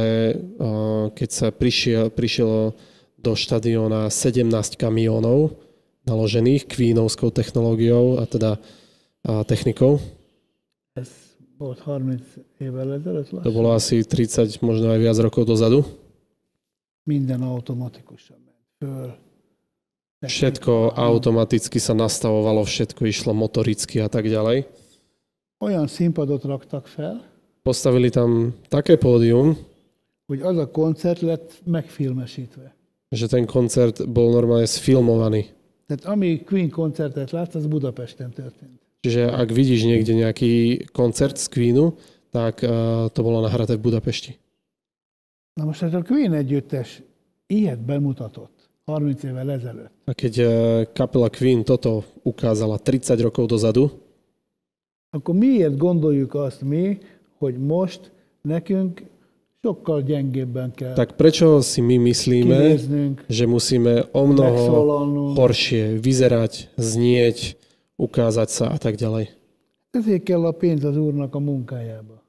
a, 0.55 1.09
keď 1.11 1.29
sa 1.29 1.47
prišiel, 1.51 2.07
prišiel 2.07 2.71
do 3.19 3.33
štadióna 3.35 4.07
17 4.07 4.79
kamiónov 4.79 5.59
naložených 6.03 6.67
kvínovskou 6.67 7.31
technológiou 7.31 8.19
a 8.19 8.25
teda 8.25 8.59
a 9.23 9.43
technikou, 9.47 10.03
ez 10.99 11.07
volt 11.57 11.79
30 11.79 12.19
évvel 12.59 12.93
ezelőtt, 12.93 13.31
To 13.31 13.51
bolo 13.51 13.71
asi 13.71 14.03
30, 14.03 14.59
možno 14.59 14.91
aj 14.91 14.99
viac 14.99 15.17
rokov 15.23 15.47
dozadu. 15.47 15.87
Všetko 20.23 20.95
automaticky 20.95 21.79
sa 21.79 21.95
nastavovalo, 21.95 22.63
všetko 22.67 23.07
išlo 23.07 23.31
motoricky 23.31 24.03
a 24.03 24.11
tak 24.11 24.27
ďalej. 24.27 24.67
Olyan 25.63 25.87
színpadot 25.87 26.43
raktak 26.43 26.87
fel, 26.87 27.23
Postavili 27.63 28.11
tam 28.11 28.51
také 28.67 28.99
pódium, 28.99 29.55
hogy 30.27 30.43
az 30.43 30.57
a 30.59 30.67
koncert 30.67 31.23
lett 31.23 31.63
megfilmesítve. 31.63 32.75
že 33.13 33.27
ten 33.29 33.45
koncert 33.45 34.03
bol 34.09 34.33
normálne 34.33 34.67
sfilmovaný. 34.67 35.53
Tehát 35.85 36.05
ami 36.05 36.43
Queen 36.43 36.69
koncertet 36.69 37.31
látsz, 37.31 37.55
az 37.55 37.67
Budapesten 37.67 38.29
történt. 38.29 38.79
Čiže 39.03 39.27
ak 39.27 39.51
vidíš 39.51 39.83
niekde 39.83 40.15
nejaký 40.15 40.87
koncert 40.95 41.35
z 41.35 41.51
Queenu, 41.51 41.99
tak 42.31 42.63
uh, 42.63 43.11
to 43.11 43.19
bolo 43.19 43.43
nahraté 43.43 43.75
v 43.75 43.91
Budapešti. 43.91 44.39
Na 45.59 45.67
most, 45.67 45.83
hát 45.83 45.93
a 45.93 46.01
Queen 46.01 46.33
együttes 46.33 47.03
ilyet 47.45 47.83
bemutatott 47.83 48.69
30 48.85 49.23
évvel 49.23 49.51
ezelőtt, 49.51 49.91
A 50.05 50.13
keď 50.13 50.39
uh, 50.39 50.47
kapela 50.93 51.29
Queen 51.29 51.63
toto 51.63 52.03
ukázala 52.23 52.79
30 52.83 53.19
rokov 53.19 53.45
dozadu, 53.45 53.89
akkor 55.09 55.35
miért 55.35 55.77
gondoljuk 55.77 56.33
azt 56.33 56.61
mi, 56.61 56.97
hogy 57.37 57.57
most 57.57 58.11
nekünk 58.41 59.03
sokkal 59.63 60.03
gyengébben 60.03 60.75
kell 60.75 60.93
tak 60.93 61.15
prečo 61.15 61.63
si 61.63 61.79
my 61.79 61.95
myslíme, 62.11 62.51
kinéznünk, 62.51 63.23
že 63.31 63.47
musíme 63.47 64.11
o 64.11 64.27
mnoho 64.27 64.63
horšie 65.39 65.95
vyzerať, 66.03 66.75
znieť, 66.75 67.55
ukázať 67.95 68.49
sa 68.51 68.65
a 68.75 68.77
tak 68.77 68.99
ďalej. 68.99 69.31
Ezért 69.95 70.27
kell 70.27 70.43
a 70.43 70.51
pénz 70.51 70.83
az 70.83 70.99
Úrnak 70.99 71.31
a 71.31 71.39
munkájába. 71.39 72.19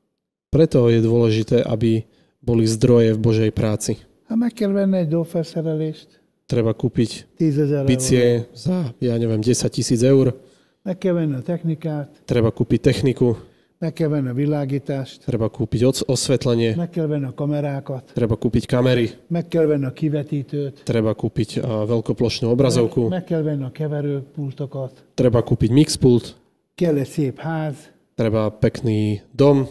Preto 0.54 0.86
je 0.86 1.02
dôležité, 1.02 1.66
aby 1.66 2.06
boli 2.38 2.70
zdroje 2.70 3.18
v 3.18 3.22
Božej 3.24 3.50
práci. 3.50 3.98
Hát 4.30 4.38
meg 4.38 4.54
kell 4.54 4.70
venni 4.70 5.02
egy 5.02 5.10
dóferszerelést, 5.10 6.22
Treba 6.46 6.70
kúpiť 6.76 7.26
10 7.40 7.58
ezer 7.58 7.82
euró. 7.82 7.88
bicie 7.88 8.46
za, 8.54 8.94
ja 9.00 9.18
neviem, 9.18 9.42
10 9.42 9.74
tisíc 9.74 9.98
eur, 10.06 10.38
Meg 10.84 11.02
kell 11.02 11.18
venni 11.18 11.34
a 11.34 11.42
technikát, 11.42 12.14
treba 12.28 12.52
kúpiť 12.54 12.80
techniku, 12.84 13.34
meg 13.78 13.92
kell 13.92 14.08
venni 14.08 14.28
a 14.28 14.32
világítást, 14.34 15.24
treba 15.24 15.48
kúpiť 15.48 15.80
os- 15.84 16.04
osvetlenie, 16.06 16.74
meg 16.76 16.90
kell 16.90 17.06
venni 17.06 17.26
a 17.26 17.34
kamerákat, 17.34 18.10
treba 18.14 18.36
kúpiť 18.36 18.64
kamery, 18.66 19.10
meg 19.28 19.48
kell 19.48 19.66
venni 19.66 19.84
a 19.84 19.92
kivetítőt, 19.92 20.82
treba 20.84 21.12
kúpiť 21.14 21.60
a, 21.60 21.84
veľkoplošnú 21.84 22.48
obrazovku, 22.48 23.08
meg 23.08 23.24
kell 23.24 23.42
venni 23.42 23.64
a 23.64 23.70
keverőpultokat, 23.74 24.92
treba 25.14 25.42
kúpiť 25.42 25.70
mixpult, 25.70 26.34
kell 26.74 26.96
egy 26.96 27.08
szép 27.08 27.38
ház, 27.38 27.76
treba 28.14 28.48
pekný 28.48 29.20
dom, 29.36 29.68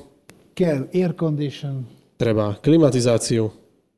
kell 0.54 0.88
air 0.93 1.14
condition. 1.16 1.88
treba 2.18 2.58
klimatizáciu. 2.62 3.51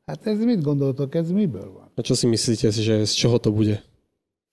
Hát 0.06 0.26
ez 0.26 0.38
mit 0.38 0.62
gondoltok, 0.62 1.14
ez 1.14 1.30
miből 1.30 1.72
van? 1.72 1.90
A 1.98 2.00
čo 2.00 2.14
si 2.14 2.26
myslíte, 2.26 2.70
že 2.70 3.06
z 3.06 3.12
čoho 3.14 3.38
to 3.42 3.50
bude? 3.50 3.82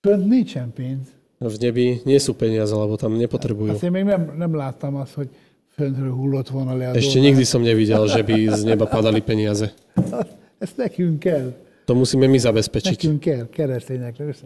Fönt 0.01 0.25
nincsen 0.27 0.71
pénz. 0.73 1.07
V 1.49 1.57
nebi 1.59 1.85
nie 2.05 2.19
sú 2.19 2.33
peniaze, 2.33 2.75
lebo 2.75 2.95
tam 2.95 3.15
nepotrebujú. 3.17 3.73
Azt 3.75 3.83
én 3.83 3.91
még 3.91 4.03
nem, 4.03 4.33
nem 4.37 4.55
láttam 4.55 4.95
azt, 4.95 5.13
hogy 5.13 5.29
föntről 5.75 6.13
hullott 6.13 6.49
volna 6.49 6.73
le 6.75 6.89
a 6.89 6.93
Ešte 6.95 7.19
nikdy 7.19 7.43
som 7.43 7.61
nevidel, 7.61 8.05
že 8.07 8.21
by 8.23 8.49
z 8.53 8.63
neba 8.63 8.85
padali 8.85 9.21
peniaze. 9.21 9.73
Ezt 10.63 10.77
nekünk 10.77 11.19
kell. 11.19 11.51
To 11.85 11.93
musíme 11.95 12.27
my 12.31 12.39
zabezpečiť. 12.39 12.95
Nekünk 12.95 13.19
kell. 13.19 13.75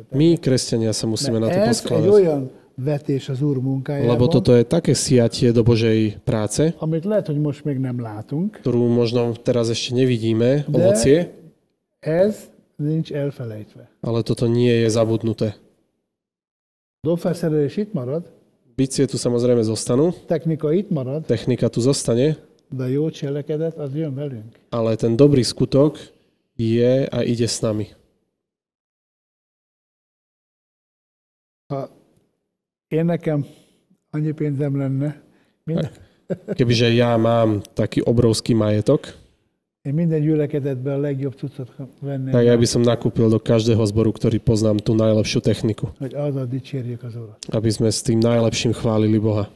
My, 0.09 0.41
kresťania, 0.41 0.89
sa 0.89 1.05
musíme 1.05 1.37
na 1.37 1.53
to 1.53 1.59
poskladať. 1.61 2.09
olyan 2.09 2.41
vetés 2.77 3.29
az 3.29 3.41
Úr 3.41 3.57
munkájában, 3.61 4.09
Lebo 4.09 4.25
toto 4.29 4.53
je 4.53 4.63
také 4.65 4.93
siatie 4.93 5.49
do 5.53 5.61
Božej 5.65 6.21
práce, 6.25 6.73
amit 6.77 7.05
lehet, 7.05 7.27
hogy 7.27 7.37
most 7.37 7.65
még 7.65 7.77
nem 7.77 8.01
látunk, 8.01 8.57
ktorú 8.61 8.85
možno 8.89 9.33
teraz 9.33 9.69
ešte 9.69 9.97
nevidíme, 9.97 10.65
de 10.65 10.77
ovocie, 10.77 11.17
ez 12.01 12.49
nincs 12.77 13.09
elfelejtve. 13.13 13.89
ale 14.01 14.19
toto 14.21 14.45
nie 14.45 14.73
je 14.85 14.89
zabudnuté. 14.93 15.57
Dobfelszerelés 17.01 17.77
itt 17.77 17.93
marad, 17.93 18.31
Bicie 18.75 19.05
tu 19.05 19.17
samozrejme 19.17 19.61
zostanú, 19.65 20.13
technika 20.25 20.69
itt 20.71 20.89
marad, 20.89 21.25
technika 21.25 21.69
tu 21.69 21.79
zostane, 21.81 22.37
de 22.69 22.83
a 22.83 22.87
jó 22.87 23.09
cselekedet 23.09 23.77
az 23.77 23.95
jön 23.95 24.13
velünk. 24.13 24.59
ale 24.69 24.95
ten 24.95 25.15
dobrý 25.15 25.41
skutok 25.43 25.97
je 26.55 27.05
a 27.09 27.21
ide 27.23 27.47
s 27.47 27.59
nami. 27.59 27.87
Ha 31.73 31.89
én 32.87 33.05
nekem 33.05 33.45
annyi 34.11 34.31
pénzem 34.31 34.77
lenne, 34.77 35.21
minden, 35.63 35.91
Kebyže 36.27 36.91
ja 36.91 37.15
mám 37.15 37.63
taký 37.71 38.03
obrovský 38.03 38.51
majetok, 38.51 39.15
én 39.87 39.93
minden 39.95 40.19
gyülekezetben 40.19 40.93
a 40.93 40.99
legjobb 40.99 41.35
cuccot 41.39 41.71
venném, 42.03 42.35
tak 42.35 42.43
ja 42.43 42.55
by 42.59 42.67
som 42.67 42.83
nakúpil 42.83 43.31
do 43.31 43.39
každého 43.39 43.79
zboru, 43.87 44.11
ktorý 44.11 44.43
poznám 44.43 44.83
tú 44.83 44.91
najlepšiu 44.91 45.39
techniku, 45.39 45.95
hogy 45.95 46.11
azzal 46.11 46.43
dicsérjük 46.43 47.03
az 47.07 47.15
Urat. 47.15 47.39
aby 47.55 47.69
sme 47.71 47.87
s 47.87 48.03
tým 48.03 48.19
najlepším 48.19 48.75
chválili 48.75 49.15
Boha. 49.15 49.47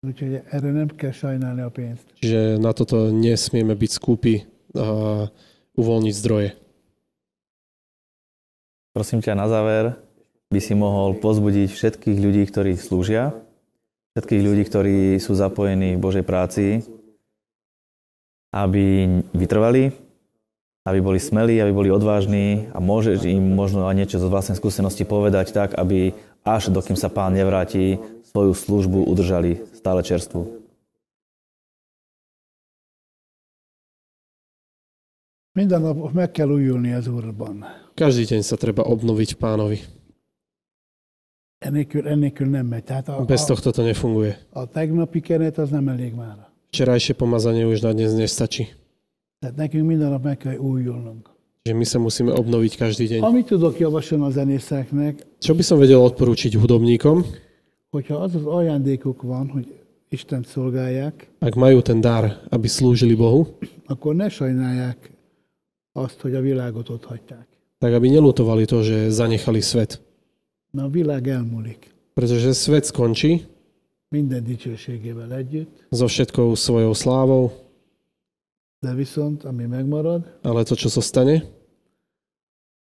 Úgyhogy 0.00 0.40
erre 0.48 0.70
nem 0.72 0.88
kell 0.96 1.12
sajnálni 1.12 1.60
a 1.60 1.68
pénzt. 1.68 2.06
Čiže 2.22 2.56
na 2.56 2.72
toto 2.72 3.12
nesmieme 3.12 3.76
byť 3.76 3.90
skúpi 3.90 4.48
a 4.72 5.28
uvoľniť 5.76 6.14
zdroje. 6.16 6.50
Prosím 8.96 9.20
ťa 9.20 9.36
na 9.36 9.46
záver, 9.50 9.84
by 10.48 10.60
si 10.62 10.72
mohol 10.72 11.20
pozbudiť 11.20 11.68
všetkých 11.68 12.18
ľudí, 12.18 12.42
ktorí 12.48 12.80
slúžia, 12.80 13.36
všetkých 14.16 14.42
ľudí, 14.42 14.62
ktorí 14.66 14.98
sú 15.20 15.36
zapojení 15.36 15.94
v 15.94 16.02
Božej 16.02 16.24
práci, 16.24 16.82
aby 18.50 19.06
vytrvali, 19.30 19.94
aby 20.84 20.98
boli 20.98 21.20
smelí, 21.22 21.62
aby 21.62 21.70
boli 21.70 21.90
odvážni 21.90 22.66
a 22.74 22.78
môžeš 22.82 23.26
im 23.28 23.54
možno 23.54 23.86
aj 23.86 23.94
niečo 23.94 24.18
zo 24.18 24.26
vlastnej 24.26 24.58
skúsenosti 24.58 25.06
povedať 25.06 25.54
tak, 25.54 25.78
aby 25.78 26.14
až 26.42 26.72
dokým 26.72 26.96
sa 26.98 27.12
pán 27.12 27.36
nevráti, 27.36 28.00
svoju 28.30 28.54
službu 28.54 29.10
udržali 29.10 29.58
stále 29.74 30.02
čerstvu. 30.06 30.60
Minden 35.50 35.82
nap 35.82 35.98
meg 36.14 36.30
kell 36.30 36.50
újulni 36.50 36.94
az 36.94 37.10
Úrban. 37.10 37.66
Každý 37.98 38.22
deň 38.30 38.40
sa 38.46 38.54
treba 38.54 38.86
obnoviť 38.86 39.34
pánovi. 39.34 39.82
Ennélkül, 41.60 42.08
ennélkül 42.08 42.46
nem 42.46 42.66
megy. 42.66 42.84
Tehát 42.84 43.08
a, 43.08 43.20
Bez 43.26 43.44
tohto 43.44 43.70
to 43.70 43.82
nefunguje. 43.82 44.38
a 44.54 44.64
tegnapi 44.66 45.20
keret 45.20 45.58
az 45.58 45.70
nem 45.70 45.88
elég 45.88 46.14
már. 46.14 46.49
Včerajšie 46.70 47.18
pomazanie 47.18 47.66
už 47.66 47.82
na 47.82 47.90
dnes 47.90 48.14
nestačí. 48.14 48.70
Tehát 49.42 49.56
nekünk 49.56 49.86
minden 49.86 50.10
nap 50.14 50.22
meg 50.22 50.38
kell 50.38 50.54
újulnunk. 50.60 51.26
Že 51.66 51.74
my 51.76 51.84
sa 51.86 51.98
musíme 51.98 52.30
obnoviť 52.32 52.72
každý 52.78 53.04
deň. 53.10 53.20
Amit 53.26 53.50
tudok 53.50 53.76
javasolni 53.76 54.24
a 54.24 54.30
zenészeknek, 54.30 55.14
Čo 55.42 55.52
by 55.58 55.62
som 55.66 55.76
vedel 55.82 55.98
odporúčiť 56.00 56.54
hudobníkom, 56.56 57.26
hogyha 57.90 58.16
az 58.22 58.34
az 58.38 58.46
ajándékuk 58.46 59.22
van, 59.22 59.48
hogy 59.50 59.66
Istent 60.10 60.46
szolgálják, 60.46 61.26
ak 61.42 61.54
majú 61.54 61.82
ten 61.82 62.00
dar, 62.00 62.38
aby 62.50 62.66
slúžili 62.70 63.14
Bohu, 63.18 63.46
akkor 63.86 64.14
ne 64.14 64.28
sajnálják 64.28 65.10
azt, 65.92 66.20
hogy 66.20 66.34
a 66.34 66.40
világot 66.40 66.88
ott 66.88 67.04
hagyták. 67.04 67.46
tak 67.78 67.92
aby 67.92 68.08
nelutovali 68.14 68.64
to, 68.64 68.82
že 68.82 69.10
zanechali 69.10 69.60
svet. 69.60 70.00
Mert 70.70 70.86
a 70.86 70.90
világ 70.90 71.26
elmúlik. 71.28 71.90
Pretože 72.14 72.52
svet 72.54 72.84
skončí 72.84 73.42
Minden 74.10 74.42
dicsőségével 74.42 75.34
együtt, 75.34 75.86
so 75.90 76.06
všetkou 76.06 76.54
svojou 76.54 76.92
slávou, 76.92 77.50
de 78.82 78.94
viszont 78.94 79.44
ami 79.44 79.64
megmarad, 79.70 80.38
ale 80.42 80.66
to, 80.66 80.74
čo 80.74 80.90
zostane, 80.90 81.46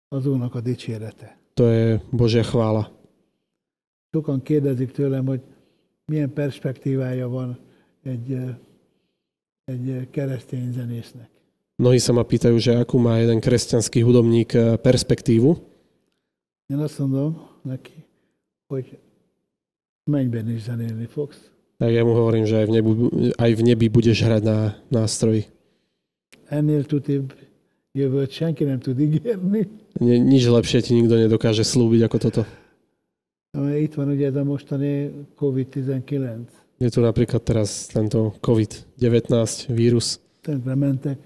az 0.09 0.25
Úrnak 0.25 0.55
a 0.55 0.61
dicsérete. 0.61 1.37
to 1.53 1.69
je 1.69 2.01
Božia 2.09 2.43
chvála. 2.43 2.89
Sokan 4.11 4.41
kérdezik 4.41 4.91
tőlem, 4.91 5.25
hogy 5.25 5.41
milyen 6.05 6.33
perspektívája 6.33 7.27
van 7.27 7.59
egy, 8.03 8.31
eh, 8.31 8.55
egy 9.63 9.89
eh, 9.89 10.07
keresztény 10.09 10.71
zenésznek. 10.71 11.29
Mnohí 11.77 12.01
sa 12.01 12.11
ma 12.11 12.23
pýtajú, 12.25 12.57
že 12.57 12.75
akú 12.75 12.97
má 12.97 13.21
jeden 13.21 13.39
kresťanský 13.39 14.01
hudobník 14.01 14.53
eh, 14.53 14.75
perspektívu. 14.81 15.55
Én 16.73 16.79
azt 16.81 16.99
mondom 16.99 17.47
neki, 17.61 18.05
hogy 18.67 18.97
mennyben 20.09 20.49
is 20.49 20.65
zenélni 20.65 21.05
fogsz. 21.05 21.39
Tak 21.79 21.95
ja 21.95 22.03
mu 22.03 22.11
hovorím, 22.11 22.43
že 22.43 22.59
aj 22.59 22.65
v, 22.67 22.71
nebu, 22.75 22.91
aj 23.39 23.51
v 23.55 23.61
nebi 23.63 23.87
budeš 23.87 24.27
hrať 24.27 24.41
na 24.43 24.57
nástroji. 24.91 25.47
Ennél 26.49 26.83
tutibb 26.83 27.31
jövőt 27.91 28.31
senki 28.31 28.63
nem 28.63 28.79
tud 28.79 28.99
ígérni. 28.99 29.69
Nie, 29.99 30.19
nič 30.19 30.49
lepšie 30.49 30.81
ti 30.81 30.91
nikto 30.97 31.15
nedokáže 31.15 31.63
slúbiť 31.63 32.01
ako 32.09 32.17
toto. 32.19 32.41
Amely 33.55 33.83
Itt 33.83 33.93
van 33.95 34.09
ugye 34.09 34.27
ez 34.27 34.35
a 34.35 34.43
mostani 34.43 35.09
COVID-19. 35.39 36.45
Je 36.77 36.89
tu 36.89 37.01
napríklad 37.01 37.41
teraz 37.43 37.89
tento 37.91 38.37
COVID-19 38.39 39.33
vírus. 39.73 40.21
Tönkre 40.41 40.75
mentek, 40.75 41.19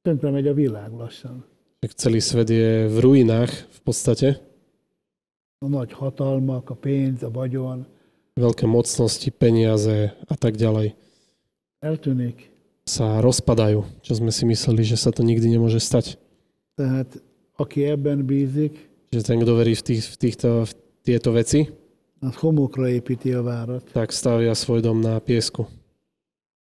tönkre 0.00 0.30
megy 0.30 0.48
a 0.48 0.54
világ 0.54 0.92
lassan. 0.94 1.44
Tak 1.80 1.96
celý 1.96 2.20
svet 2.20 2.48
je 2.48 2.88
v 2.88 2.96
ruinách 3.00 3.50
v 3.50 3.80
podstate. 3.84 4.28
A 5.60 5.68
nagy 5.68 5.92
hatalmak, 5.92 6.70
a 6.70 6.76
pénz, 6.76 7.20
a 7.24 7.28
vagyon, 7.28 7.84
veľké 8.40 8.64
mocnosti, 8.64 9.28
peniaze 9.30 10.16
a 10.26 10.34
tak 10.34 10.56
ďalej 10.56 10.96
eltűnik. 11.80 12.48
sa 12.84 13.20
rozpadajú, 13.20 13.84
čo 14.02 14.12
sme 14.16 14.32
si 14.32 14.44
mysleli, 14.48 14.82
že 14.82 14.96
sa 14.98 15.12
to 15.14 15.22
nikdy 15.22 15.46
nemôže 15.46 15.78
stať. 15.80 16.16
Tehát 16.76 17.08
aki 17.56 17.84
ebben 17.86 18.24
bízik, 18.24 18.88
Že 19.10 19.26
ten, 19.26 19.38
kto 19.42 19.52
verí 19.58 19.74
v, 19.74 19.82
tých, 19.82 20.06
v, 20.06 20.16
týchto, 20.16 20.48
v 20.64 20.72
tieto 21.02 21.34
veci, 21.34 21.66
az 22.22 22.36
homokra 22.44 22.86
építi 22.92 23.32
a 23.34 23.42
várat. 23.42 23.82
tak 23.90 24.12
stavia 24.12 24.54
svoj 24.54 24.84
dom 24.84 25.00
na 25.00 25.18
piesku. 25.18 25.66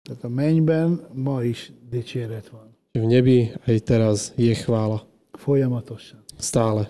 Tehát 0.02 0.24
a 0.24 0.30
mennyben 0.30 1.02
ma 1.12 1.42
is 1.44 1.70
dicséret 1.90 2.46
van. 2.48 2.70
V 2.94 3.04
nebi 3.04 3.52
aj 3.68 3.76
teraz 3.84 4.18
je 4.38 4.54
chvála. 4.54 5.02
Folyamatosan. 5.36 6.22
Stále. 6.38 6.88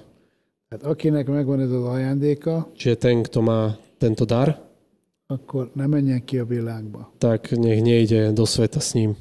Tehát 0.68 0.84
akinek 0.86 1.26
megvan 1.28 1.60
ez 1.60 1.72
az 1.72 1.84
ajándéka, 1.84 2.68
Čiže 2.76 2.96
ten, 2.96 3.22
kto 3.26 3.42
má 3.42 3.76
tento 4.02 4.24
dar, 4.26 4.58
akkor 5.30 5.70
ne 5.78 5.86
menjen 5.86 6.18
ki 6.24 6.38
a 6.42 6.44
világba. 6.44 7.06
tak 7.22 7.50
nech 7.54 7.78
nejde 7.82 8.32
do 8.34 8.42
sveta 8.44 8.80
s 8.82 8.92
ním. 8.98 9.14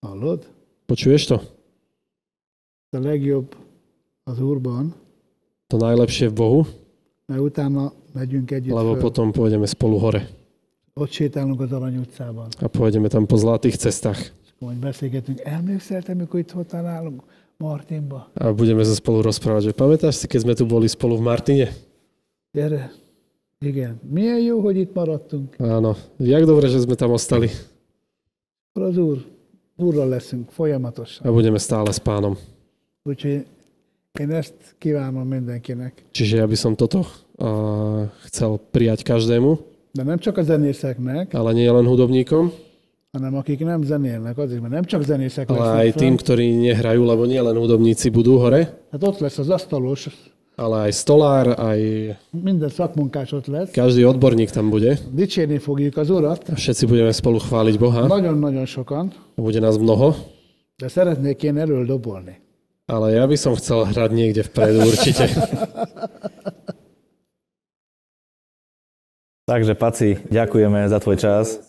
Hallod? 0.00 0.48
Počuješ 0.88 1.26
to? 1.26 1.36
A 2.94 2.98
legjobb 2.98 3.52
az 4.24 4.40
Úrban, 4.40 4.94
To 5.66 5.76
najlepšie 5.80 6.28
v 6.30 6.34
Bohu, 6.34 6.60
mert 7.26 7.40
utána 7.40 7.92
megyünk 8.12 8.50
együtt 8.50 8.74
lebo 8.76 8.92
föl. 8.94 9.00
potom 9.00 9.26
pôjdeme 9.32 9.66
spolu 9.66 9.96
hore 9.98 10.28
Ott 10.94 11.10
sétálunk 11.10 11.60
az 11.60 11.72
Arany 11.72 11.96
utcában. 11.98 12.48
a 12.60 12.68
pôjdeme 12.68 13.08
tam 13.08 13.26
po 13.26 13.36
zlatých 13.36 13.76
cestách 13.76 14.20
És 14.44 14.50
akkor 14.54 14.68
majd 14.68 14.78
beszélgetünk. 14.78 15.40
Emlékszel, 15.44 16.02
te, 16.02 16.14
mikor 16.14 16.38
itt 16.40 16.50
voltál 16.50 16.82
nálunk 16.82 17.22
Martinba? 17.58 18.30
a 18.34 18.52
budeme 18.52 18.84
sa 18.84 18.94
spolu 18.94 19.18
rozprávať, 19.26 19.62
že 19.62 19.72
pamätáš 19.74 20.14
si, 20.22 20.26
keď 20.30 20.40
sme 20.46 20.54
tu 20.54 20.64
boli 20.68 20.86
spolu 20.86 21.18
v 21.18 21.22
Martine? 21.26 21.66
Gyere. 22.54 22.92
Igen. 23.60 24.00
Milyen 24.10 24.40
jó, 24.40 24.60
hogy 24.60 24.76
itt 24.76 24.94
maradtunk. 24.94 25.54
Áno, 25.58 25.96
jak 26.18 26.44
dobre, 26.44 26.68
že 26.68 26.80
sme 26.80 26.94
tam 26.94 27.10
ostali 27.12 27.48
az 28.74 28.96
Úr, 28.98 29.18
Úrral 29.76 30.08
leszünk 30.08 30.50
folyamatosan. 30.50 31.26
a 31.26 31.32
budeme 31.32 31.58
stále 31.58 31.92
s 31.92 31.98
pánom. 31.98 32.36
Úgyhogy 33.02 33.46
én 34.20 34.30
ezt 34.30 34.54
kívánom 34.78 35.26
mindenkinek. 35.28 36.02
Čiže 36.10 36.36
ja 36.36 36.46
by 36.46 36.54
som 36.54 36.74
toto 36.74 37.06
uh, 37.38 38.06
chcel 38.30 38.58
prijať 38.70 39.02
každému, 39.02 39.58
De 39.94 40.02
nem 40.02 40.18
csak 40.18 40.38
a 40.38 40.42
zenészeknek, 40.42 41.34
ale 41.34 41.52
nie 41.54 41.70
len 41.70 41.86
hudobníkom, 41.86 42.50
hanem 43.14 43.34
akik 43.38 43.62
nem 43.62 43.82
zenélnek, 43.82 44.38
azért, 44.38 44.60
mert 44.60 44.72
nem 44.72 44.84
csak 44.84 45.02
zenészek 45.02 45.50
ale 45.50 45.86
aj 45.86 45.92
tým, 45.94 46.18
ktorí 46.18 46.50
nehrajú, 46.58 47.06
lebo 47.06 47.22
nie 47.30 47.38
len 47.38 47.54
hudobníci 47.54 48.10
budú 48.10 48.42
hore, 48.42 48.82
Hát 48.90 49.02
ott 49.02 49.18
lesz 49.18 49.38
az 49.38 49.48
asztalos, 49.54 50.10
ale 50.54 50.86
aj 50.86 50.92
stolár, 50.94 51.46
aj 51.58 51.80
minden 52.30 52.70
szakmunkás 52.70 53.32
ott 53.32 53.46
lesz. 53.46 53.70
každý 53.70 54.04
odborník 54.04 54.50
tam 54.50 54.70
bude. 54.70 54.98
Dicsérni 55.10 55.58
fogjuk 55.58 55.96
az 55.96 56.10
Urat, 56.10 56.46
A 56.48 56.54
všetci 56.54 56.86
budeme 56.86 57.10
spolu 57.10 57.38
chváliť 57.38 57.74
Boha. 57.78 58.06
nagyon-nagyon 58.06 58.66
sokan, 58.66 59.10
Bude 59.34 59.58
nás 59.58 59.74
mnoho, 59.76 60.14
de 60.78 60.88
szeretnék 60.88 61.42
én 61.42 61.58
elől 61.58 61.86
dobolni. 61.86 62.38
ale 62.86 63.16
ja 63.16 63.24
by 63.24 63.36
som 63.36 63.56
chcel 63.56 63.88
hrať 63.88 64.10
niekde 64.12 64.42
vpredu 64.44 64.84
určite. 64.84 65.24
Takže 69.44 69.74
Paci, 69.76 70.16
ďakujeme 70.24 70.88
za 70.88 70.98
tvoj 71.00 71.20
čas. 71.20 71.60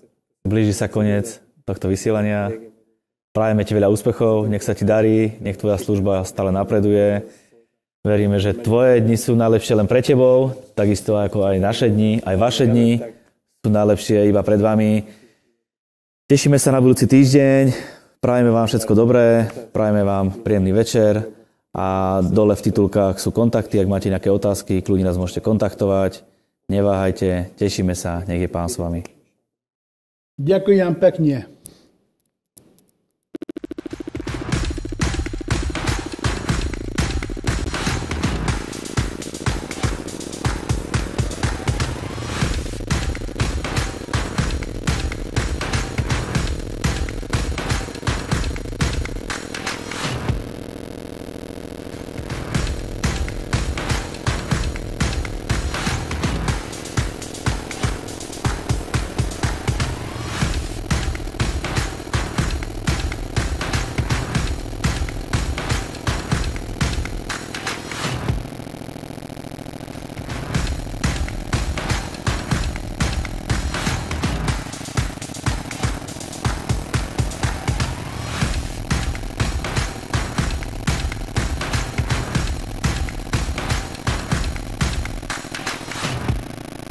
Blíži 0.48 0.72
sa 0.72 0.88
koniec 0.88 1.44
tohto 1.68 1.92
vysielania. 1.92 2.54
Prajeme 3.36 3.68
ti 3.68 3.76
veľa 3.76 3.92
úspechov, 3.92 4.48
nech 4.48 4.64
sa 4.64 4.72
ti 4.72 4.88
darí, 4.88 5.36
nech 5.44 5.60
tvoja 5.60 5.76
služba 5.76 6.24
stále 6.24 6.56
napreduje. 6.56 7.28
Veríme, 8.06 8.38
že 8.38 8.54
tvoje 8.54 9.02
dni 9.02 9.18
sú 9.18 9.34
najlepšie 9.34 9.82
len 9.82 9.90
pre 9.90 10.06
tebou, 10.06 10.54
takisto 10.78 11.18
ako 11.18 11.50
aj 11.50 11.58
naše 11.58 11.90
dni, 11.90 12.22
aj 12.22 12.36
vaše 12.38 12.70
dni 12.70 13.02
sú 13.66 13.74
najlepšie 13.74 14.30
iba 14.30 14.46
pred 14.46 14.62
vami. 14.62 15.02
Tešíme 16.30 16.62
sa 16.62 16.70
na 16.70 16.86
budúci 16.86 17.10
týždeň, 17.10 17.74
prajeme 18.22 18.54
vám 18.54 18.70
všetko 18.70 18.94
dobré, 18.94 19.50
prajeme 19.74 20.06
vám 20.06 20.46
príjemný 20.46 20.70
večer 20.78 21.34
a 21.74 22.22
dole 22.22 22.54
v 22.54 22.66
titulkách 22.70 23.18
sú 23.18 23.34
kontakty, 23.34 23.82
ak 23.82 23.90
máte 23.90 24.14
nejaké 24.14 24.30
otázky, 24.30 24.86
kľudne 24.86 25.10
nás 25.10 25.18
môžete 25.18 25.42
kontaktovať. 25.42 26.22
Neváhajte, 26.70 27.58
tešíme 27.58 27.98
sa, 27.98 28.22
nech 28.30 28.38
je 28.38 28.50
pán 28.54 28.70
s 28.70 28.78
vami. 28.78 29.02
Ďakujem 30.38 30.94
pekne. 31.02 31.55